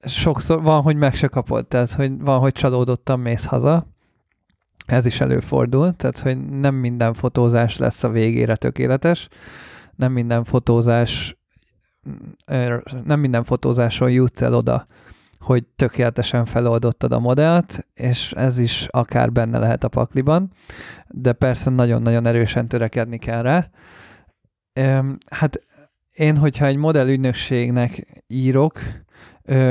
[0.00, 3.86] Sokszor van, hogy meg se kapod, tehát hogy van, hogy csalódottan mész haza,
[4.90, 9.28] ez is előfordul, tehát hogy nem minden fotózás lesz a végére tökéletes,
[9.96, 11.38] nem minden fotózás
[13.04, 14.86] nem minden fotózáson jutsz el oda,
[15.38, 20.52] hogy tökéletesen feloldottad a modellt, és ez is akár benne lehet a pakliban,
[21.08, 23.70] de persze nagyon-nagyon erősen törekedni kell rá.
[25.30, 25.60] Hát
[26.10, 28.80] én, hogyha egy modellügynökségnek írok,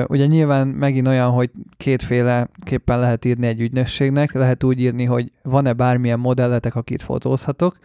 [0.08, 5.74] ugye nyilván megint olyan, hogy kétféleképpen lehet írni egy ügynökségnek, lehet úgy írni, hogy van-e
[5.74, 7.80] bármilyen modelletek, akit fotózhatok,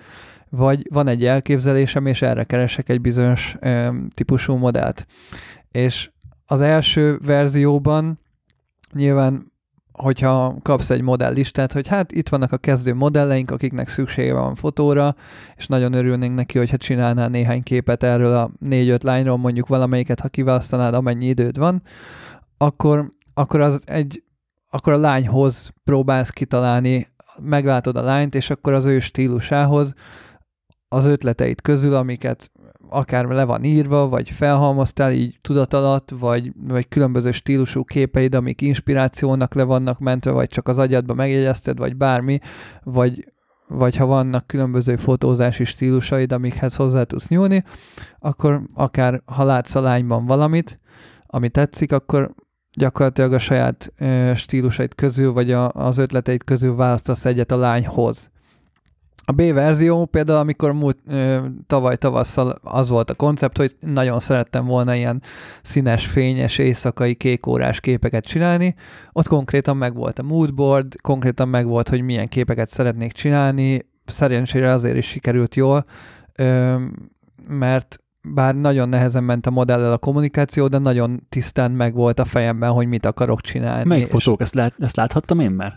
[0.49, 3.57] vagy van egy elképzelésem, és erre keresek egy bizonyos
[4.15, 5.07] típusú modellt.
[5.71, 6.11] És
[6.47, 8.19] az első verzióban
[8.93, 9.53] nyilván
[9.99, 15.15] hogyha kapsz egy modellistát, hogy hát itt vannak a kezdő modelleink, akiknek szüksége van fotóra,
[15.57, 20.29] és nagyon örülnénk neki, hogyha csinálnál néhány képet erről a négy-öt lányról, mondjuk valamelyiket, ha
[20.29, 21.83] kiválasztanád, amennyi időd van,
[22.57, 24.23] akkor, akkor az egy,
[24.71, 27.09] akkor a lányhoz próbálsz kitalálni,
[27.43, 29.95] meglátod a lányt, és akkor az ő stílusához
[30.89, 32.51] az ötleteit közül, amiket
[32.95, 38.61] akár le van írva, vagy felhalmoztál így tudat alatt, vagy, vagy különböző stílusú képeid, amik
[38.61, 42.39] inspirációnak le vannak mentve, vagy csak az agyadba megjegyezted, vagy bármi,
[42.83, 43.33] vagy,
[43.69, 47.62] vagy ha vannak különböző fotózási stílusaid, amikhez hozzá tudsz nyúlni,
[48.19, 50.81] akkor akár ha látsz a lányban valamit,
[51.27, 52.35] ami tetszik, akkor
[52.73, 58.31] gyakorlatilag a saját ö, stílusaid közül, vagy a, az ötleteid közül választasz egyet a lányhoz.
[59.24, 64.20] A B verzió például, amikor múlt ö, tavaly tavasszal az volt a koncept, hogy nagyon
[64.20, 65.22] szerettem volna ilyen
[65.62, 68.74] színes, fényes, éjszakai, kékórás képeket csinálni.
[69.12, 73.86] Ott konkrétan meg volt a moodboard, konkrétan meg volt, hogy milyen képeket szeretnék csinálni.
[74.05, 75.84] Szerencsére azért is sikerült jól,
[76.34, 76.76] ö,
[77.48, 77.98] mert
[78.34, 82.70] bár nagyon nehezen ment a modellel a kommunikáció, de nagyon tisztán meg volt a fejemben,
[82.70, 83.84] hogy mit akarok csinálni.
[83.84, 84.40] Melyik fotók?
[84.40, 85.74] Ezt, lát, ezt láthattam én már?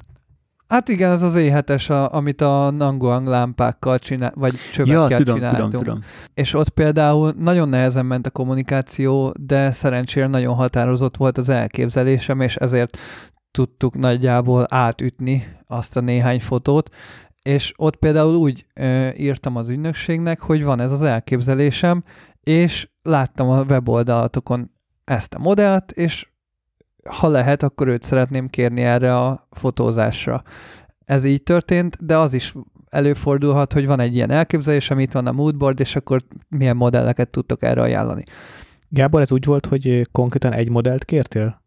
[0.67, 5.35] Hát igen, ez az E7-es, a, amit a Nanguang lámpákkal csinál, vagy csövekkel ja, tudom,
[5.35, 5.71] csináltunk.
[5.71, 6.03] tudom, tudom.
[6.33, 12.41] És ott például nagyon nehezen ment a kommunikáció, de szerencsére nagyon határozott volt az elképzelésem,
[12.41, 12.97] és ezért
[13.51, 16.89] tudtuk nagyjából átütni azt a néhány fotót,
[17.41, 22.03] és ott például úgy ö, írtam az ügynökségnek, hogy van ez az elképzelésem,
[22.39, 24.71] és láttam a weboldalatokon
[25.03, 26.27] ezt a modellt, és
[27.07, 30.43] ha lehet, akkor őt szeretném kérni erre a fotózásra.
[31.05, 32.53] Ez így történt, de az is
[32.89, 37.63] előfordulhat, hogy van egy ilyen elképzelésem, itt van a moodboard, és akkor milyen modelleket tudtok
[37.63, 38.23] erre ajánlani.
[38.89, 41.61] Gábor, ez úgy volt, hogy konkrétan egy modellt kértél?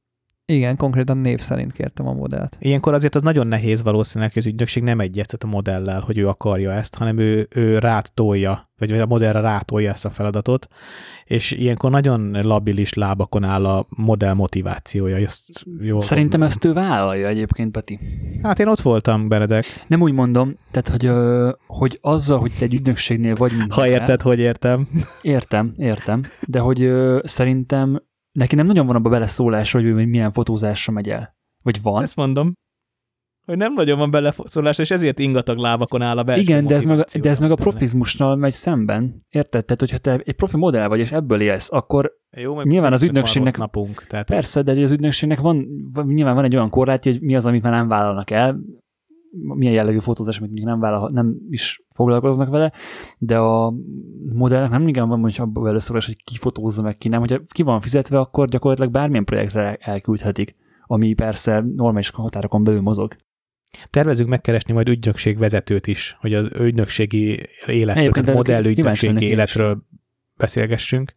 [0.50, 2.56] Igen, konkrétan név szerint kértem a modellt.
[2.58, 6.28] Ilyenkor azért az nagyon nehéz valószínűleg, hogy az ügynökség nem egyeztet a modellel, hogy ő
[6.28, 10.68] akarja ezt, hanem ő, ő rátolja, vagy a modellre rátolja ezt a feladatot,
[11.24, 15.16] és ilyenkor nagyon labilis lábakon áll a modell motivációja.
[15.16, 17.98] Ezt jól Szerintem ezt ő vállalja egyébként, Peti.
[18.42, 19.84] Hát én ott voltam, Benedek.
[19.86, 21.10] Nem úgy mondom, tehát, hogy,
[21.66, 24.88] hogy azzal, hogy te egy ügynökségnél vagy Ha érted, hogy értem.
[25.22, 26.90] Értem, értem, de hogy
[27.22, 28.00] szerintem
[28.32, 31.36] neki nem nagyon van abba beleszólás, hogy ő milyen fotózásra megy el.
[31.62, 32.02] Vagy van?
[32.02, 32.52] Ezt mondom.
[33.46, 36.84] Hogy nem nagyon van beleszólás, és ezért ingatag lábakon áll a belső Igen, de ez,
[36.84, 39.26] meg, de ez meg a profizmusnal megy szemben.
[39.28, 39.64] Érted?
[39.64, 43.56] Tehát, hogyha te egy profi modell vagy, és ebből élsz, akkor Jó, nyilván az ügynökségnek...
[43.56, 45.66] Napunk, tehát persze, de az ügynökségnek van,
[46.06, 48.58] nyilván van egy olyan korlátja, hogy mi az, amit már nem vállalnak el,
[49.30, 52.72] milyen jellegű fotózás, amit még nem, vállal, nem is foglalkoznak vele,
[53.18, 53.74] de a
[54.32, 57.62] modellek nem igen van mondjuk abban beleszólás, hogy ki fotózza meg ki nem, hogyha ki
[57.62, 63.16] van fizetve, akkor gyakorlatilag bármilyen projektre elküldhetik, ami persze normális határokon belül mozog.
[63.90, 69.82] Tervezünk megkeresni majd ügynökség vezetőt is, hogy az ügynökségi életről, modellügynökségi életről
[70.36, 71.14] beszélgessünk.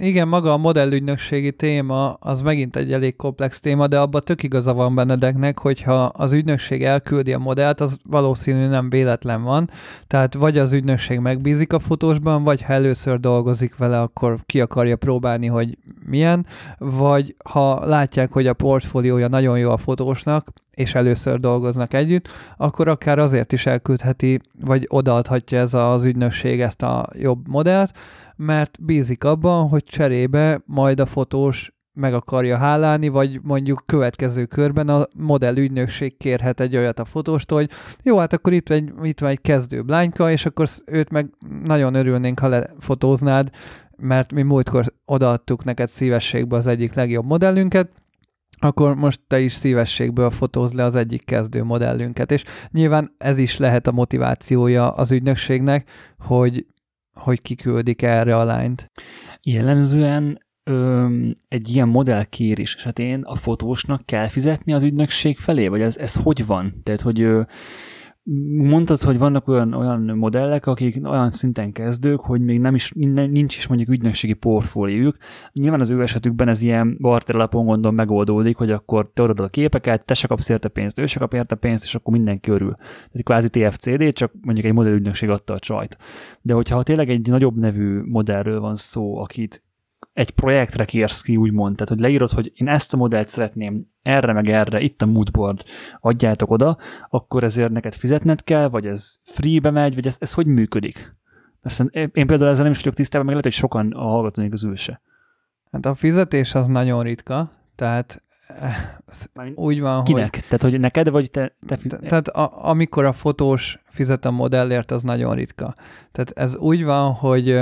[0.00, 4.74] Igen, maga a modellügynökségi téma az megint egy elég komplex téma, de abban tök igaza
[4.74, 9.70] van Benedeknek, hogyha az ügynökség elküldi a modellt, az valószínű nem véletlen van.
[10.06, 14.96] Tehát vagy az ügynökség megbízik a fotósban, vagy ha először dolgozik vele, akkor ki akarja
[14.96, 16.46] próbálni, hogy milyen,
[16.78, 22.88] vagy ha látják, hogy a portfóliója nagyon jó a fotósnak, és először dolgoznak együtt, akkor
[22.88, 27.92] akár azért is elküldheti, vagy odaadhatja ez az ügynökség ezt a jobb modellt,
[28.38, 34.88] mert bízik abban, hogy cserébe majd a fotós meg akarja hálálni, vagy mondjuk következő körben
[34.88, 37.70] a modell ügynökség kérhet egy olyat a fotóstól, hogy
[38.02, 41.30] jó, hát akkor itt, egy, itt van egy kezdő blányka, és akkor őt meg
[41.64, 43.50] nagyon örülnénk, ha lefotóznád,
[43.96, 47.90] mert mi múltkor odaadtuk neked szívességbe az egyik legjobb modellünket,
[48.60, 52.32] akkor most te is szívességből fotóz le az egyik kezdő modellünket.
[52.32, 55.88] És nyilván ez is lehet a motivációja az ügynökségnek,
[56.18, 56.66] hogy
[57.18, 58.90] hogy kiküldik erre a lányt.
[59.42, 61.06] Jellemzően ö,
[61.48, 66.46] egy ilyen modellkérés esetén a fotósnak kell fizetni az ügynökség felé, vagy ez, ez hogy
[66.46, 66.80] van?
[66.82, 67.40] Tehát, hogy ö,
[68.56, 73.56] mondtad, hogy vannak olyan, olyan modellek, akik olyan szinten kezdők, hogy még nem is, nincs
[73.56, 75.16] is mondjuk ügynökségi portfóliójuk.
[75.52, 79.48] Nyilván az ő esetükben ez ilyen barter alapon gondol megoldódik, hogy akkor te adod a
[79.48, 82.74] képeket, te se kapsz érte pénzt, ő se kap érte pénzt, és akkor mindenki örül.
[82.76, 85.98] Tehát kvázi TFCD, csak mondjuk egy modellügynökség adta a csajt.
[86.42, 89.62] De hogyha tényleg egy nagyobb nevű modellről van szó, akit
[90.12, 94.32] egy projektre kérsz ki, úgymond, tehát hogy leírod, hogy én ezt a modellt szeretném erre
[94.32, 95.62] meg erre, itt a moodboard,
[96.00, 96.78] adjátok oda,
[97.10, 101.16] akkor ezért neked fizetned kell, vagy ez free-be megy, vagy ez, ez hogy működik?
[101.60, 104.76] Persze én például ezzel nem is vagyok tisztában, meg lehet, hogy sokan a hallgatóink közül
[104.76, 105.00] se.
[105.70, 110.34] Hát a fizetés az nagyon ritka, tehát eh, úgy van, Kinek?
[110.34, 110.44] hogy...
[110.44, 111.76] Tehát, hogy neked, vagy te, te.
[111.86, 115.74] Tehát a, amikor a fotós fizet a modellért, az nagyon ritka.
[116.12, 117.60] Tehát ez úgy van, hogy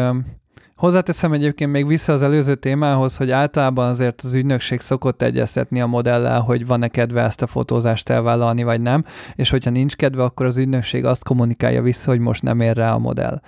[0.77, 5.86] Hozzáteszem egyébként még vissza az előző témához, hogy általában azért az ügynökség szokott egyeztetni a
[5.86, 9.05] modellel, hogy van-e kedve ezt a fotózást elvállalni, vagy nem,
[9.35, 12.93] és hogyha nincs kedve, akkor az ügynökség azt kommunikálja vissza, hogy most nem ér rá
[12.93, 13.40] a modell.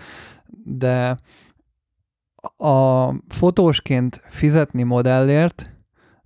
[0.64, 1.18] De
[2.56, 5.70] a fotósként fizetni modellért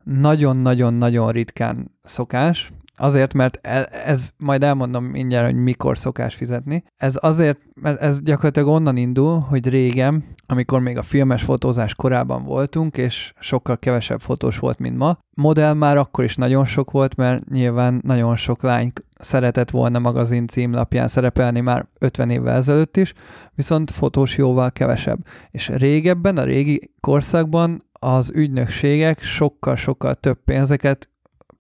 [0.05, 6.85] nagyon-nagyon-nagyon ritkán szokás, Azért, mert e, ez, majd elmondom mindjárt, hogy mikor szokás fizetni.
[6.97, 12.45] Ez azért, mert ez gyakorlatilag onnan indul, hogy régen, amikor még a filmes fotózás korában
[12.45, 17.17] voltunk, és sokkal kevesebb fotós volt, mint ma, modell már akkor is nagyon sok volt,
[17.17, 23.13] mert nyilván nagyon sok lány szeretett volna magazin címlapján szerepelni már 50 évvel ezelőtt is,
[23.55, 25.19] viszont fotós jóval kevesebb.
[25.51, 31.11] És régebben, a régi korszakban az ügynökségek sokkal-sokkal több pénzeket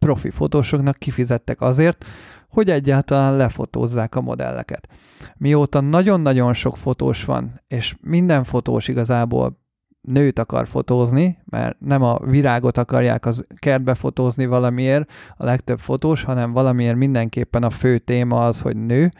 [0.02, 2.04] profi fotósoknak kifizettek azért,
[2.48, 4.88] hogy egyáltalán lefotózzák a modelleket.
[5.36, 9.60] Mióta nagyon-nagyon sok fotós van, és minden fotós igazából
[10.00, 16.22] nőt akar fotózni, mert nem a virágot akarják az kertbe fotózni valamiért a legtöbb fotós,
[16.22, 19.12] hanem valamiért mindenképpen a fő téma az, hogy nő.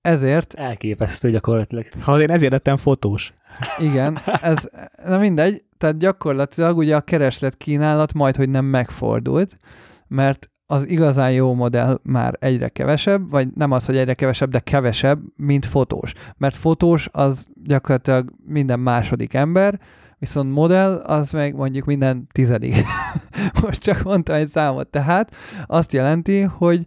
[0.00, 0.54] Ezért...
[0.54, 1.86] Elképesztő gyakorlatilag.
[2.00, 3.34] Ha én ezért lettem fotós.
[3.78, 4.68] Igen, ez,
[5.04, 9.58] na mindegy, tehát gyakorlatilag ugye a kereslet kínálat majd, hogy nem megfordult,
[10.08, 14.58] mert az igazán jó modell már egyre kevesebb, vagy nem az, hogy egyre kevesebb, de
[14.58, 16.12] kevesebb, mint fotós.
[16.36, 19.80] Mert fotós az gyakorlatilag minden második ember,
[20.18, 22.76] viszont modell az meg mondjuk minden tizedik.
[23.62, 24.88] Most csak mondtam egy számot.
[24.88, 25.34] Tehát
[25.66, 26.84] azt jelenti, hogy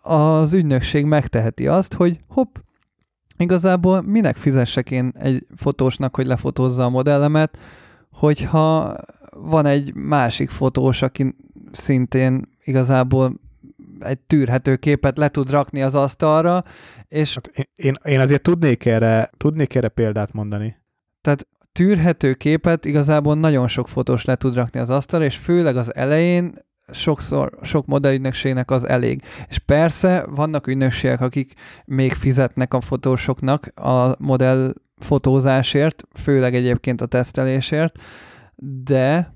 [0.00, 2.56] az ügynökség megteheti azt, hogy hopp,
[3.36, 7.58] igazából minek fizessek én egy fotósnak, hogy lefotózza a modellemet,
[8.12, 8.96] hogyha
[9.30, 11.34] van egy másik fotós, aki
[11.72, 13.40] szintén igazából
[14.00, 16.64] egy tűrhető képet le tud rakni az asztalra,
[17.08, 17.34] és...
[17.34, 20.76] Hát én, én azért tudnék erre, tudnék erre példát mondani.
[21.20, 25.94] Tehát tűrhető képet igazából nagyon sok fotós le tud rakni az asztalra, és főleg az
[25.94, 29.22] elején sokszor, sok modellügynökségnek az elég.
[29.48, 31.52] És persze vannak ügynökségek, akik
[31.84, 37.98] még fizetnek a fotósoknak a modell fotózásért, főleg egyébként a tesztelésért,
[38.84, 39.34] de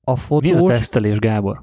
[0.00, 0.50] a fotós...
[0.50, 1.62] Mi a tesztelés, Gábor?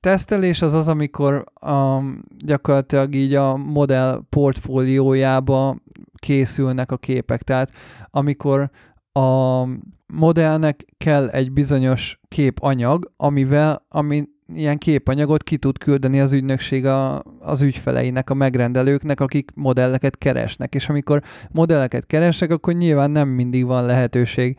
[0.00, 5.76] Tesztelés az az, amikor um, gyakorlatilag így a modell portfóliójába
[6.14, 7.42] készülnek a képek.
[7.42, 7.72] Tehát
[8.10, 8.70] amikor
[9.12, 9.64] a
[10.06, 17.22] modellnek kell egy bizonyos képanyag, amivel, ami ilyen képanyagot ki tud küldeni az ügynökség a,
[17.38, 20.74] az ügyfeleinek, a megrendelőknek, akik modelleket keresnek.
[20.74, 24.56] És amikor modelleket keresnek, akkor nyilván nem mindig van lehetőség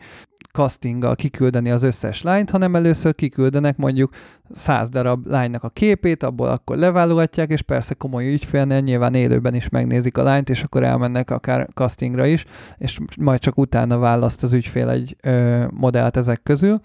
[0.52, 4.10] castinggal kiküldeni az összes lányt, hanem először kiküldenek mondjuk
[4.54, 9.68] száz darab lánynak a képét, abból akkor leválogatják, és persze komoly ügyfélnél nyilván élőben is
[9.68, 12.44] megnézik a lányt, és akkor elmennek akár castingra is,
[12.78, 16.80] és majd csak utána választ az ügyfél egy ö, modellt ezek közül,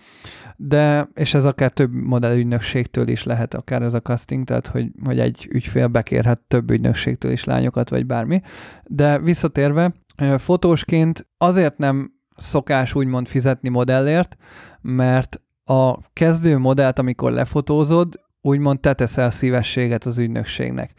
[0.55, 5.19] de, és ez akár több modellügynökségtől is lehet akár ez a casting, tehát hogy, hogy
[5.19, 8.41] egy ügyfél bekérhet több ügynökségtől is lányokat, vagy bármi,
[8.83, 9.93] de visszatérve,
[10.37, 14.37] fotósként azért nem szokás úgymond fizetni modellért,
[14.81, 20.93] mert a kezdő modellt, amikor lefotózod, úgymond te teszel szívességet az ügynökségnek.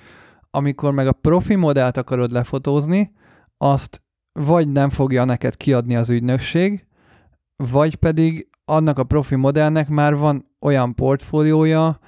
[0.50, 3.12] Amikor meg a profi modellt akarod lefotózni,
[3.56, 4.02] azt
[4.32, 6.86] vagy nem fogja neked kiadni az ügynökség,
[7.56, 11.98] vagy pedig annak a profi modellnek már van olyan portfóliója,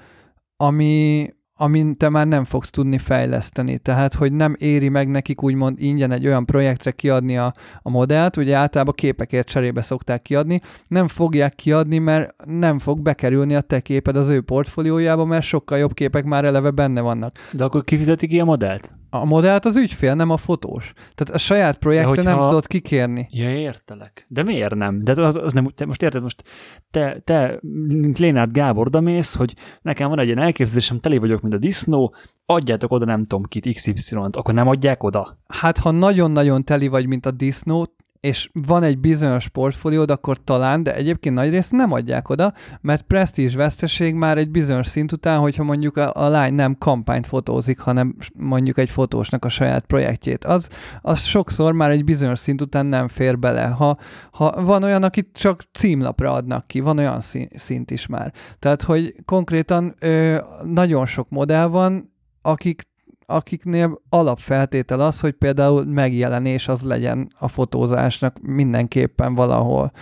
[0.57, 1.29] ami
[1.61, 3.79] amin te már nem fogsz tudni fejleszteni.
[3.79, 8.37] Tehát, hogy nem éri meg nekik úgymond ingyen egy olyan projektre kiadni a, a modellt,
[8.37, 13.81] ugye általában képekért cserébe szokták kiadni, nem fogják kiadni, mert nem fog bekerülni a te
[13.81, 17.37] képed az ő portfóliójába, mert sokkal jobb képek már eleve benne vannak.
[17.53, 18.95] De akkor kifizeti ki a modellt?
[19.11, 20.93] A modellt az ügyfél, nem a fotós.
[21.15, 23.29] Tehát a saját projektre hogyha- nem tudod kikérni.
[23.31, 24.27] Ja, értelek.
[24.29, 25.05] De miért nem?
[25.05, 26.43] De az, az nem, te most érted, most
[26.91, 27.59] te, te
[27.89, 32.15] mint Lénárd Gábor odamész, hogy nekem van egy ilyen elképzelésem, teli vagyok, mint a disznó,
[32.47, 35.39] adjátok oda nem tudom kit, XY-t, akkor nem adják oda?
[35.49, 40.83] Hát, ha nagyon-nagyon teli vagy, mint a disznó, és van egy bizonyos portfóliód, akkor talán,
[40.83, 45.63] de egyébként nagyrészt nem adják oda, mert presztízs veszteség már egy bizonyos szint után, hogyha
[45.63, 50.45] mondjuk a, a lány nem kampányt fotózik, hanem mondjuk egy fotósnak a saját projektjét.
[50.45, 50.69] Az,
[51.01, 53.67] az sokszor már egy bizonyos szint után nem fér bele.
[53.67, 53.99] Ha,
[54.31, 57.21] ha van olyan, akit csak címlapra adnak ki, van olyan
[57.55, 58.33] szint is már.
[58.59, 62.90] Tehát, hogy konkrétan ö, nagyon sok modell van, akik
[63.31, 69.93] akiknél alapfeltétel az, hogy például megjelenés az legyen a fotózásnak mindenképpen valahol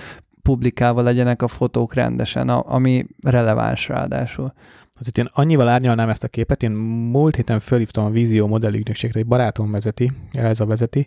[0.43, 4.53] publikálva legyenek a fotók rendesen, ami releváns ráadásul.
[5.01, 6.71] Azért én annyival árnyalnám ezt a képet, én
[7.11, 11.07] múlt héten fölhívtam a Vízió modellügynökségre, egy barátom vezeti, Elza vezeti,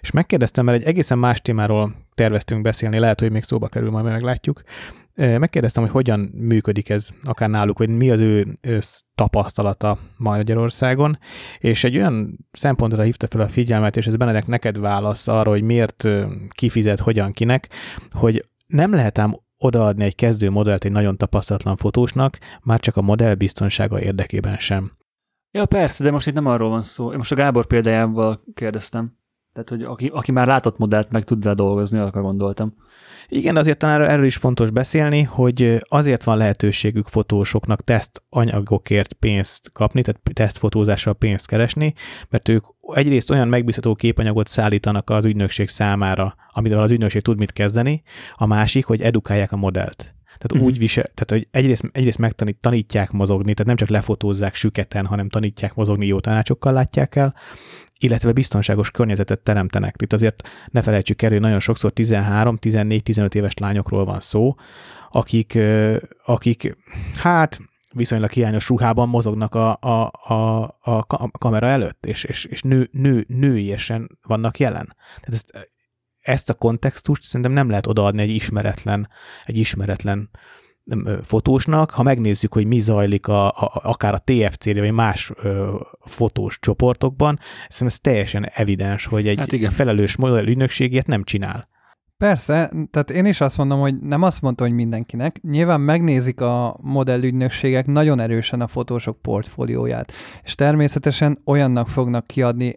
[0.00, 4.04] és megkérdeztem, mert egy egészen más témáról terveztünk beszélni, lehet, hogy még szóba kerül, majd
[4.04, 4.62] meglátjuk.
[5.16, 8.46] Megkérdeztem, hogy hogyan működik ez akár náluk, vagy mi az ő,
[9.14, 11.18] tapasztalata Magyarországon,
[11.58, 15.62] és egy olyan szempontra hívta fel a figyelmet, és ez Benedek neked válasz arra, hogy
[15.62, 16.08] miért
[16.48, 17.68] kifizet, hogyan, kinek,
[18.10, 23.02] hogy nem lehet ám odaadni egy kezdő modellt egy nagyon tapasztalatlan fotósnak, már csak a
[23.02, 24.92] modell biztonsága érdekében sem.
[25.50, 27.10] Ja, persze, de most itt nem arról van szó.
[27.10, 29.18] Én most a Gábor példájával kérdeztem.
[29.56, 32.74] Tehát, hogy aki, aki már látott modellt, meg tud vele dolgozni, arra gondoltam.
[33.28, 39.72] Igen, azért talán erről is fontos beszélni, hogy azért van lehetőségük fotósoknak teszt anyagokért pénzt
[39.72, 41.94] kapni, tehát tesztfotózással pénzt keresni,
[42.28, 47.52] mert ők egyrészt olyan megbízható képanyagot szállítanak az ügynökség számára, amivel az ügynökség tud mit
[47.52, 48.02] kezdeni,
[48.32, 50.15] a másik, hogy edukálják a modellt.
[50.38, 50.66] Tehát uh-huh.
[50.66, 55.28] úgy visel, tehát hogy egyrészt, egyrészt megtanít, tanítják mozogni, tehát nem csak lefotózzák süketen, hanem
[55.28, 57.34] tanítják mozogni, jó tanácsokkal látják el,
[57.98, 59.94] illetve biztonságos környezetet teremtenek.
[60.02, 64.54] Itt azért ne felejtsük el, hogy nagyon sokszor 13, 14, 15 éves lányokról van szó,
[65.10, 65.58] akik,
[66.24, 66.76] akik
[67.14, 67.60] hát
[67.92, 72.88] viszonylag hiányos ruhában mozognak a, a, a, a ka- kamera előtt, és, és, és nő,
[72.92, 74.96] nő, nőiesen vannak jelen.
[75.20, 75.70] Tehát ezt,
[76.26, 79.08] ezt a kontextust szerintem nem lehet odaadni egy ismeretlen,
[79.44, 80.30] egy ismeretlen
[81.22, 86.58] fotósnak, ha megnézzük, hogy mi zajlik a, a, akár a TFC-nél, vagy más ö, fotós
[86.60, 87.38] csoportokban,
[87.68, 89.70] szerintem ez teljesen evidens, hogy egy Hát igen.
[89.70, 91.68] felelős modell ügynökség ilyet nem csinál.
[92.16, 95.40] Persze, tehát én is azt mondom, hogy nem azt mondta, hogy mindenkinek.
[95.42, 100.12] Nyilván megnézik a modellügynökségek nagyon erősen a fotósok portfólióját,
[100.42, 102.76] és természetesen olyannak fognak kiadni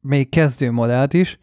[0.00, 1.38] még kezdő modellt is,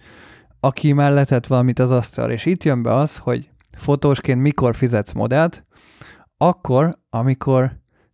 [0.60, 5.12] aki már letett valamit az asztalra, és itt jön be az, hogy fotósként mikor fizetsz
[5.12, 5.66] modellt,
[6.38, 7.72] akkor, amikor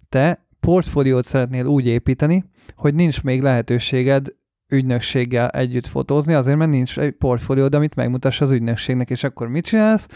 [0.09, 2.43] te portfóliót szeretnél úgy építeni,
[2.75, 4.27] hogy nincs még lehetőséged
[4.67, 9.65] ügynökséggel együtt fotózni, azért mert nincs egy portfóliód, amit megmutass az ügynökségnek, és akkor mit
[9.65, 10.07] csinálsz?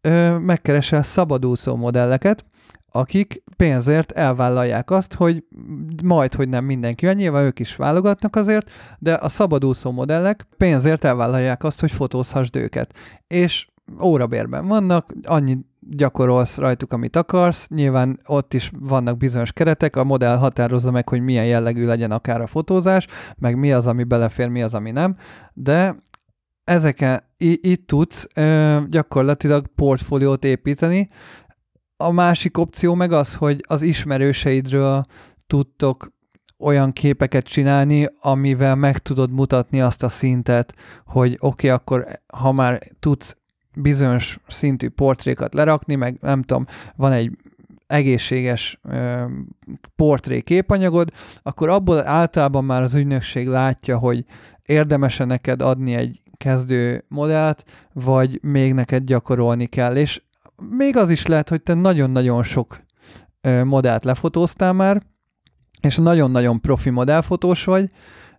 [0.00, 2.44] Ö, megkeresel szabadúszó modelleket,
[2.98, 5.44] akik pénzért elvállalják azt, hogy
[6.04, 11.64] majd, hogy nem mindenki, nyilván ők is válogatnak azért, de a szabadúszó modellek pénzért elvállalják
[11.64, 12.94] azt, hogy fotózhassd őket.
[13.26, 13.68] És
[14.02, 15.58] órabérben vannak, annyi
[15.90, 21.20] gyakorolsz rajtuk, amit akarsz, nyilván ott is vannak bizonyos keretek, a modell határozza meg, hogy
[21.20, 23.06] milyen jellegű legyen akár a fotózás,
[23.36, 25.16] meg mi az, ami belefér, mi az, ami nem,
[25.52, 26.04] de
[26.64, 31.08] ezeken itt tudsz ö, gyakorlatilag portfóliót építeni.
[31.96, 35.04] A másik opció meg az, hogy az ismerőseidről
[35.46, 36.12] tudtok
[36.58, 40.74] olyan képeket csinálni, amivel meg tudod mutatni azt a szintet,
[41.06, 43.36] hogy oké, okay, akkor ha már tudsz
[43.74, 46.66] bizonyos szintű portrékat lerakni, meg nem tudom,
[46.96, 47.36] van egy
[47.86, 49.24] egészséges ö,
[49.96, 51.12] portré képanyagod,
[51.42, 54.24] akkor abból általában már az ügynökség látja, hogy
[54.62, 60.22] érdemes neked adni egy kezdő modellt, vagy még neked gyakorolni kell, és
[60.70, 62.84] még az is lehet, hogy te nagyon-nagyon sok
[63.64, 65.02] modellt lefotóztál már,
[65.80, 67.90] és nagyon-nagyon profi modellfotós vagy,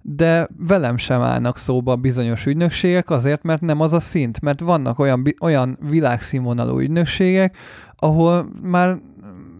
[0.01, 4.99] de velem sem állnak szóba bizonyos ügynökségek azért, mert nem az a szint, mert vannak
[4.99, 7.57] olyan, olyan világszínvonalú ügynökségek,
[7.95, 8.97] ahol már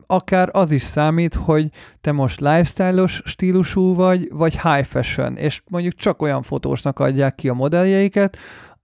[0.08, 1.70] akár az is számít, hogy
[2.02, 7.50] te most lifestyle-os stílusú vagy, vagy high fashion, és mondjuk csak olyan fotósnak adják ki
[7.50, 8.38] a modelljeiket,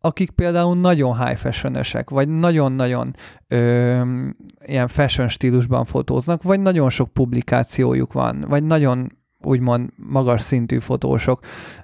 [0.05, 3.15] akik például nagyon high fashion vagy nagyon-nagyon
[3.47, 4.01] ö,
[4.65, 11.39] ilyen fashion stílusban fotóznak, vagy nagyon sok publikációjuk van, vagy nagyon úgymond magas szintű fotósok.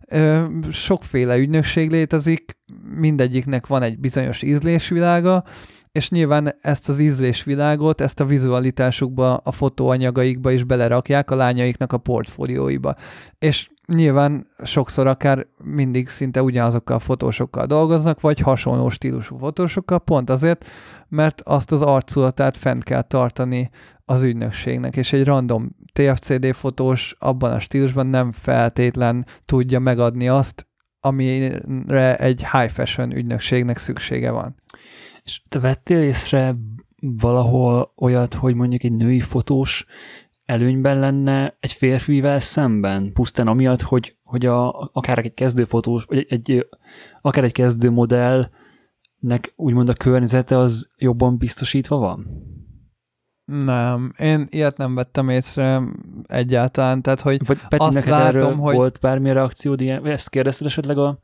[0.08, 2.58] Ö, sokféle ügynökség létezik,
[2.96, 5.44] mindegyiknek van egy bizonyos ízlésvilága,
[5.91, 11.98] és nyilván ezt az ízlésvilágot, ezt a vizualitásukba, a fotóanyagaikba is belerakják a lányaiknak a
[11.98, 12.95] portfólióiba.
[13.40, 20.30] És nyilván sokszor akár mindig szinte ugyanazokkal a fotósokkal dolgoznak, vagy hasonló stílusú fotósokkal, pont
[20.30, 20.66] azért,
[21.07, 23.70] mert azt az arculatát fent kell tartani
[24.06, 30.68] az ügynökségnek, és egy random TFCD fotós abban a stílusban nem feltétlen tudja megadni azt,
[30.99, 34.56] amire egy high fashion ügynökségnek szüksége van.
[35.30, 36.56] És te vettél észre
[36.99, 39.85] valahol olyat, hogy mondjuk egy női fotós
[40.45, 46.31] előnyben lenne egy férfivel szemben, pusztán amiatt, hogy, hogy a, akár egy kezdőfotós, vagy egy,
[46.31, 46.68] egy,
[47.22, 52.27] akár egy kezdő modellnek úgymond a környezete az jobban biztosítva van?
[53.45, 55.81] Nem, én ilyet nem vettem észre
[56.27, 58.76] egyáltalán, tehát hogy Vagy Peti, azt neked látom, erről hogy...
[58.76, 60.06] volt bármilyen reakciód ilyen?
[60.06, 61.19] Ezt kérdezted esetleg a...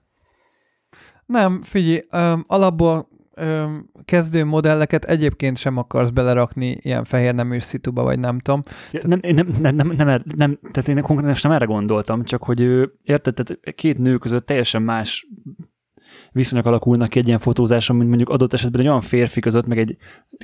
[1.26, 2.02] Nem, figyelj,
[2.48, 3.14] alapból
[4.06, 8.64] kezdő modelleket egyébként sem akarsz belerakni ilyen fehér nemű szituba, vagy nem tudom.
[8.92, 12.60] Nem, nem, nem, nem, nem, nem, tehát én konkrétan nem erre gondoltam, csak hogy
[13.04, 15.28] érted, tehát két nő között teljesen más
[16.32, 19.78] viszonyok alakulnak ki egy ilyen fotózáson, mint mondjuk adott esetben egy olyan férfi között, meg
[19.78, 19.98] egy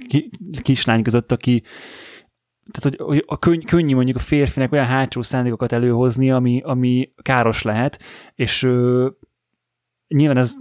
[0.08, 0.30] ki,
[0.62, 1.64] kislány között, aki
[2.72, 7.12] tehát, hogy, hogy a könny, könnyű mondjuk a férfinek olyan hátsó szándékokat előhozni, ami, ami
[7.22, 8.00] káros lehet,
[8.36, 8.70] és
[10.16, 10.56] nyilván ez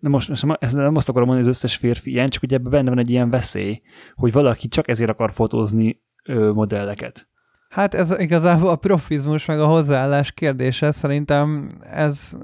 [0.00, 2.70] nem, most, ez nem azt akarom mondani, hogy az összes férfi ilyen, csak hogy ebben
[2.70, 3.80] benne van egy ilyen veszély,
[4.14, 7.28] hogy valaki csak ezért akar fotózni ö, modelleket.
[7.68, 10.90] Hát ez igazából a profizmus meg a hozzáállás kérdése.
[10.90, 12.36] Szerintem ez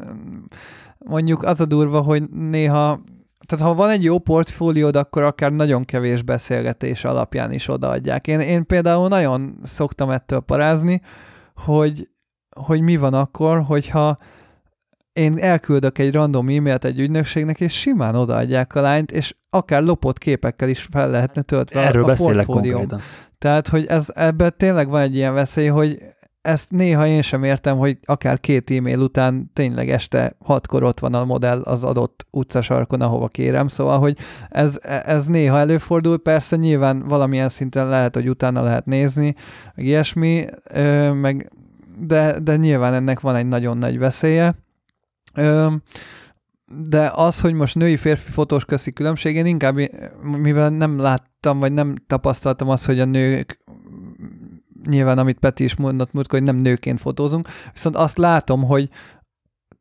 [0.98, 3.01] mondjuk az a durva, hogy néha
[3.47, 8.27] tehát ha van egy jó portfóliód, akkor akár nagyon kevés beszélgetés alapján is odaadják.
[8.27, 11.01] Én, én például nagyon szoktam ettől parázni,
[11.55, 12.09] hogy,
[12.56, 14.16] hogy mi van akkor, hogyha
[15.19, 20.19] én elküldök egy random e-mailt egy ügynökségnek, és simán odaadják a lányt, és akár lopott
[20.19, 22.78] képekkel is fel lehetne töltve Erről a beszélek portfólióm.
[22.78, 23.01] konkrétan.
[23.39, 25.99] Tehát, hogy ez, ebben tényleg van egy ilyen veszély, hogy
[26.40, 31.15] ezt néha én sem értem, hogy akár két e-mail után tényleg este hatkor ott van
[31.15, 34.19] a modell az adott utcasarkon, ahova kérem, szóval, hogy
[34.49, 39.35] ez, ez néha előfordul, persze nyilván valamilyen szinten lehet, hogy utána lehet nézni,
[39.74, 41.53] meg ilyesmi, ö, meg,
[41.99, 44.55] de, de nyilván ennek van egy nagyon nagy veszélye.
[46.89, 49.77] De az, hogy most női-férfi fotós közti különbség, én inkább,
[50.23, 53.59] mivel nem láttam, vagy nem tapasztaltam azt, hogy a nők
[54.89, 58.90] nyilván, amit Peti is mondott múltkor, hogy nem nőként fotózunk, viszont azt látom, hogy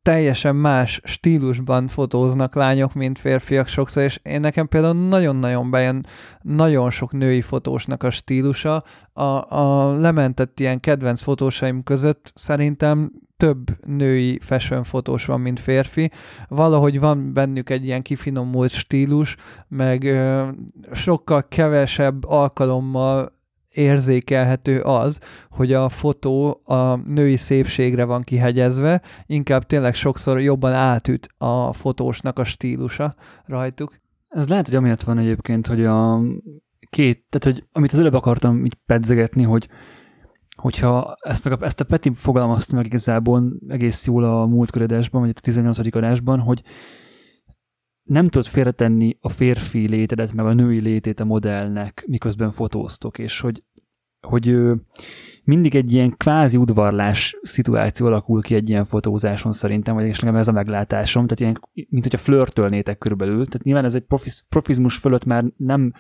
[0.02, 6.06] teljesen más stílusban fotóznak lányok, mint férfiak sokszor, és én nekem például nagyon-nagyon bejön
[6.42, 8.84] nagyon sok női fotósnak a stílusa.
[9.14, 16.12] A, a lementett ilyen kedvenc fotósaim között szerintem több női fashion fotós van, mint férfi.
[16.48, 19.36] Valahogy van bennük egy ilyen kifinomult stílus,
[19.68, 20.48] meg ö,
[20.92, 23.36] sokkal kevesebb alkalommal
[23.70, 25.20] érzékelhető az,
[25.50, 32.40] hogy a fotó a női szépségre van kihegyezve, inkább tényleg sokszor jobban átüt a fotósnak
[32.40, 33.16] a stílusa
[33.46, 34.00] rajtuk.
[34.28, 36.22] Ez lehet, hogy amiatt van egyébként, hogy a
[36.90, 39.68] két, tehát hogy amit az előbb akartam így pedzegetni, hogy
[40.58, 45.22] hogyha ezt, meg a, ezt a Peti fogalmazta meg igazából egész jól a múltkor adásban,
[45.22, 45.96] vagy a 18.
[45.96, 46.64] adásban, hogy
[48.04, 53.40] nem tudod félretenni a férfi létedet, meg a női létét a modellnek, miközben fotóztok, és
[53.40, 53.64] hogy,
[54.28, 54.58] hogy
[55.44, 60.36] mindig egy ilyen kvázi udvarlás szituáció alakul ki egy ilyen fotózáson szerintem, vagy és nekem
[60.36, 64.98] ez a meglátásom, tehát ilyen, mint hogyha flörtölnétek körülbelül, tehát nyilván ez egy profiz, profizmus
[64.98, 65.94] fölött már nem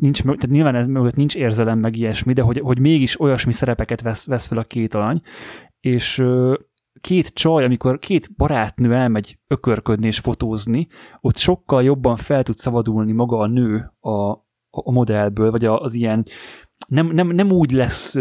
[0.00, 4.00] nincs, tehát nyilván ez mögött nincs érzelem meg ilyesmi, de hogy, hogy mégis olyasmi szerepeket
[4.00, 5.22] vesz, vesz fel a két alany,
[5.80, 6.24] és
[7.00, 10.86] két csaj, amikor két barátnő elmegy ökörködni és fotózni,
[11.20, 14.30] ott sokkal jobban fel tud szabadulni maga a nő a,
[14.70, 16.24] a modellből, vagy az ilyen
[16.88, 18.14] nem, nem, nem úgy lesz,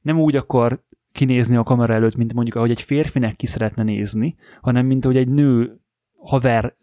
[0.00, 4.36] nem úgy akar kinézni a kamera előtt, mint mondjuk ahogy egy férfinek ki szeretne nézni,
[4.60, 5.80] hanem mint ahogy egy nő
[6.12, 6.76] haver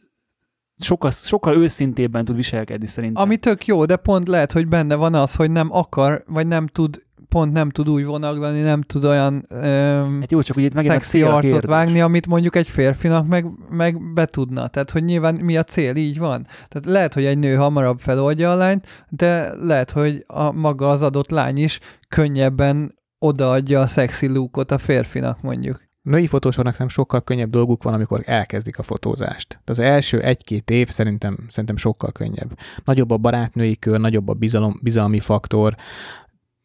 [0.83, 3.23] sokkal, sokkal őszintébben tud viselkedni szerintem.
[3.23, 6.67] Ami tök jó, de pont lehet, hogy benne van az, hogy nem akar, vagy nem
[6.67, 7.01] tud
[7.33, 10.81] pont nem tud úgy vonaglani, nem tud olyan öm, hát jó, csak ugye itt a
[10.81, 11.69] szexi arcot kérdés.
[11.69, 14.67] vágni, amit mondjuk egy férfinak meg, meg betudna.
[14.67, 16.47] Tehát, hogy nyilván mi a cél, így van.
[16.67, 21.01] Tehát lehet, hogy egy nő hamarabb feloldja a lányt, de lehet, hogy a maga az
[21.01, 21.79] adott lány is
[22.09, 25.82] könnyebben odaadja a szexi lookot a férfinak mondjuk.
[26.03, 29.61] Női fotósoknak nem sokkal könnyebb dolguk van, amikor elkezdik a fotózást.
[29.65, 32.57] De az első egy-két év szerintem, szerintem sokkal könnyebb.
[32.85, 35.75] Nagyobb a barátnői kör, nagyobb a bizalom, bizalmi faktor,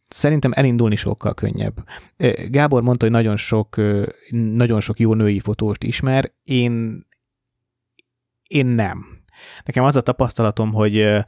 [0.09, 1.85] szerintem elindulni sokkal könnyebb.
[2.48, 3.77] Gábor mondta, hogy nagyon sok,
[4.31, 7.06] nagyon sok jó női fotóst ismer, én,
[8.48, 9.06] én nem.
[9.65, 11.24] nekem az a tapasztalatom, hogy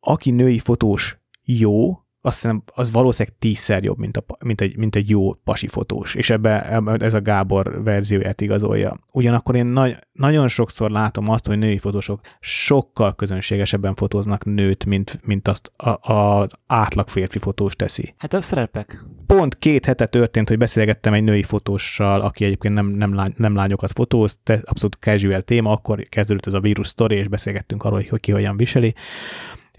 [0.00, 4.96] aki női fotós jó, azt hiszem, az valószínűleg tízszer jobb, mint, a, mint, egy, mint
[4.96, 6.60] egy jó pasi fotós, és ebbe,
[6.98, 8.98] ez a Gábor verzióját igazolja.
[9.12, 15.20] Ugyanakkor én nagy, nagyon sokszor látom azt, hogy női fotósok sokkal közönségesebben fotóznak nőt, mint,
[15.24, 18.14] mint azt a, az átlag férfi fotós teszi.
[18.16, 19.04] Hát a szerepek.
[19.26, 23.54] Pont két hete történt, hogy beszélgettem egy női fotóssal, aki egyébként nem, nem, lány, nem
[23.54, 28.20] lányokat fotóz, abszolút casual téma, akkor kezdődött ez a vírus sztori, és beszélgettünk arról, hogy
[28.20, 28.94] ki hogyan viseli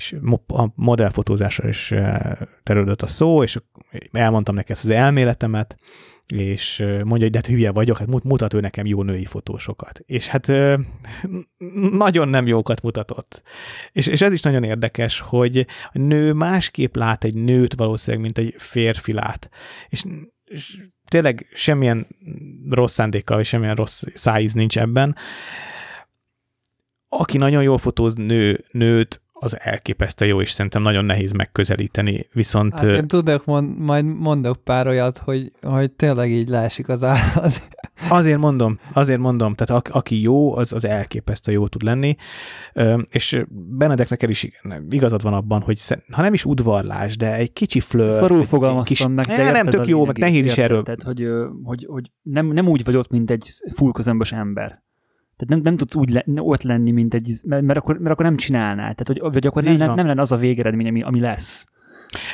[0.03, 0.15] és
[0.47, 2.21] a modellfotózásra is eh,
[2.63, 3.59] terődött a szó, és
[4.11, 5.77] elmondtam neki ezt az elméletemet,
[6.27, 9.99] és eh, mondja, hogy de hát hülye vagyok, hát mutat ő nekem jó női fotósokat.
[10.05, 10.79] És hát eh,
[11.91, 13.41] nagyon nem jókat mutatott.
[13.91, 18.37] És, és ez is nagyon érdekes, hogy a nő másképp lát egy nőt valószínűleg, mint
[18.37, 19.49] egy férfi lát.
[19.89, 20.03] És,
[20.43, 22.07] és tényleg semmilyen
[22.69, 25.15] rossz szándékkal, vagy semmilyen rossz szájíz nincs ebben.
[27.09, 32.79] Aki nagyon jól fotóz nő, nőt, az elképesztő jó, és szerintem nagyon nehéz megközelíteni, viszont...
[32.79, 37.61] Hát én tudok, mond, majd mondok pár olyat, hogy, hogy tényleg így lásik az állat.
[38.09, 42.15] Azért mondom, azért mondom, tehát a, aki jó, az, az elképesztő jó tud lenni,
[43.09, 44.47] és Benedek neked is
[44.89, 45.79] igazad van abban, hogy
[46.11, 48.13] ha nem is udvarlás, de egy kicsi flör.
[48.13, 49.37] Szarul fogalmaztam kis, meg.
[49.37, 50.83] De nem, tök jó, meg nehéz is erről.
[50.83, 51.27] Tehát, hogy,
[51.63, 54.83] hogy, hogy nem, nem úgy vagy ott, mint egy fullközömbös ember.
[55.45, 58.25] Tehát nem, nem tudsz úgy le, ott lenni, mint egy, mert, mert, akkor, mert akkor
[58.25, 58.95] nem csinálnál.
[58.95, 61.65] Tehát, hogy, vagy akkor nem, nem, nem lenne az a végeredmény, ami, ami lesz.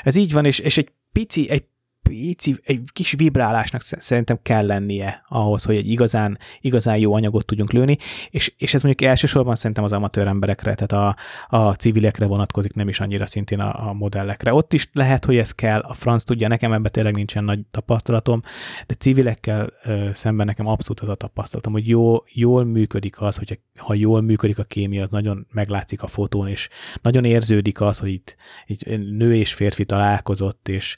[0.04, 1.66] Ez így van, és, és egy pici, egy
[2.02, 7.72] pici, egy kis vibrálásnak szerintem kell lennie ahhoz, hogy egy igazán, igazán jó anyagot tudjunk
[7.72, 7.98] lőni,
[8.30, 11.16] és, és ez mondjuk elsősorban szerintem az amatőr emberekre, tehát a,
[11.58, 14.54] a civilekre vonatkozik, nem is annyira szintén a, a modellekre.
[14.54, 18.42] Ott is lehet, hogy ez kell, a franc tudja, nekem ebben tényleg nincsen nagy tapasztalatom,
[18.88, 23.60] de civilekkel ö, szemben nekem abszolút az a tapasztalatom, hogy jó, jól működik az, hogy
[23.76, 26.70] ha jól működik a kémia, az nagyon meglátszik a fotón, és
[27.02, 28.36] nagyon érződik az, hogy itt,
[28.66, 28.86] itt
[29.18, 30.98] nő és férfi találkozott, és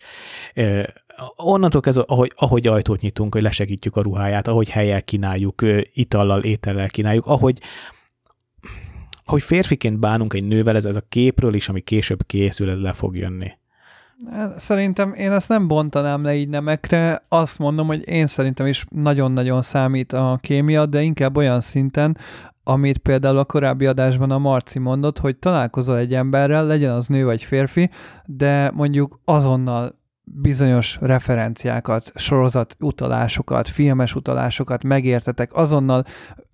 [0.53, 0.83] ö,
[1.35, 5.61] onnantól kezdve, ahogy, ahogy ajtót nyitunk, hogy lesegítjük a ruháját, ahogy helyel kínáljuk,
[5.93, 7.59] itallal, étellel kínáljuk, ahogy,
[9.25, 12.93] ahogy férfiként bánunk egy nővel, ez, ez a képről is, ami később készül, ez le
[12.93, 13.59] fog jönni.
[14.57, 19.61] Szerintem én ezt nem bontanám le így nemekre, azt mondom, hogy én szerintem is nagyon-nagyon
[19.61, 22.17] számít a kémia, de inkább olyan szinten,
[22.63, 27.25] amit például a korábbi adásban a Marci mondott, hogy találkozol egy emberrel, legyen az nő
[27.25, 27.89] vagy férfi,
[28.25, 36.03] de mondjuk azonnal bizonyos referenciákat, sorozat utalásokat, filmes utalásokat megértetek, azonnal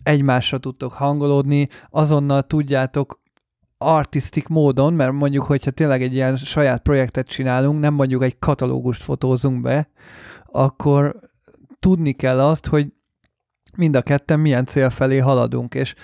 [0.03, 3.21] egymásra tudtok hangolódni, azonnal tudjátok
[3.77, 9.03] artistik módon, mert mondjuk, hogyha tényleg egy ilyen saját projektet csinálunk, nem mondjuk egy katalógust
[9.03, 9.89] fotózunk be,
[10.45, 11.19] akkor
[11.79, 12.93] tudni kell azt, hogy
[13.77, 15.95] mind a ketten milyen cél felé haladunk, és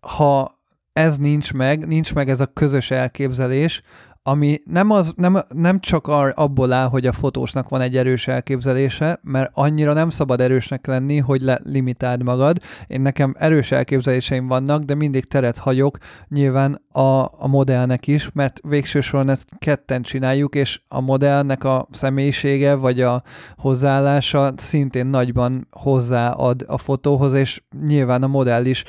[0.00, 0.58] ha
[0.92, 3.82] ez nincs meg, nincs meg ez a közös elképzelés,
[4.30, 8.28] ami nem, az, nem, nem csak ar, abból áll, hogy a fotósnak van egy erős
[8.28, 12.56] elképzelése, mert annyira nem szabad erősnek lenni, hogy le, limitáld magad.
[12.86, 15.98] Én nekem erős elképzeléseim vannak, de mindig teret hagyok
[16.28, 21.86] nyilván a, a modellnek is, mert végső soron ezt ketten csináljuk, és a modellnek a
[21.90, 23.22] személyisége vagy a
[23.56, 28.84] hozzáállása szintén nagyban hozzáad a fotóhoz, és nyilván a modell is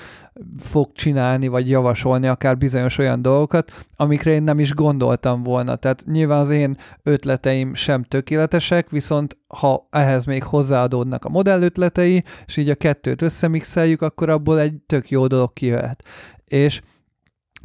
[0.57, 5.75] fog csinálni, vagy javasolni akár bizonyos olyan dolgokat, amikre én nem is gondoltam volna.
[5.75, 12.23] Tehát nyilván az én ötleteim sem tökéletesek, viszont ha ehhez még hozzáadódnak a modell ötletei,
[12.45, 16.03] és így a kettőt összemixeljük, akkor abból egy tök jó dolog kijöhet.
[16.45, 16.81] És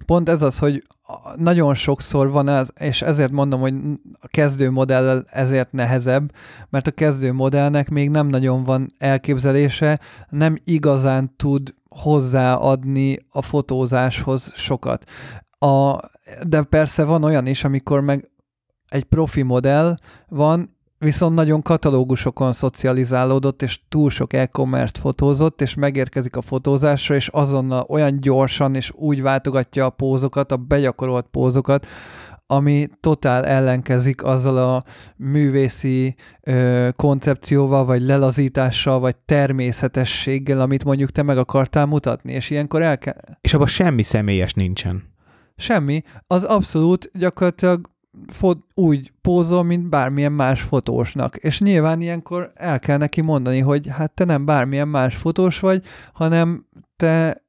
[0.07, 0.83] pont ez az, hogy
[1.37, 3.75] nagyon sokszor van ez, és ezért mondom, hogy
[4.21, 6.33] a kezdő modell ezért nehezebb,
[6.71, 14.53] mert a kezdő modellnek még nem nagyon van elképzelése, nem igazán tud hozzáadni a fotózáshoz
[14.55, 15.05] sokat.
[15.59, 15.97] A,
[16.43, 18.31] de persze van olyan is, amikor meg
[18.89, 19.97] egy profi modell
[20.29, 27.29] van, viszont nagyon katalógusokon szocializálódott, és túl sok e-commerce fotózott, és megérkezik a fotózásra, és
[27.29, 31.87] azonnal olyan gyorsan, és úgy váltogatja a pózokat, a begyakorolt pózokat,
[32.47, 34.85] ami totál ellenkezik azzal a
[35.17, 42.83] művészi ö, koncepcióval, vagy lelazítással, vagy természetességgel, amit mondjuk te meg akartál mutatni, és ilyenkor
[42.83, 43.17] el kell...
[43.41, 45.03] És abban semmi személyes nincsen.
[45.57, 46.03] Semmi.
[46.27, 47.91] Az abszolút gyakorlatilag
[48.27, 51.37] fot, úgy pózol, mint bármilyen más fotósnak.
[51.37, 55.83] És nyilván ilyenkor el kell neki mondani, hogy hát te nem bármilyen más fotós vagy,
[56.13, 56.67] hanem
[56.97, 57.45] te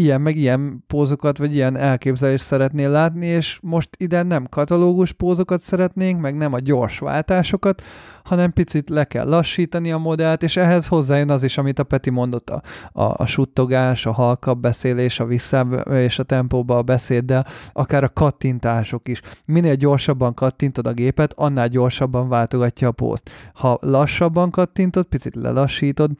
[0.00, 5.60] ilyen meg ilyen pózokat, vagy ilyen elképzelést szeretnél látni, és most ide nem katalógus pózokat
[5.60, 7.82] szeretnénk, meg nem a gyors váltásokat,
[8.24, 12.10] hanem picit le kell lassítani a modellt, és ehhez hozzájön az is, amit a Peti
[12.10, 12.62] mondott, a,
[12.92, 18.08] a, a suttogás, a halkabb beszélés, a visszább és a tempóba a beszéddel, akár a
[18.08, 19.20] kattintások is.
[19.44, 23.30] Minél gyorsabban kattintod a gépet, annál gyorsabban váltogatja a pózt.
[23.54, 26.10] Ha lassabban kattintod, picit lelassítod,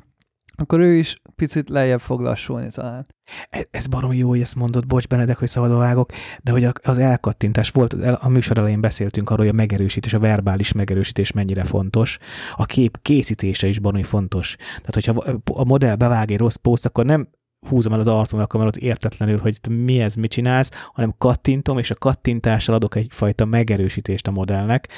[0.56, 3.06] akkor ő is picit lejjebb fog lassulni talán.
[3.50, 6.12] Ez, ez baromi jó, hogy ezt mondod, bocs Benedek, hogy szabadba vágok,
[6.42, 10.72] de hogy az elkattintás volt, a műsor elején beszéltünk arról, hogy a megerősítés, a verbális
[10.72, 12.18] megerősítés mennyire fontos,
[12.52, 14.56] a kép készítése is baromi fontos.
[14.56, 17.28] Tehát, hogyha a modell bevág egy rossz poszt, akkor nem
[17.68, 21.90] húzom el az arcom a kamerát értetlenül, hogy mi ez, mit csinálsz, hanem kattintom, és
[21.90, 24.88] a kattintással adok egyfajta megerősítést a modellnek.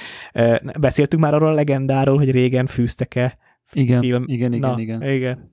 [0.81, 3.39] Beszéltünk már arról a legendáról, hogy régen fűztek-e
[3.73, 4.25] igen, film.
[4.27, 5.03] igen, igen, Na, igen.
[5.03, 5.53] igen.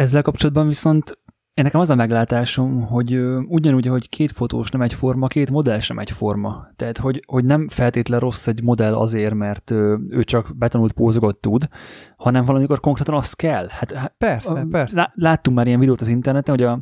[0.00, 1.18] Ezzel kapcsolatban viszont
[1.54, 5.98] én nekem az a meglátásom, hogy ugyanúgy, hogy két fotós nem egyforma, két modell sem
[5.98, 6.66] egyforma.
[6.76, 9.70] Tehát, hogy, hogy nem feltétlen rossz egy modell azért, mert
[10.08, 11.68] ő csak betanult pózogot tud,
[12.16, 13.66] hanem valamikor konkrétan az kell.
[13.68, 15.12] Hát, persze, a, persze.
[15.14, 16.80] Láttunk már ilyen videót az interneten, hogy a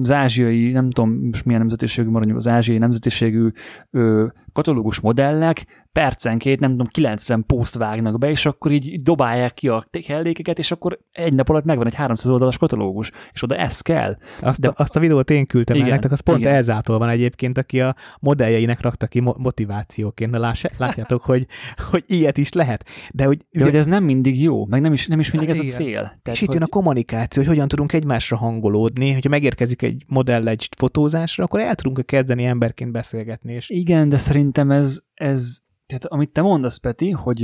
[0.00, 3.48] az ázsiai, nem tudom most milyen nemzetiségű maradjunk, az ázsiai nemzetiségű
[3.90, 9.68] ö, katalógus modellek percenként, nem tudom, 90 poszt vágnak be, és akkor így dobálják ki
[9.68, 13.80] a kellékeket, és akkor egy nap alatt megvan egy 300 oldalas katalógus, és oda ez
[13.80, 14.16] kell.
[14.40, 16.54] Azt, De, a, azt a videót én küldtem igen, el nektek, az pont igen.
[16.54, 20.30] Elzától van egyébként, aki a modelljeinek rakta ki motivációként.
[20.30, 21.46] Na láss, látjátok, hogy,
[21.90, 22.84] hogy ilyet is lehet.
[23.12, 25.56] De hogy, De hogy ez nem mindig jó, meg nem is, nem is mindig ez
[25.56, 25.68] igen.
[25.68, 26.00] a cél.
[26.00, 30.48] Tehát, és itt jön a kommunikáció, hogy hogyan tudunk egymásra hangolódni, hogyha megérkezik egy modell
[30.48, 33.52] egy fotózásra, akkor el tudunk kezdeni emberként beszélgetni.
[33.52, 33.70] És...
[33.70, 37.42] Igen, de szerintem ez, ez tehát amit te mondasz, Peti, hogy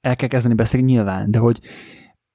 [0.00, 1.60] el kell kezdeni beszélni nyilván, de hogy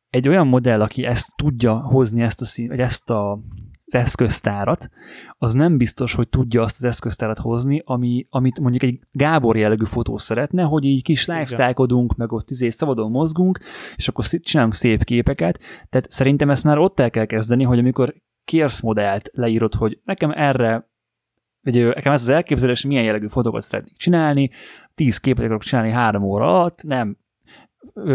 [0.10, 3.40] egy olyan modell, aki ezt tudja hozni, ezt a szín, vagy ezt a
[3.86, 4.90] az eszköztárat,
[5.38, 9.86] az nem biztos, hogy tudja azt az eszköztárat hozni, ami, amit mondjuk egy Gábor jellegű
[9.86, 13.60] fotó szeretne, hogy így kis lifestyle meg ott izé szabadon mozgunk,
[13.96, 15.60] és akkor csinálunk szép képeket.
[15.90, 20.32] Tehát szerintem ezt már ott el kell kezdeni, hogy amikor kérsz modellt, leírod, hogy nekem
[20.32, 20.92] erre
[21.64, 24.50] hogy nekem ez az elképzelés, milyen jellegű fotókat szeretnék csinálni,
[24.96, 27.18] 10 képet akarok csinálni három óra alatt, nem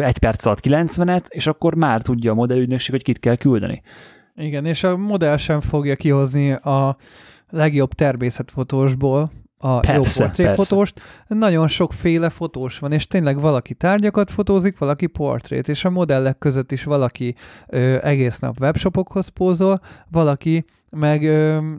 [0.01, 3.83] egy perc alatt 90-et, és akkor már tudja a modellügynökség, hogy kit kell küldeni.
[4.35, 6.97] Igen, és a modell sem fogja kihozni a
[7.49, 11.01] legjobb természetfotósból a persze, jó portréfotóst.
[11.27, 16.73] Nagyon sokféle fotós van, és tényleg valaki tárgyakat fotózik, valaki portrét, és a modellek között
[16.73, 17.35] is valaki
[17.67, 19.81] ö, egész nap webshopokhoz pózol,
[20.11, 21.23] valaki meg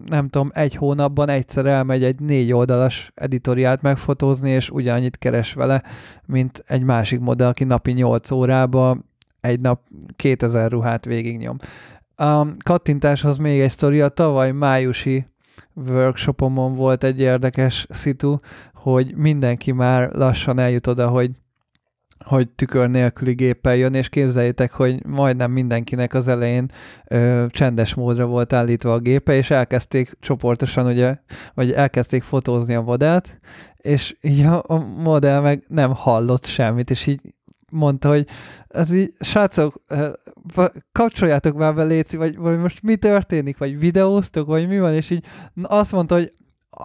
[0.06, 5.84] nem tudom, egy hónapban egyszer elmegy egy négy oldalas editoriát megfotózni, és ugyanannyit keres vele,
[6.26, 8.98] mint egy másik modell, aki napi 8 órába
[9.42, 9.82] egy nap
[10.16, 11.58] 2000 ruhát végignyom.
[12.16, 15.26] A kattintáshoz még egy sztori, a tavaly májusi
[15.74, 18.38] workshopomon volt egy érdekes szitu,
[18.74, 21.32] hogy mindenki már lassan eljut oda, hogy
[22.26, 26.72] hogy tükör nélküli géppel jön, és képzeljétek, hogy majdnem mindenkinek az elején
[27.08, 31.18] ö, csendes módra volt állítva a gépe, és elkezdték csoportosan, ugye,
[31.54, 33.40] vagy elkezdték fotózni a modellt,
[33.78, 37.22] és így a, a modell meg nem hallott semmit, és így
[37.72, 38.28] mondta, hogy
[38.68, 39.82] ez így, srácok,
[40.92, 45.10] kapcsoljátok már be, Léci, vagy, vagy most mi történik, vagy videóztok, vagy mi van, és
[45.10, 45.26] így
[45.64, 46.34] azt mondta, hogy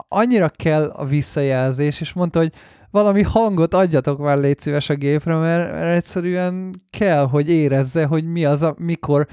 [0.08, 2.52] annyira kell a visszajelzés, és mondta, hogy
[2.94, 8.24] valami hangot adjatok már légy szíves a gépre, mert, mert egyszerűen kell, hogy érezze, hogy
[8.24, 9.26] mi az, a, mikor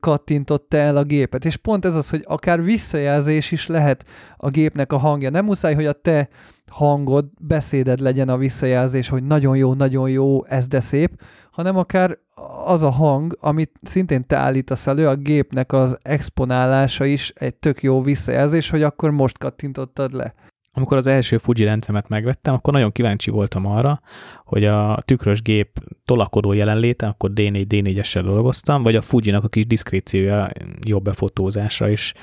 [0.00, 1.44] kattintotta el a gépet.
[1.44, 4.04] És pont ez az, hogy akár visszajelzés is lehet
[4.36, 5.30] a gépnek a hangja.
[5.30, 6.28] Nem muszáj, hogy a te
[6.70, 11.22] hangod, beszéded legyen a visszajelzés, hogy nagyon jó, nagyon jó, ez de szép,
[11.52, 12.18] hanem akár
[12.64, 17.82] az a hang, amit szintén te állítasz elő, a gépnek az exponálása is egy tök
[17.82, 20.34] jó visszajelzés, hogy akkor most kattintottad le.
[20.74, 24.00] Amikor az első Fuji rendszemet megvettem, akkor nagyon kíváncsi voltam arra,
[24.44, 29.66] hogy a tükrös gép tolakodó jelenléte, akkor D4, D4-essel dolgoztam, vagy a Fuji-nak a kis
[29.66, 30.48] diszkréciója
[30.86, 32.14] jobb befotózásra is.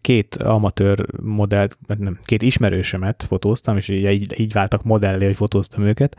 [0.00, 6.16] Két amatőr modellt, nem, két ismerősömet fotóztam, és így, így váltak modellé, hogy fotóztam őket,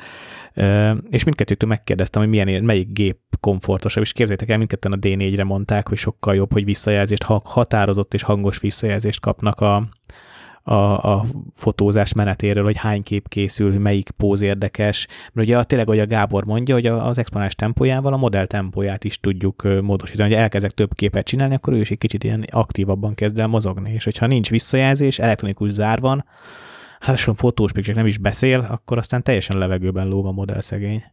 [1.10, 5.88] és mindkettőtől megkérdeztem, hogy milyen, melyik gép komfortosabb, és képzeljétek el, mindketten a D4-re mondták,
[5.88, 9.90] hogy sokkal jobb, hogy visszajelzést, határozott és hangos visszajelzést kapnak a,
[10.64, 10.74] a,
[11.14, 15.08] a fotózás menetéről, hogy hány kép készül, melyik póz érdekes.
[15.34, 19.20] Mert ugye tényleg, hogy a Gábor mondja, hogy az exponás tempójával a modell tempóját is
[19.20, 20.30] tudjuk módosítani.
[20.30, 23.92] Hogy elkezdek több képet csinálni, akkor ő is egy kicsit ilyen aktívabban kezd el mozogni.
[23.94, 26.26] És hogyha nincs visszajelzés, elektronikus zár van,
[27.00, 31.04] hát fotós még csak nem is beszél, akkor aztán teljesen levegőben lóg a modell szegény.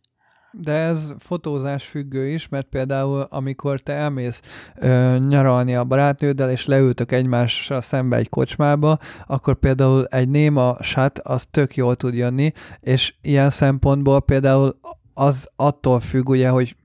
[0.60, 4.40] De ez fotózás függő is, mert például amikor te elmész
[4.76, 11.18] ö, nyaralni a barátnőddel, és leültök egymással szembe egy kocsmába, akkor például egy néma sat
[11.18, 14.78] az tök jól tud jönni, és ilyen szempontból például
[15.14, 16.76] az attól függ, ugye, hogy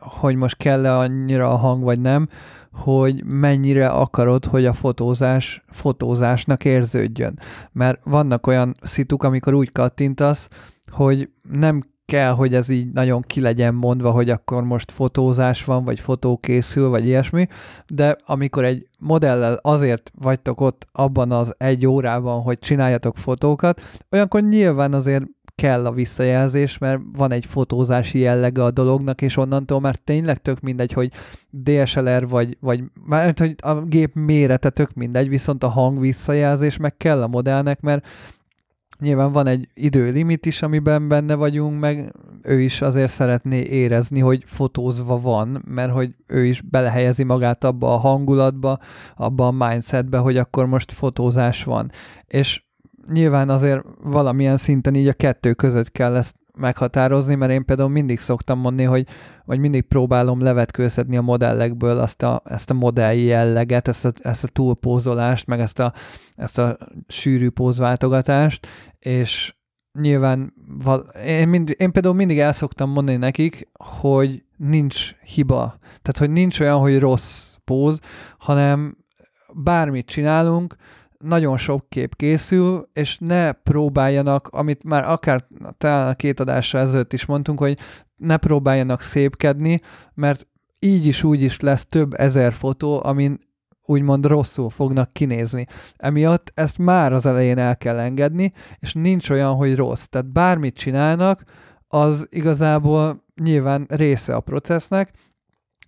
[0.00, 2.28] hogy most kell-e annyira a hang, vagy nem,
[2.72, 7.38] hogy mennyire akarod, hogy a fotózás fotózásnak érződjön.
[7.72, 10.48] Mert vannak olyan szituk, amikor úgy kattintasz,
[10.90, 15.84] hogy nem kell, hogy ez így nagyon ki legyen mondva, hogy akkor most fotózás van,
[15.84, 17.48] vagy fotó készül, vagy ilyesmi,
[17.86, 23.80] de amikor egy modellel azért vagytok ott abban az egy órában, hogy csináljatok fotókat,
[24.10, 25.24] olyankor nyilván azért
[25.56, 30.60] kell a visszajelzés, mert van egy fotózási jellege a dolognak, és onnantól már tényleg tök
[30.60, 31.10] mindegy, hogy
[31.50, 36.96] DSLR vagy, vagy mert hogy a gép mérete tök mindegy, viszont a hang visszajelzés meg
[36.96, 38.06] kell a modellnek, mert
[39.00, 44.42] Nyilván van egy időlimit is, amiben benne vagyunk, meg ő is azért szeretné érezni, hogy
[44.44, 48.78] fotózva van, mert hogy ő is belehelyezi magát abba a hangulatba,
[49.16, 51.90] abba a mindsetbe, hogy akkor most fotózás van.
[52.26, 52.64] És
[53.12, 58.20] nyilván azért valamilyen szinten így a kettő között kell ezt meghatározni, mert én például mindig
[58.20, 59.06] szoktam mondani, hogy
[59.44, 64.44] vagy mindig próbálom levetkőzhetni a modellekből azt a, ezt a modelli jelleget, ezt a, ezt
[64.44, 65.92] a túlpózolást, meg ezt a,
[66.34, 66.76] ezt a
[67.08, 68.66] sűrű pózváltogatást,
[68.98, 69.54] és
[70.00, 70.52] nyilván
[70.82, 75.78] val- én, mind, én például mindig el szoktam mondani nekik, hogy nincs hiba.
[75.80, 78.00] Tehát, hogy nincs olyan, hogy rossz póz,
[78.38, 78.96] hanem
[79.54, 80.76] bármit csinálunk,
[81.18, 85.46] nagyon sok kép készül, és ne próbáljanak, amit már akár
[85.78, 87.78] talán a két adásra ezelőtt is mondtunk, hogy
[88.16, 89.80] ne próbáljanak szépkedni,
[90.14, 90.46] mert
[90.78, 93.38] így is úgy is lesz több ezer fotó, amin
[93.86, 95.66] úgymond rosszul fognak kinézni.
[95.96, 100.04] Emiatt ezt már az elején el kell engedni, és nincs olyan, hogy rossz.
[100.04, 101.42] Tehát bármit csinálnak,
[101.88, 105.12] az igazából nyilván része a processnek,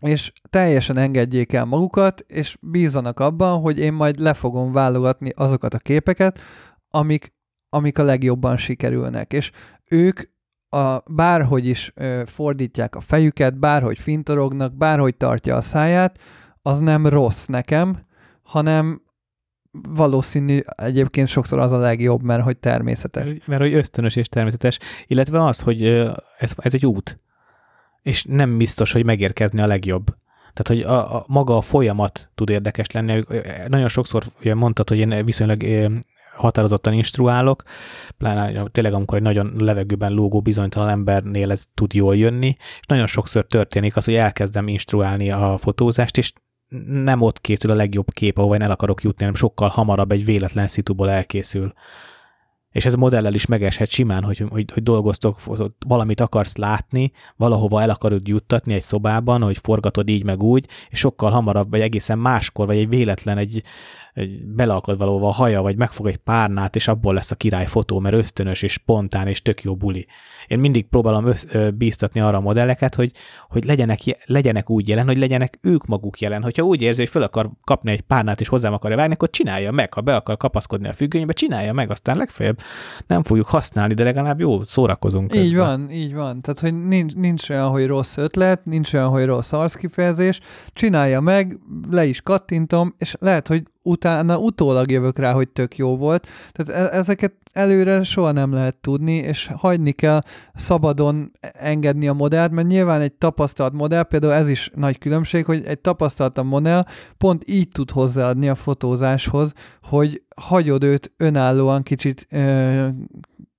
[0.01, 5.75] és teljesen engedjék el magukat, és bízzanak abban, hogy én majd le fogom válogatni azokat
[5.75, 6.41] a képeket,
[6.89, 7.33] amik,
[7.69, 9.33] amik a legjobban sikerülnek.
[9.33, 9.51] És
[9.85, 10.21] ők
[10.69, 16.19] a, bárhogy is ö, fordítják a fejüket, bárhogy fintorognak, bárhogy tartja a száját,
[16.63, 18.07] az nem rossz nekem,
[18.43, 19.03] hanem
[19.89, 23.25] valószínű egyébként sokszor az a legjobb, mert hogy természetes.
[23.47, 25.87] Mert, hogy ösztönös és természetes, illetve az, hogy
[26.39, 27.21] ez, ez egy út
[28.09, 30.07] és nem biztos, hogy megérkezni a legjobb.
[30.55, 33.23] Tehát, hogy a, a, maga a folyamat tud érdekes lenni.
[33.69, 35.91] Nagyon sokszor ugye mondtad, hogy én viszonylag
[36.37, 37.63] határozottan instruálok,
[38.19, 43.07] pláne tényleg amikor egy nagyon levegőben lógó bizonytalan embernél ez tud jól jönni, és nagyon
[43.07, 46.33] sokszor történik az, hogy elkezdem instruálni a fotózást, és
[46.89, 50.25] nem ott készül a legjobb kép, ahova én el akarok jutni, hanem sokkal hamarabb egy
[50.25, 51.73] véletlen szituból elkészül
[52.79, 55.41] és ez modellel is megeshet simán, hogy, hogy, hogy dolgoztok,
[55.87, 60.99] valamit akarsz látni, valahova el akarod juttatni egy szobában, hogy forgatod így meg úgy, és
[60.99, 63.63] sokkal hamarabb, vagy egészen máskor, vagy egy véletlen, egy,
[64.45, 68.15] beleakad valahova a haja, vagy megfog egy párnát, és abból lesz a király fotó, mert
[68.15, 70.07] ösztönös és spontán és tök jó buli.
[70.47, 71.45] Én mindig próbálom össz,
[71.75, 73.13] bíztatni arra a modelleket, hogy,
[73.49, 76.43] hogy legyenek, legyenek úgy jelen, hogy legyenek ők maguk jelen.
[76.43, 79.73] Hogyha úgy érzi, hogy fel akar kapni egy párnát, és hozzám akarja vágni, akkor csinálja
[79.73, 79.95] meg.
[79.95, 82.59] Ha be akar kapaszkodni a függönybe, csinálja meg, aztán legfeljebb
[83.07, 85.35] nem fogjuk használni, de legalább jó szórakozunk.
[85.35, 85.67] Így közben.
[85.67, 86.41] van, így van.
[86.41, 90.41] Tehát, hogy nincs, nincs olyan, hogy rossz ötlet, nincs olyan, hogy rossz arckifejezés,
[90.73, 91.59] csinálja meg,
[91.91, 96.27] le is kattintom, és lehet, hogy utána utólag jövök rá, hogy tök jó volt.
[96.53, 100.23] Tehát e- ezeket előre soha nem lehet tudni, és hagyni kell
[100.55, 105.65] szabadon engedni a modellt, mert nyilván egy tapasztalt modell, például ez is nagy különbség, hogy
[105.67, 106.87] egy tapasztalt modell
[107.19, 109.53] pont így tud hozzáadni a fotózáshoz,
[109.83, 112.87] hogy hagyod őt önállóan kicsit ö,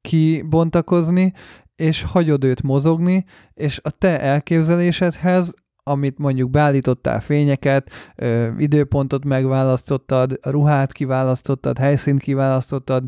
[0.02, 1.34] kibontakozni,
[1.76, 5.54] és hagyod őt mozogni, és a te elképzelésedhez
[5.84, 13.04] amit mondjuk beállítottál fényeket, ö, időpontot megválasztottad, ruhát kiválasztottad, helyszínt kiválasztottad,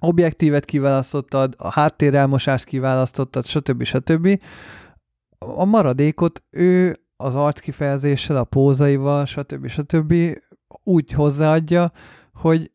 [0.00, 3.82] objektívet kiválasztottad, a háttérelmosást kiválasztottad, stb.
[3.82, 4.42] stb.
[5.38, 9.68] A maradékot ő az arckifejezéssel, a pózaival, stb.
[9.68, 10.14] stb.
[10.84, 11.92] úgy hozzáadja,
[12.32, 12.70] hogy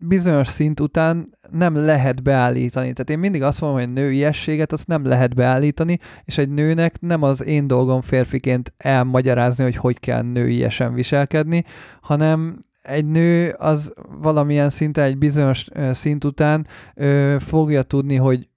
[0.00, 2.92] bizonyos szint után nem lehet beállítani.
[2.92, 7.22] Tehát én mindig azt mondom, hogy nőiességet azt nem lehet beállítani, és egy nőnek nem
[7.22, 11.64] az én dolgom férfiként elmagyarázni, hogy hogy kell nőiesen viselkedni,
[12.00, 18.48] hanem egy nő az valamilyen szinten, egy bizonyos szint után ö, fogja tudni, hogy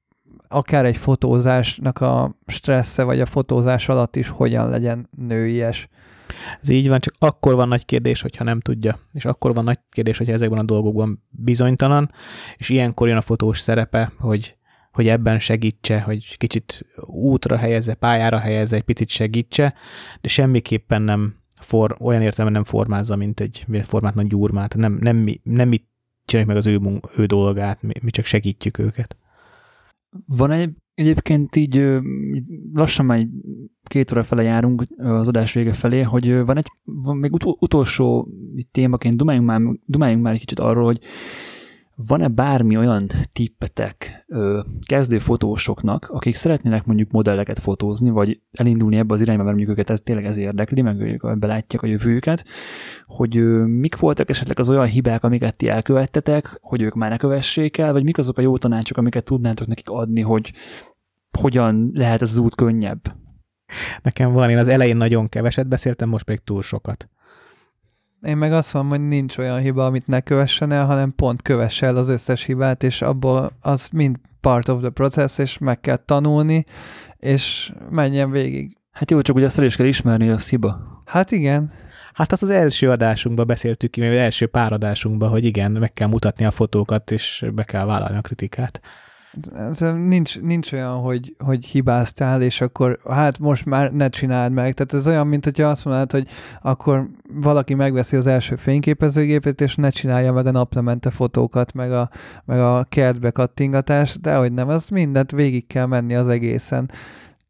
[0.48, 5.88] akár egy fotózásnak a stressze, vagy a fotózás alatt is hogyan legyen nőies.
[6.62, 9.00] Ez így van, csak akkor van nagy kérdés, hogyha nem tudja.
[9.14, 12.12] És akkor van nagy kérdés, hogyha ezekben a dolgokban bizonytalan,
[12.58, 14.58] és ilyenkor jön a fotós szerepe, hogy,
[14.92, 19.74] hogy ebben segítse, hogy kicsit útra helyezze, pályára helyezze, egy picit segítse,
[20.22, 24.76] de semmiképpen nem for, olyan értelemben nem formázza, mint egy formátlan gyurmát.
[24.76, 25.82] Nem, nem, mi, nem mi
[26.26, 29.16] csináljuk meg az ő, ő dolgát, mi, mi csak segítjük őket.
[30.26, 30.70] Van egy,
[31.00, 32.00] egyébként így
[32.74, 33.28] lassan már
[33.84, 38.28] két óra fele járunk az adás vége felé, hogy van egy van még utolsó
[38.72, 41.00] témaként dumáljunk már, dumáljunk már egy kicsit arról, hogy
[42.08, 49.14] van-e bármi olyan tippetek ö, kezdő fotósoknak, akik szeretnének mondjuk modelleket fotózni, vagy elindulni ebbe
[49.14, 52.46] az irányba, mert mondjuk őket ez tényleg ez érdekli, meg ők belátják a jövőjüket,
[53.06, 57.18] hogy ö, mik voltak esetleg az olyan hibák, amiket ti elkövettetek, hogy ők már ne
[57.18, 60.54] kövessék el, vagy mik azok a jó tanácsok, amiket tudnátok nekik adni, hogy
[61.40, 63.16] hogyan lehet ez az út könnyebb?
[64.02, 67.10] Nekem van, én az elején nagyon keveset beszéltem, most pedig túl sokat.
[68.22, 71.86] Én meg azt mondom, hogy nincs olyan hiba, amit ne kövessen el, hanem pont kövesse
[71.86, 75.96] el az összes hibát, és abból az mind part of the process, és meg kell
[75.96, 76.66] tanulni,
[77.18, 78.78] és menjen végig.
[78.92, 81.02] Hát jó, csak ugye azt el is kell ismerni, hogy az hiba.
[81.06, 81.72] Hát igen.
[82.14, 86.08] Hát azt az első adásunkban beszéltük ki, az első pár adásunkban, hogy igen, meg kell
[86.08, 88.82] mutatni a fotókat, és be kell vállalni a kritikát
[89.96, 94.74] nincs, nincs olyan, hogy, hogy hibáztál, és akkor hát most már ne csináld meg.
[94.74, 96.28] Tehát ez olyan, mint hogyha azt mondanád, hogy
[96.62, 102.10] akkor valaki megveszi az első fényképezőgépét, és ne csinálja meg a naplemente fotókat, meg a,
[102.46, 106.92] meg a kertbe kattingatást, de hogy nem, az mindent végig kell menni az egészen.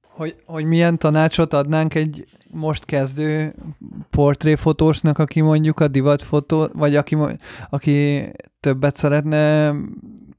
[0.01, 3.56] Hogy, hogy milyen tanácsot adnánk egy most kezdő
[4.10, 7.18] portréfotósnak, aki mondjuk a divatfotó, vagy aki,
[7.69, 8.26] aki
[8.60, 9.73] többet szeretne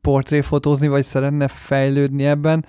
[0.01, 2.67] portréfotózni, vagy szeretne fejlődni ebben,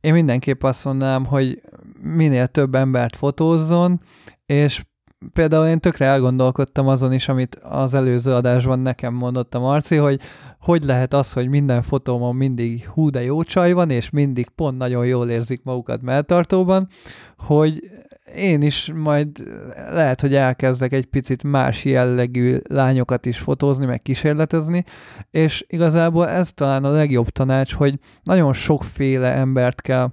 [0.00, 1.62] én mindenképp azt mondanám, hogy
[2.02, 4.00] minél több embert fotózzon,
[4.46, 4.82] és
[5.32, 10.20] például én tökre elgondolkodtam azon is, amit az előző adásban nekem mondott a Marci, hogy
[10.60, 14.78] hogy lehet az, hogy minden fotómon mindig hú de jó csaj van, és mindig pont
[14.78, 16.88] nagyon jól érzik magukat melltartóban,
[17.36, 17.90] hogy
[18.34, 19.28] én is majd
[19.90, 24.84] lehet, hogy elkezdek egy picit más jellegű lányokat is fotózni, meg kísérletezni,
[25.30, 30.10] és igazából ez talán a legjobb tanács, hogy nagyon sokféle embert kell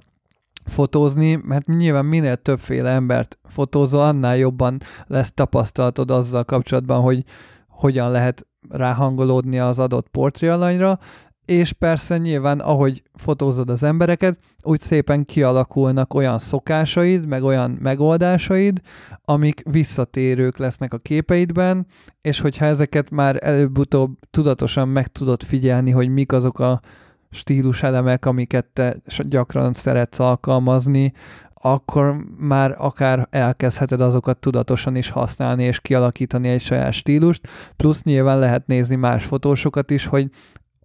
[0.66, 7.24] fotózni, mert nyilván minél többféle embert fotózol, annál jobban lesz tapasztalatod azzal kapcsolatban, hogy
[7.68, 11.00] hogyan lehet ráhangolódni az adott portréalanyra,
[11.46, 18.82] és persze nyilván, ahogy fotózod az embereket, úgy szépen kialakulnak olyan szokásaid, meg olyan megoldásaid,
[19.24, 21.88] amik visszatérők lesznek a képeidben,
[22.22, 26.80] és hogyha ezeket már előbb-utóbb tudatosan meg tudod figyelni, hogy mik azok a
[27.32, 31.14] stíluselemek, amiket te gyakran szeretsz alkalmazni,
[31.54, 38.40] akkor már akár elkezdheted azokat tudatosan is használni és kialakítani egy saját stílust, plusz nyilván
[38.40, 40.30] lehet nézni más fotósokat is, hogy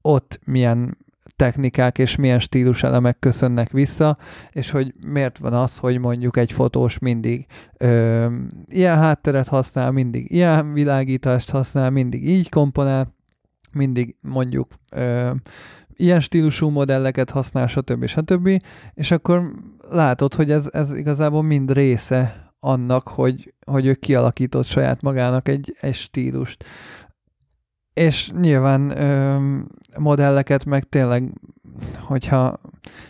[0.03, 0.97] ott milyen
[1.37, 4.19] technikák és milyen stíluselemek köszönnek vissza,
[4.51, 7.47] és hogy miért van az, hogy mondjuk egy fotós mindig
[7.77, 8.27] ö,
[8.69, 13.15] ilyen hátteret használ, mindig ilyen világítást használ, mindig így komponál,
[13.73, 15.31] mindig mondjuk ö,
[15.95, 18.07] ilyen stílusú modelleket használ, stb.
[18.07, 18.63] stb.
[18.95, 19.53] És akkor
[19.91, 25.77] látod, hogy ez, ez igazából mind része annak, hogy, hogy ő kialakított saját magának egy,
[25.81, 26.65] egy stílust
[27.95, 29.39] és nyilván ö,
[29.99, 31.33] modelleket meg tényleg,
[32.05, 32.61] hogyha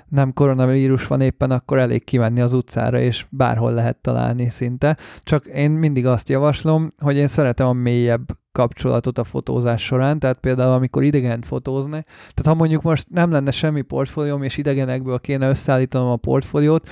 [0.08, 4.96] nem koronavírus van éppen, akkor elég kimenni az utcára, és bárhol lehet találni szinte.
[5.22, 10.38] Csak én mindig azt javaslom, hogy én szeretem a mélyebb kapcsolatot a fotózás során, tehát
[10.38, 15.48] például amikor idegen fotózni, tehát ha mondjuk most nem lenne semmi portfólióm, és idegenekből kéne
[15.48, 16.88] összeállítanom a portfóliót,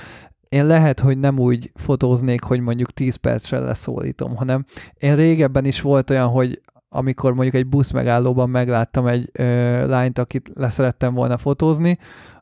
[0.49, 4.65] én lehet, hogy nem úgy fotóznék, hogy mondjuk 10 percre leszólítom, hanem
[4.97, 9.43] én régebben is volt olyan, hogy amikor mondjuk egy busz megállóban megláttam egy ö,
[9.87, 11.97] lányt, akit leszerettem volna fotózni,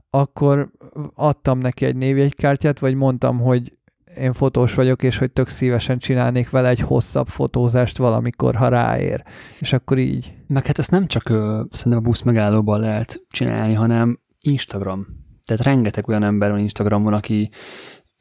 [0.09, 0.71] akkor
[1.13, 3.71] adtam neki egy névjegykártyát, vagy mondtam, hogy
[4.17, 9.23] én fotós vagyok, és hogy tök szívesen csinálnék vele egy hosszabb fotózást valamikor, ha ráér.
[9.59, 10.33] És akkor így.
[10.47, 15.05] Meg hát ezt nem csak ö, szerintem a busz megállóban lehet csinálni, hanem Instagram.
[15.45, 17.49] Tehát rengeteg olyan ember van Instagramon, aki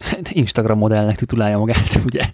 [0.31, 2.31] Instagram modellnek titulálja magát, ugye?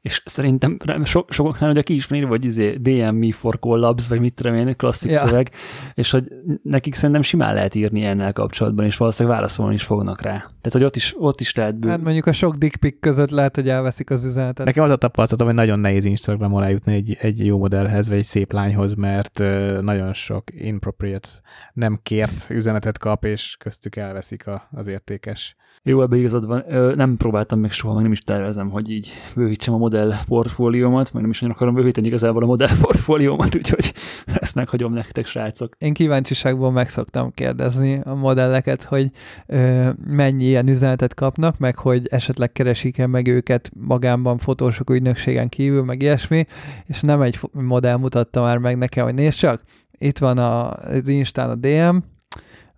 [0.00, 4.08] És szerintem so, sokaknál ugye ki is van írva, hogy izé DM me for collabs,
[4.08, 5.18] vagy mit tudom én, klasszik ja.
[5.18, 5.50] szöveg,
[5.94, 6.24] és hogy
[6.62, 10.36] nekik szerintem simán lehet írni ennel kapcsolatban, és valószínűleg válaszolni is fognak rá.
[10.36, 11.88] Tehát, hogy ott is, ott is lehet bő...
[11.88, 14.66] Hát mondjuk a sok dick között lehet, hogy elveszik az üzenetet.
[14.66, 18.24] Nekem az a tapasztalatom, hogy nagyon nehéz Instagramon eljutni egy, egy jó modellhez, vagy egy
[18.24, 19.38] szép lányhoz, mert
[19.80, 21.28] nagyon sok inappropriate,
[21.72, 25.56] nem kért üzenetet kap, és köztük elveszik a, az értékes
[25.88, 26.64] jó, ebbe igazad van.
[26.94, 31.12] Nem nem próbáltam meg soha, meg nem is tervezem, hogy így bővítsem a modell portfóliómat,
[31.12, 33.92] meg nem is nagyon akarom bővíteni igazából a modell portfóliómat, úgyhogy
[34.24, 35.74] ezt meghagyom nektek, srácok.
[35.78, 39.10] Én kíváncsiságból meg szoktam kérdezni a modelleket, hogy
[39.46, 45.82] ö, mennyi ilyen üzenetet kapnak, meg hogy esetleg keresik-e meg őket magánban fotósok ügynökségen kívül,
[45.84, 46.46] meg ilyesmi,
[46.86, 49.62] és nem egy modell mutatta már meg nekem, hogy nézd csak,
[49.98, 51.96] itt van a, az Instán a DM,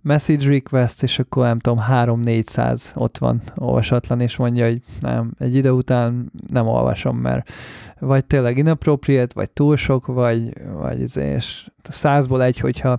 [0.02, 5.54] message request, és akkor nem tudom, 3-400 ott van olvasatlan, és mondja, hogy nem, egy
[5.54, 7.50] idő után nem olvasom, mert
[7.98, 12.98] vagy tényleg inappropriate, vagy túl sok, vagy, vagy ez, és százból egy, hogyha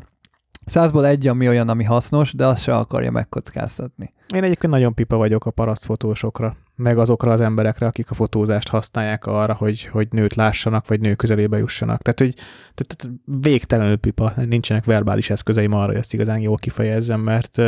[0.65, 4.13] százból egy, ami olyan, ami hasznos, de azt se akarja megkockáztatni.
[4.35, 9.25] Én egyébként nagyon pipa vagyok a parasztfotósokra, meg azokra az emberekre, akik a fotózást használják
[9.25, 12.01] arra, hogy, hogy nőt lássanak, vagy nő közelébe jussanak.
[12.01, 12.33] Tehát, hogy
[12.73, 17.61] tehát végtelenül pipa, nincsenek verbális eszközeim arra, hogy ezt igazán jól kifejezzem, mert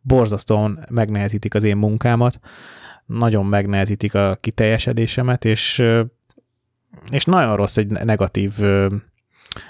[0.00, 2.38] borzasztóan megnehezítik az én munkámat,
[3.06, 5.82] nagyon megnehezítik a kiteljesedésemet, és,
[7.10, 8.52] és nagyon rossz egy negatív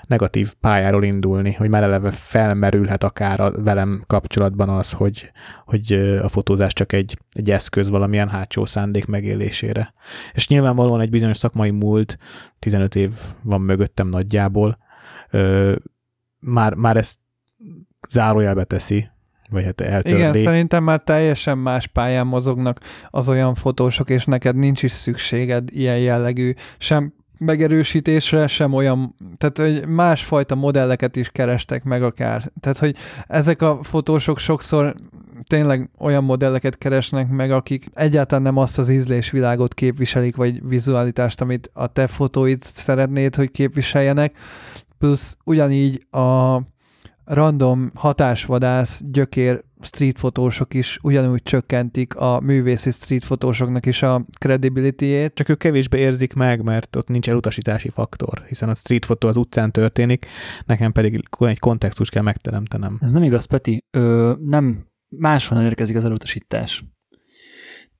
[0.07, 5.31] negatív pályáról indulni, hogy már eleve felmerülhet akár a, velem kapcsolatban az, hogy,
[5.65, 5.93] hogy
[6.23, 9.95] a fotózás csak egy, egy eszköz valamilyen hátsó szándék megélésére.
[10.33, 12.19] És nyilvánvalóan egy bizonyos szakmai múlt,
[12.59, 13.11] 15 év
[13.43, 14.79] van mögöttem nagyjából,
[15.31, 15.75] ö,
[16.39, 17.19] már, már ezt
[18.11, 19.11] zárójelbe teszi,
[19.51, 20.19] vagy hát eltörli.
[20.19, 22.81] Igen, szerintem már teljesen más pályán mozognak
[23.11, 27.15] az olyan fotósok, és neked nincs is szükséged ilyen jellegű sem
[27.45, 32.53] megerősítésre, sem olyan, tehát hogy másfajta modelleket is kerestek meg akár.
[32.61, 32.97] Tehát, hogy
[33.27, 34.95] ezek a fotósok sokszor
[35.47, 41.71] tényleg olyan modelleket keresnek meg, akik egyáltalán nem azt az ízlésvilágot képviselik, vagy vizualitást, amit
[41.73, 44.37] a te fotóid szeretnéd, hogy képviseljenek,
[44.99, 46.61] plusz ugyanígy a
[47.25, 55.35] random hatásvadász gyökér streetfotósok is ugyanúgy csökkentik a művészi streetfotósoknak is a credibility-ét.
[55.35, 59.73] Csak ők kevésbé érzik meg, mert ott nincs elutasítási faktor, hiszen a streetfotó az utcán
[59.73, 60.27] történik,
[60.67, 62.99] nekem pedig egy kontextus kell megteremtenem.
[63.01, 63.85] Ez nem igaz, Peti.
[63.91, 66.85] Ö, nem máshonnan érkezik az elutasítás.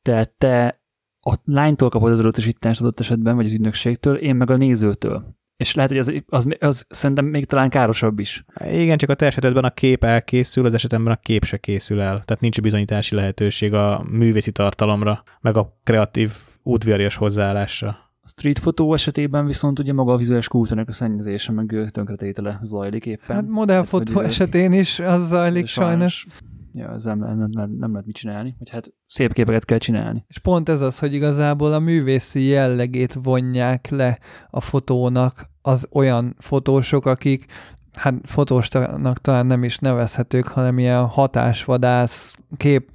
[0.03, 0.83] Tehát te
[1.21, 5.41] a lánytól kapod az elutasítást adott esetben, vagy az ügynökségtől, én meg a nézőtől.
[5.63, 8.45] És lehet, hogy az, az, az szerintem még talán károsabb is.
[8.71, 12.23] Igen, csak a te esetedben a kép elkészül, az esetemben a kép se készül el.
[12.25, 16.33] Tehát nincs bizonyítási lehetőség a művészi tartalomra, meg a kreatív
[16.63, 17.89] útviarias hozzáállásra.
[18.25, 23.07] A street fotó esetében viszont ugye maga a vizuális kultúrnak a szennyezése, meg tönkretétele zajlik
[23.07, 23.37] éppen.
[23.37, 26.15] Hát modellfotó hát, esetén is az zajlik sajnos.
[26.15, 26.27] sajnos
[26.73, 30.25] ja, ezzel nem, nem, nem, nem lehet mit csinálni, vagy hát szép képeket kell csinálni.
[30.29, 34.19] És pont ez az, hogy igazából a művészi jellegét vonják le
[34.51, 37.45] a fotónak az olyan fotósok, akik
[37.93, 42.91] hát fotósnak talán nem is nevezhetők, hanem ilyen hatásvadász kép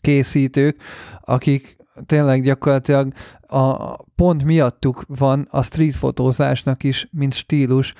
[0.00, 0.82] készítők,
[1.20, 1.76] akik
[2.06, 3.12] tényleg gyakorlatilag
[3.46, 7.94] a pont miattuk van a street fotózásnak is, mint stílus,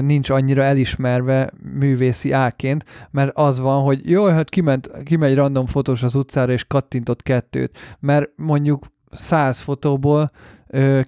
[0.00, 6.02] nincs annyira elismerve művészi áként, mert az van, hogy jó, hát kiment, kimegy random fotós
[6.02, 10.30] az utcára, és kattintott kettőt, mert mondjuk 100 fotóból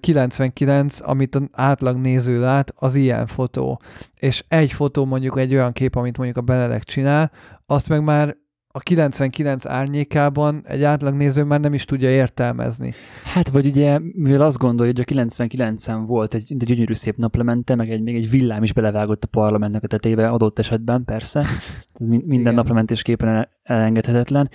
[0.01, 3.81] 99, amit az átlag néző lát, az ilyen fotó.
[4.15, 7.31] És egy fotó mondjuk egy olyan kép, amit mondjuk a Benedek csinál,
[7.67, 8.37] azt meg már
[8.71, 12.93] a 99 árnyékában egy átlagnéző már nem is tudja értelmezni.
[13.25, 17.75] Hát, vagy ugye, mivel azt gondolja, hogy a 99-en volt egy, egy gyönyörű szép naplemente,
[17.75, 21.47] meg egy, még egy villám is belevágott a parlamentnek a tetébe adott esetben, persze.
[21.95, 24.51] Ez minden naplementésképpen elengedhetetlen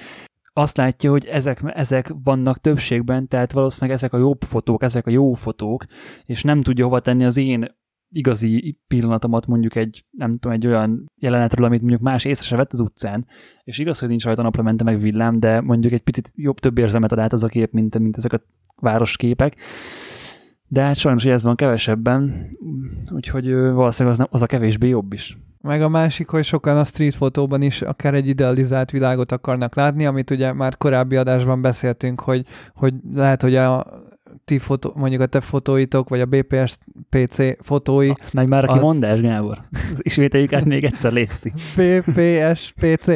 [0.53, 5.11] azt látja, hogy ezek, ezek vannak többségben, tehát valószínűleg ezek a jobb fotók, ezek a
[5.11, 5.85] jó fotók,
[6.25, 7.67] és nem tudja hova tenni az én
[8.15, 12.73] igazi pillanatomat mondjuk egy, nem tudom, egy olyan jelenetről, amit mondjuk más észre se vett
[12.73, 13.25] az utcán,
[13.63, 17.11] és igaz, hogy nincs rajta naplemente meg villám, de mondjuk egy picit jobb, több érzelmet
[17.11, 18.41] ad át az a kép, mint, mint ezek a
[18.75, 19.55] városképek.
[20.67, 22.49] De hát sajnos, hogy ez van kevesebben,
[23.11, 25.37] úgyhogy valószínűleg az, az a kevésbé jobb is.
[25.67, 30.05] Meg a másik, hogy sokan a street fotóban is akár egy idealizált világot akarnak látni,
[30.05, 32.45] amit ugye már korábbi adásban beszéltünk, hogy,
[32.75, 33.85] hogy lehet, hogy a
[34.45, 36.77] ti fotó, mondjuk a te fotóitok, vagy a BPS
[37.09, 38.11] PC fotói.
[38.33, 38.83] Meg már aki az...
[38.83, 39.61] mondás, Gábor.
[39.97, 41.53] Ismételjük át még egyszer, létszik.
[41.75, 43.07] BPS PC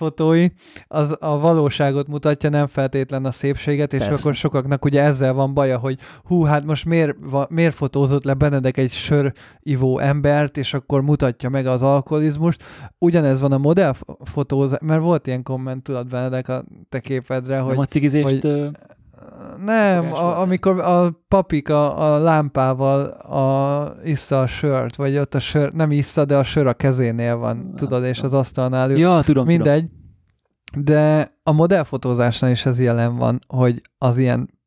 [0.00, 0.48] fotói,
[0.88, 4.20] az a valóságot mutatja, nem feltétlen a szépséget, és Persze.
[4.20, 7.16] akkor sokaknak ugye ezzel van baja, hogy hú, hát most miért,
[7.48, 12.64] miért fotózott le Benedek egy sörivó embert, és akkor mutatja meg az alkoholizmust.
[12.98, 17.72] Ugyanez van a modellfotózás, mert volt ilyen komment, tudod Benedek a te képedre, hogy...
[17.72, 18.42] Nem a cigizést...
[18.42, 18.70] Hogy,
[19.64, 25.40] nem, a, amikor a papik a, a lámpával a, issza a sört, vagy ott a
[25.40, 29.22] sör, nem issza, de a sör a kezénél van, nem, tudod, és az asztalnál Ja,
[29.22, 29.84] tudom, Mindegy.
[29.84, 29.98] Tudom.
[30.84, 34.59] De a modellfotózásnál is ez jelen van, hogy az ilyen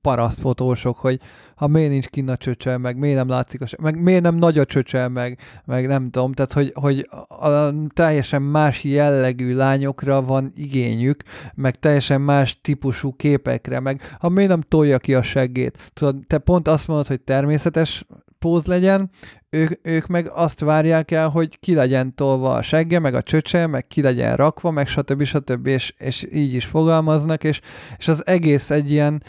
[0.00, 1.20] parasztfotósok, hogy
[1.54, 4.58] ha miért nincs kinn a csöcsel, meg miért nem látszik a meg miért nem nagy
[4.58, 10.52] a csöcsel, meg, meg nem tudom, tehát hogy, hogy a teljesen más jellegű lányokra van
[10.54, 11.22] igényük,
[11.54, 15.90] meg teljesen más típusú képekre, meg ha miért nem tolja ki a seggét.
[15.92, 18.04] Tudod, te pont azt mondod, hogy természetes
[18.42, 19.10] póz legyen,
[19.50, 23.66] ők, ők meg azt várják el, hogy ki legyen tolva a segge, meg a csöcse,
[23.66, 25.24] meg ki legyen rakva, meg stb.
[25.24, 25.66] stb.
[25.66, 27.60] És, és így is fogalmaznak, és,
[27.98, 29.22] és az egész egy ilyen,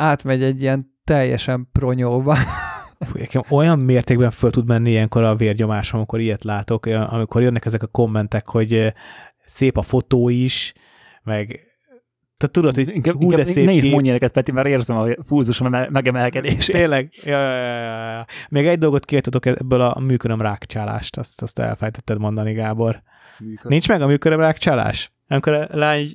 [0.00, 2.36] átmegy egy ilyen teljesen pronyóba.
[2.98, 7.82] Fú, olyan mértékben föl tud menni ilyenkor a vérnyomás, amikor ilyet látok, amikor jönnek ezek
[7.82, 8.92] a kommentek, hogy
[9.44, 10.72] szép a fotó is,
[11.22, 11.70] meg
[12.36, 15.08] tehát tudod, hogy inkább, hú, de szép Ne is mondj ilyeneket, Peti, mert érzem a
[15.26, 16.74] fúzusom megemelkedését.
[16.74, 17.10] Tényleg?
[17.24, 18.24] Ja, ja, ja, ja.
[18.48, 23.02] Még egy dolgot kiejtetok ebből a műköröm rákcsálást, azt, azt elfejtetted mondani, Gábor.
[23.38, 23.68] Műköröm.
[23.68, 25.12] Nincs meg a műköröm rákcsálás?
[25.28, 26.12] Amikor a lány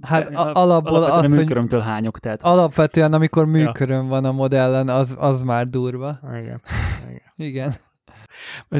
[0.00, 2.42] Hát a, alapból az, hogy műkörömtől hányok, tehát.
[2.42, 4.08] Alapvetően, amikor műköröm ja.
[4.08, 6.18] van a modellen, az, az már durva.
[6.22, 6.62] Igen.
[7.08, 7.22] Igen.
[7.36, 7.74] Igen.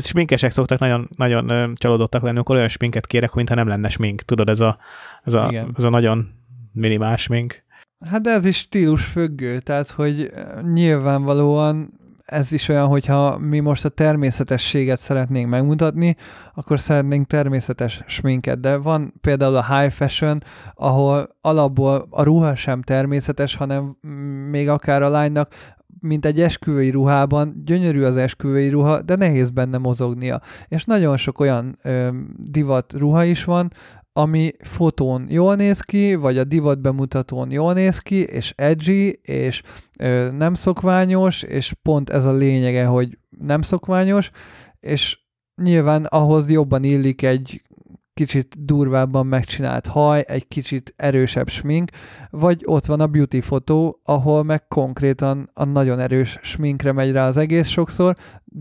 [0.01, 4.23] Sminkesek szoktak nagyon, nagyon csalódottak lenni, akkor olyan sminket kérek, mintha nem lenne smink.
[4.23, 4.79] Tudod, ez a,
[5.25, 6.29] ez a, ez a nagyon
[6.73, 7.65] minimál smink.
[8.05, 10.31] Hát de ez is stílus függő, tehát hogy
[10.73, 11.93] nyilvánvalóan
[12.27, 16.17] ez is olyan, hogyha mi most a természetességet szeretnénk megmutatni,
[16.55, 20.43] akkor szeretnénk természetes sminket, de van például a high fashion,
[20.75, 23.97] ahol alapból a ruha sem természetes, hanem
[24.51, 25.55] még akár a lánynak
[26.01, 30.41] mint egy esküvői ruhában, gyönyörű az esküvői ruha, de nehéz benne mozognia.
[30.69, 33.73] És nagyon sok olyan ö, divat ruha is van,
[34.17, 39.63] ami fotón jól néz ki, vagy a divat bemutatón jól néz ki, és edgy, és
[39.99, 44.31] ö, nem szokványos, és pont ez a lényege, hogy nem szokványos,
[44.81, 45.19] és
[45.63, 47.63] nyilván ahhoz jobban illik egy
[48.15, 51.91] kicsit durvábban megcsinált haj, egy kicsit erősebb smink,
[52.31, 57.27] vagy ott van a beauty fotó, ahol meg konkrétan a nagyon erős sminkre megy rá
[57.27, 58.17] az egész sokszor,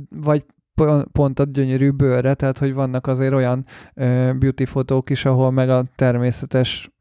[0.09, 0.45] vagy
[1.11, 3.65] pont a gyönyörű bőrre, tehát hogy vannak azért olyan
[4.39, 6.91] beauty fotók is, ahol meg a természetes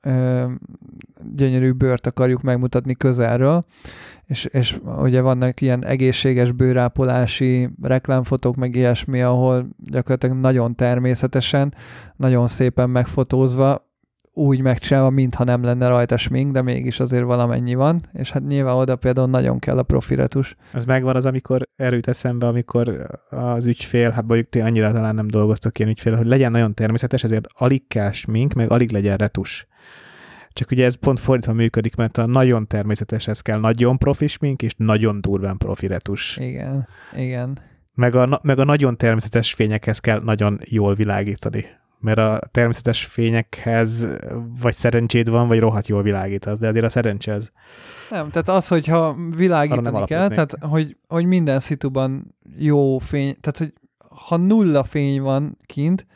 [1.34, 3.62] gyönyörű bőrt akarjuk megmutatni közelről,
[4.26, 11.74] és, és ugye vannak ilyen egészséges bőrápolási reklámfotók, meg ilyesmi, ahol gyakorlatilag nagyon természetesen,
[12.16, 13.83] nagyon szépen megfotózva
[14.34, 18.74] úgy megcsinálva, mintha nem lenne rajta smink, de mégis azért valamennyi van, és hát nyilván
[18.74, 20.56] oda például nagyon kell a profiretus.
[20.72, 25.26] Ez megvan az, amikor erőt eszembe, amikor az ügyfél, hát mondjuk ti annyira talán nem
[25.26, 29.66] dolgoztok ilyen ügyfél, hogy legyen nagyon természetes, ezért alig kell smink, meg alig legyen retus.
[30.52, 34.74] Csak ugye ez pont fordítva működik, mert a nagyon természeteshez kell nagyon profi smink, és
[34.76, 36.36] nagyon durván profi retus.
[36.36, 37.58] Igen, igen.
[37.94, 41.66] Meg a, meg a nagyon természetes fényekhez kell nagyon jól világítani
[42.04, 44.06] mert a természetes fényekhez
[44.60, 47.50] vagy szerencséd van, vagy rohadt jól világítasz, de azért a szerencse ez.
[48.10, 53.72] Nem, tehát az, hogyha világítani kell, tehát hogy, hogy minden szituban jó fény, tehát hogy
[54.26, 56.06] ha nulla fény van kint,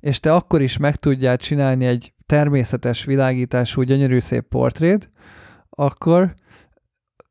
[0.00, 5.10] és te akkor is meg tudjál csinálni egy természetes világítású, gyönyörű szép portrét,
[5.70, 6.34] akkor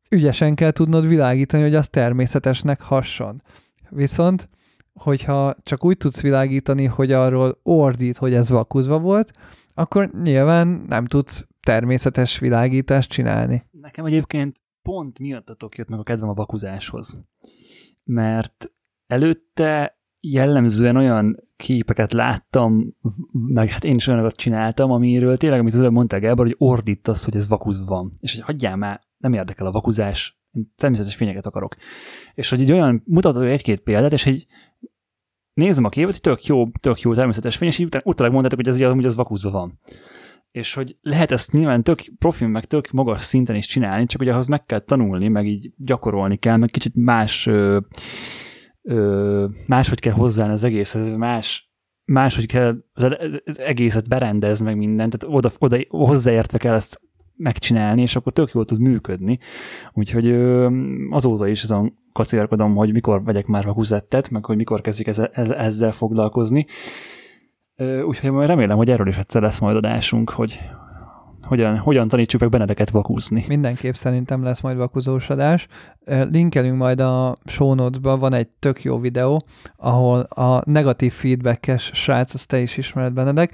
[0.09, 3.41] ügyesen kell tudnod világítani, hogy az természetesnek hasson.
[3.89, 4.49] Viszont
[4.97, 9.31] hogyha csak úgy tudsz világítani, hogy arról ordít, hogy ez vakuzva volt,
[9.73, 13.63] akkor nyilván nem tudsz természetes világítást csinálni.
[13.71, 17.19] Nekem egyébként pont miattatok jött meg a kedvem a vakuzáshoz.
[18.03, 18.71] Mert
[19.07, 22.95] előtte jellemzően olyan képeket láttam,
[23.31, 27.25] meg hát én is olyanokat csináltam, amiről tényleg, amit az előbb mondtál Gábor, hogy ordítasz,
[27.25, 28.17] hogy ez vakuzva van.
[28.19, 31.75] És hogy hagyjál már, nem érdekel a vakuzás, én természetes fényeket akarok.
[32.33, 34.47] És hogy egy olyan mutatod egy-két példát, és egy
[35.57, 38.67] nézem a képet, hogy tök jó, tök jó természetes fény, és utána, utána mondtátok, hogy
[38.67, 39.79] ez az, az vakúzva van.
[40.51, 44.29] És hogy lehet ezt nyilván tök profil, meg tök magas szinten is csinálni, csak hogy
[44.29, 47.79] ahhoz meg kell tanulni, meg így gyakorolni kell, meg kicsit más ö,
[48.81, 51.71] ö, máshogy kell hozzáállni az egészet, más,
[52.05, 57.01] máshogy kell az egészet berendez meg mindent, tehát oda, oda hozzáértve kell ezt
[57.35, 59.39] megcsinálni, és akkor tök jól tud működni.
[59.93, 60.69] Úgyhogy ö,
[61.09, 65.91] azóta is azon kacérkodom, hogy mikor vegyek már vakuzettet, meg hogy mikor kezdjük ezzel, ezzel
[65.91, 66.65] foglalkozni.
[68.07, 70.59] Úgyhogy majd remélem, hogy erről is egyszer lesz majd adásunk, hogy
[71.41, 73.45] hogyan, hogyan tanítsuk meg Benedeket vakúzni.
[73.47, 75.67] Mindenképp szerintem lesz majd vakuzós adás.
[76.05, 79.45] Linkelünk majd a show notes-ba, van egy tök jó videó,
[79.75, 83.53] ahol a negatív feedbackes srác, azt te is ismered Benedek,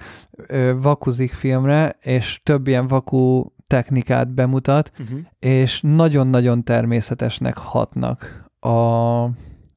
[0.76, 5.20] vakuzik filmre, és több ilyen vakú technikát bemutat, uh-huh.
[5.40, 9.24] és nagyon-nagyon természetesnek hatnak a,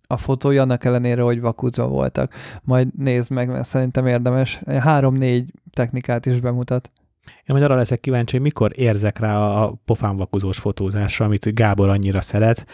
[0.06, 2.32] a fotója, annak ellenére, hogy vakuzva voltak.
[2.62, 4.60] Majd nézd meg, mert szerintem érdemes.
[4.66, 6.90] Három-négy technikát is bemutat.
[7.26, 12.20] Én majd arra leszek kíváncsi, hogy mikor érzek rá a pofánvakuzós fotózásra, amit Gábor annyira
[12.20, 12.66] szeret.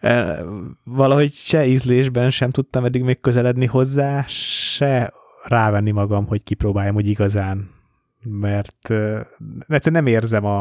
[0.00, 0.38] E,
[0.84, 5.12] valahogy se ízlésben sem tudtam eddig még közeledni hozzá, se
[5.44, 7.70] rávenni magam, hogy kipróbáljam, hogy igazán,
[8.22, 9.20] mert uh,
[9.68, 10.60] egyszerűen nem érzem a,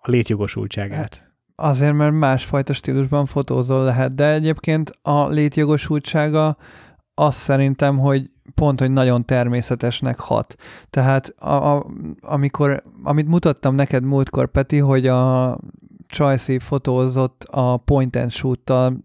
[0.00, 0.98] a létjogosultságát.
[0.98, 1.25] Hát,
[1.56, 6.56] azért, mert másfajta stílusban fotózol lehet, de egyébként a létjogosultsága
[7.14, 10.54] azt szerintem, hogy pont, hogy nagyon természetesnek hat.
[10.90, 11.86] Tehát a, a,
[12.20, 15.58] amikor, amit mutattam neked múltkor, Peti, hogy a
[16.06, 18.96] Csajci fotózott a point and shoot-tal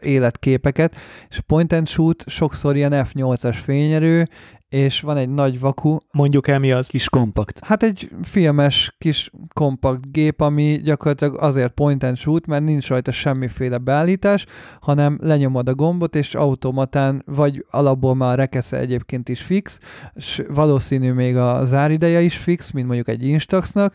[0.00, 0.96] életképeket,
[1.28, 4.28] és a point and shoot sokszor ilyen F8-as fényerő,
[4.70, 5.96] és van egy nagy vaku.
[6.12, 6.88] Mondjuk el mi az?
[6.88, 7.64] Kis kompakt.
[7.64, 13.12] Hát egy filmes kis kompakt gép, ami gyakorlatilag azért point and shoot, mert nincs rajta
[13.12, 14.46] semmiféle beállítás,
[14.80, 19.78] hanem lenyomod a gombot, és automatán, vagy alapból már a rekesze egyébként is fix,
[20.14, 23.94] és valószínű még a zárideje is fix, mint mondjuk egy Instaxnak,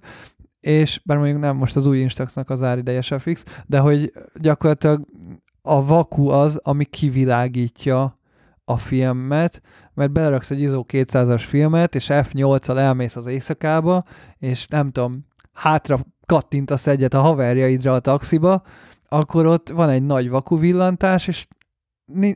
[0.60, 5.06] és bár mondjuk nem most az új Instaxnak az árideje sem fix, de hogy gyakorlatilag
[5.62, 8.20] a vaku az, ami kivilágítja
[8.66, 9.62] a filmet,
[9.94, 14.04] mert beleraksz egy ISO 200-as filmet, és F8-al elmész az éjszakába,
[14.38, 18.64] és nem tudom, hátra kattintasz egyet a haverjaidra a taxiba,
[19.08, 21.48] akkor ott van egy nagy vakuvillantás, és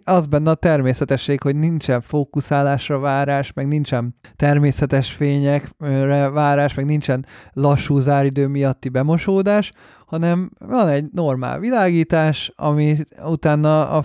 [0.04, 7.26] az benne a természetesség, hogy nincsen fókuszálásra várás, meg nincsen természetes fényekre várás, meg nincsen
[7.54, 9.72] lassú záridő miatti bemosódás,
[10.10, 12.96] hanem van egy normál világítás, ami
[13.26, 14.04] utána a,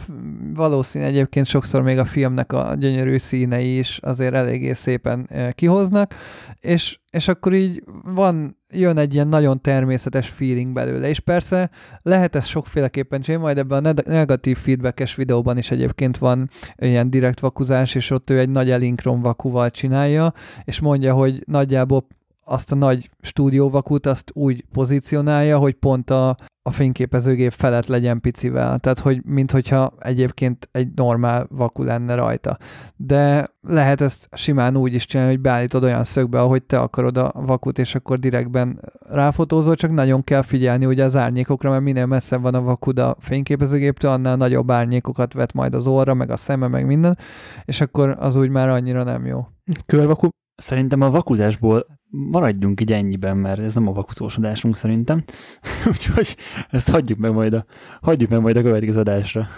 [0.55, 6.15] valószínű egyébként sokszor még a filmnek a gyönyörű színei is azért eléggé szépen kihoznak,
[6.61, 11.71] és, és akkor így van, jön egy ilyen nagyon természetes feeling belőle, és persze
[12.03, 17.41] lehet ezt sokféleképpen csinálni, majd ebben a negatív feedbackes videóban is egyébként van ilyen direkt
[17.41, 20.33] vakuzás, és ott ő egy nagy elinkron vakuval csinálja,
[20.65, 22.07] és mondja, hogy nagyjából
[22.45, 28.79] azt a nagy stúdióvakut azt úgy pozícionálja, hogy pont a, a fényképezőgép felett legyen picivel,
[28.79, 32.59] tehát hogy minthogyha egyébként egy normál vaku lenne rajta.
[32.97, 37.33] De lehet ezt simán úgy is csinálni, hogy beállítod olyan szögbe, ahogy te akarod a
[37.35, 42.43] vakut, és akkor direktben ráfotózol, csak nagyon kell figyelni ugye az árnyékokra, mert minél messzebb
[42.43, 46.69] van a vakud a fényképezőgéptől, annál nagyobb árnyékokat vet majd az orra, meg a szeme,
[46.69, 47.19] meg minden,
[47.65, 49.47] és akkor az úgy már annyira nem jó.
[49.87, 51.87] Körvaku Szerintem a vakuzásból
[52.31, 55.25] maradjunk így ennyiben, mert ez nem a vakuzósodásunk szerintem.
[55.91, 56.37] Úgyhogy
[56.71, 57.65] ezt hagyjuk meg majd a,
[58.03, 59.49] hagyjuk meg majd a következő adásra.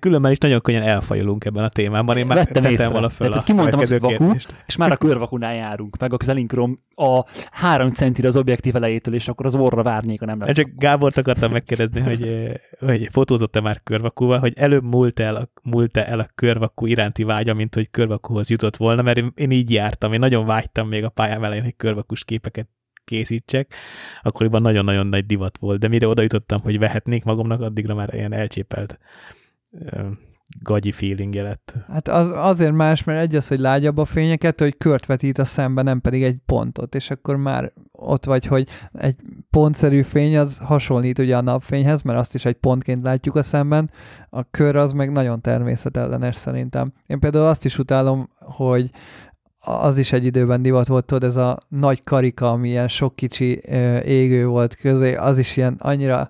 [0.00, 2.16] Különben is nagyon könnyen elfajulunk ebben a témában.
[2.16, 2.88] Én már Vettem észre.
[2.88, 4.30] volna föl Tehát, a kimondtam azt, hogy vaku,
[4.66, 9.28] és már a körvakunál járunk, meg a zelinkrom a három centire az objektív elejétől, és
[9.28, 10.54] akkor az orra várnék, nem lesz.
[10.54, 12.50] Csak Gábort akartam megkérdezni, hogy,
[12.86, 17.54] hogy fotózott-e már körvakúval, hogy előbb múlt el, a, múlt el a körvakú iránti vágya,
[17.54, 21.08] mint hogy körvakúhoz jutott volna, mert én, én így jártam, én nagyon vágytam még a
[21.08, 22.68] pályám elején, hogy körvakus képeket
[23.04, 23.74] készítsek,
[24.22, 28.32] akkoriban nagyon-nagyon nagy divat volt, de mire oda jutottam, hogy vehetnék magamnak, addigra már ilyen
[28.32, 28.98] elcsépelt
[30.62, 31.74] gagyi feelingje lett.
[31.88, 35.44] Hát az, azért más, mert egy az, hogy lágyabb a fényeket, hogy kört vetít a
[35.44, 39.16] szembe, nem pedig egy pontot, és akkor már ott vagy, hogy egy
[39.50, 43.90] pontszerű fény az hasonlít ugye a napfényhez, mert azt is egy pontként látjuk a szemben,
[44.30, 46.92] a kör az meg nagyon természetellenes szerintem.
[47.06, 48.90] Én például azt is utálom, hogy
[49.66, 53.60] az is egy időben divat volt, tudod, ez a nagy karika, ami ilyen sok kicsi
[54.04, 56.28] égő volt közé, az is ilyen annyira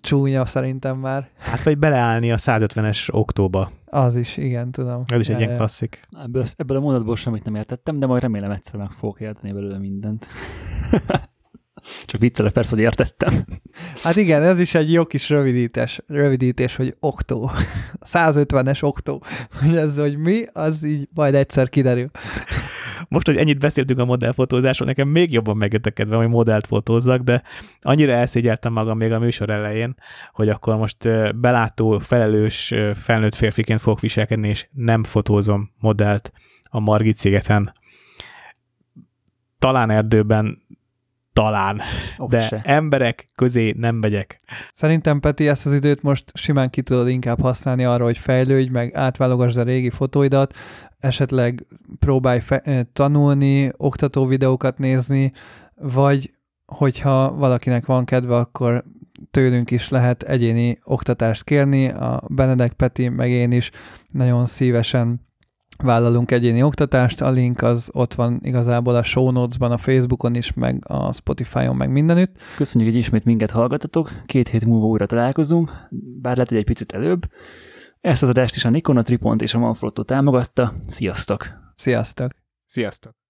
[0.00, 1.28] csúnya szerintem már.
[1.38, 3.70] Hát vagy beleállni a 150-es októba.
[3.84, 5.04] Az is, igen, tudom.
[5.06, 6.00] Ez is egy ilyen klasszik.
[6.22, 9.78] Ebből, ebből a mondatból semmit nem értettem, de majd remélem egyszer meg fogok érteni belőle
[9.78, 10.26] mindent.
[12.04, 13.44] Csak viccelek persze, hogy értettem.
[14.02, 17.50] Hát igen, ez is egy jó kis rövidítés, rövidítés hogy októ.
[18.06, 19.22] 150-es októ.
[19.60, 22.10] Hogy ez, hogy mi, az így majd egyszer kiderül.
[23.08, 27.20] Most, hogy ennyit beszéltünk a modellfotózásról, nekem még jobban megjött a kedvem, hogy modellt fotózzak,
[27.20, 27.42] de
[27.80, 29.94] annyira elszégyeltem magam még a műsor elején,
[30.32, 36.32] hogy akkor most belátó, felelős, felnőtt férfiként fogok viselkedni, és nem fotózom modellt
[36.62, 37.72] a Margit szigeten.
[39.58, 40.63] Talán erdőben
[41.34, 41.80] talán,
[42.16, 42.60] oh, de se.
[42.64, 44.40] emberek közé nem megyek.
[44.74, 48.94] Szerintem, Peti, ezt az időt most simán ki tudod inkább használni arra, hogy fejlődj, meg
[48.94, 50.54] átválogasd a régi fotóidat,
[50.98, 51.66] esetleg
[51.98, 55.32] próbálj fe- eh, tanulni, oktató videókat nézni,
[55.74, 56.34] vagy
[56.66, 58.84] hogyha valakinek van kedve, akkor
[59.30, 63.70] tőlünk is lehet egyéni oktatást kérni, a Benedek Peti, meg én is
[64.12, 65.20] nagyon szívesen
[65.82, 70.52] vállalunk egyéni oktatást, a link az ott van igazából a show notes-ban, a Facebookon is,
[70.52, 72.36] meg a Spotify-on, meg mindenütt.
[72.56, 75.70] Köszönjük, hogy ismét minket hallgatatok, két hét múlva újra találkozunk,
[76.20, 77.26] bár lehet, hogy egy picit előbb.
[78.00, 80.74] Ezt az adást is a Nikon, a Tripont és a Manfrotto támogatta.
[80.88, 81.46] Sziasztok!
[81.74, 82.32] Sziasztok!
[82.64, 83.23] Sziasztok!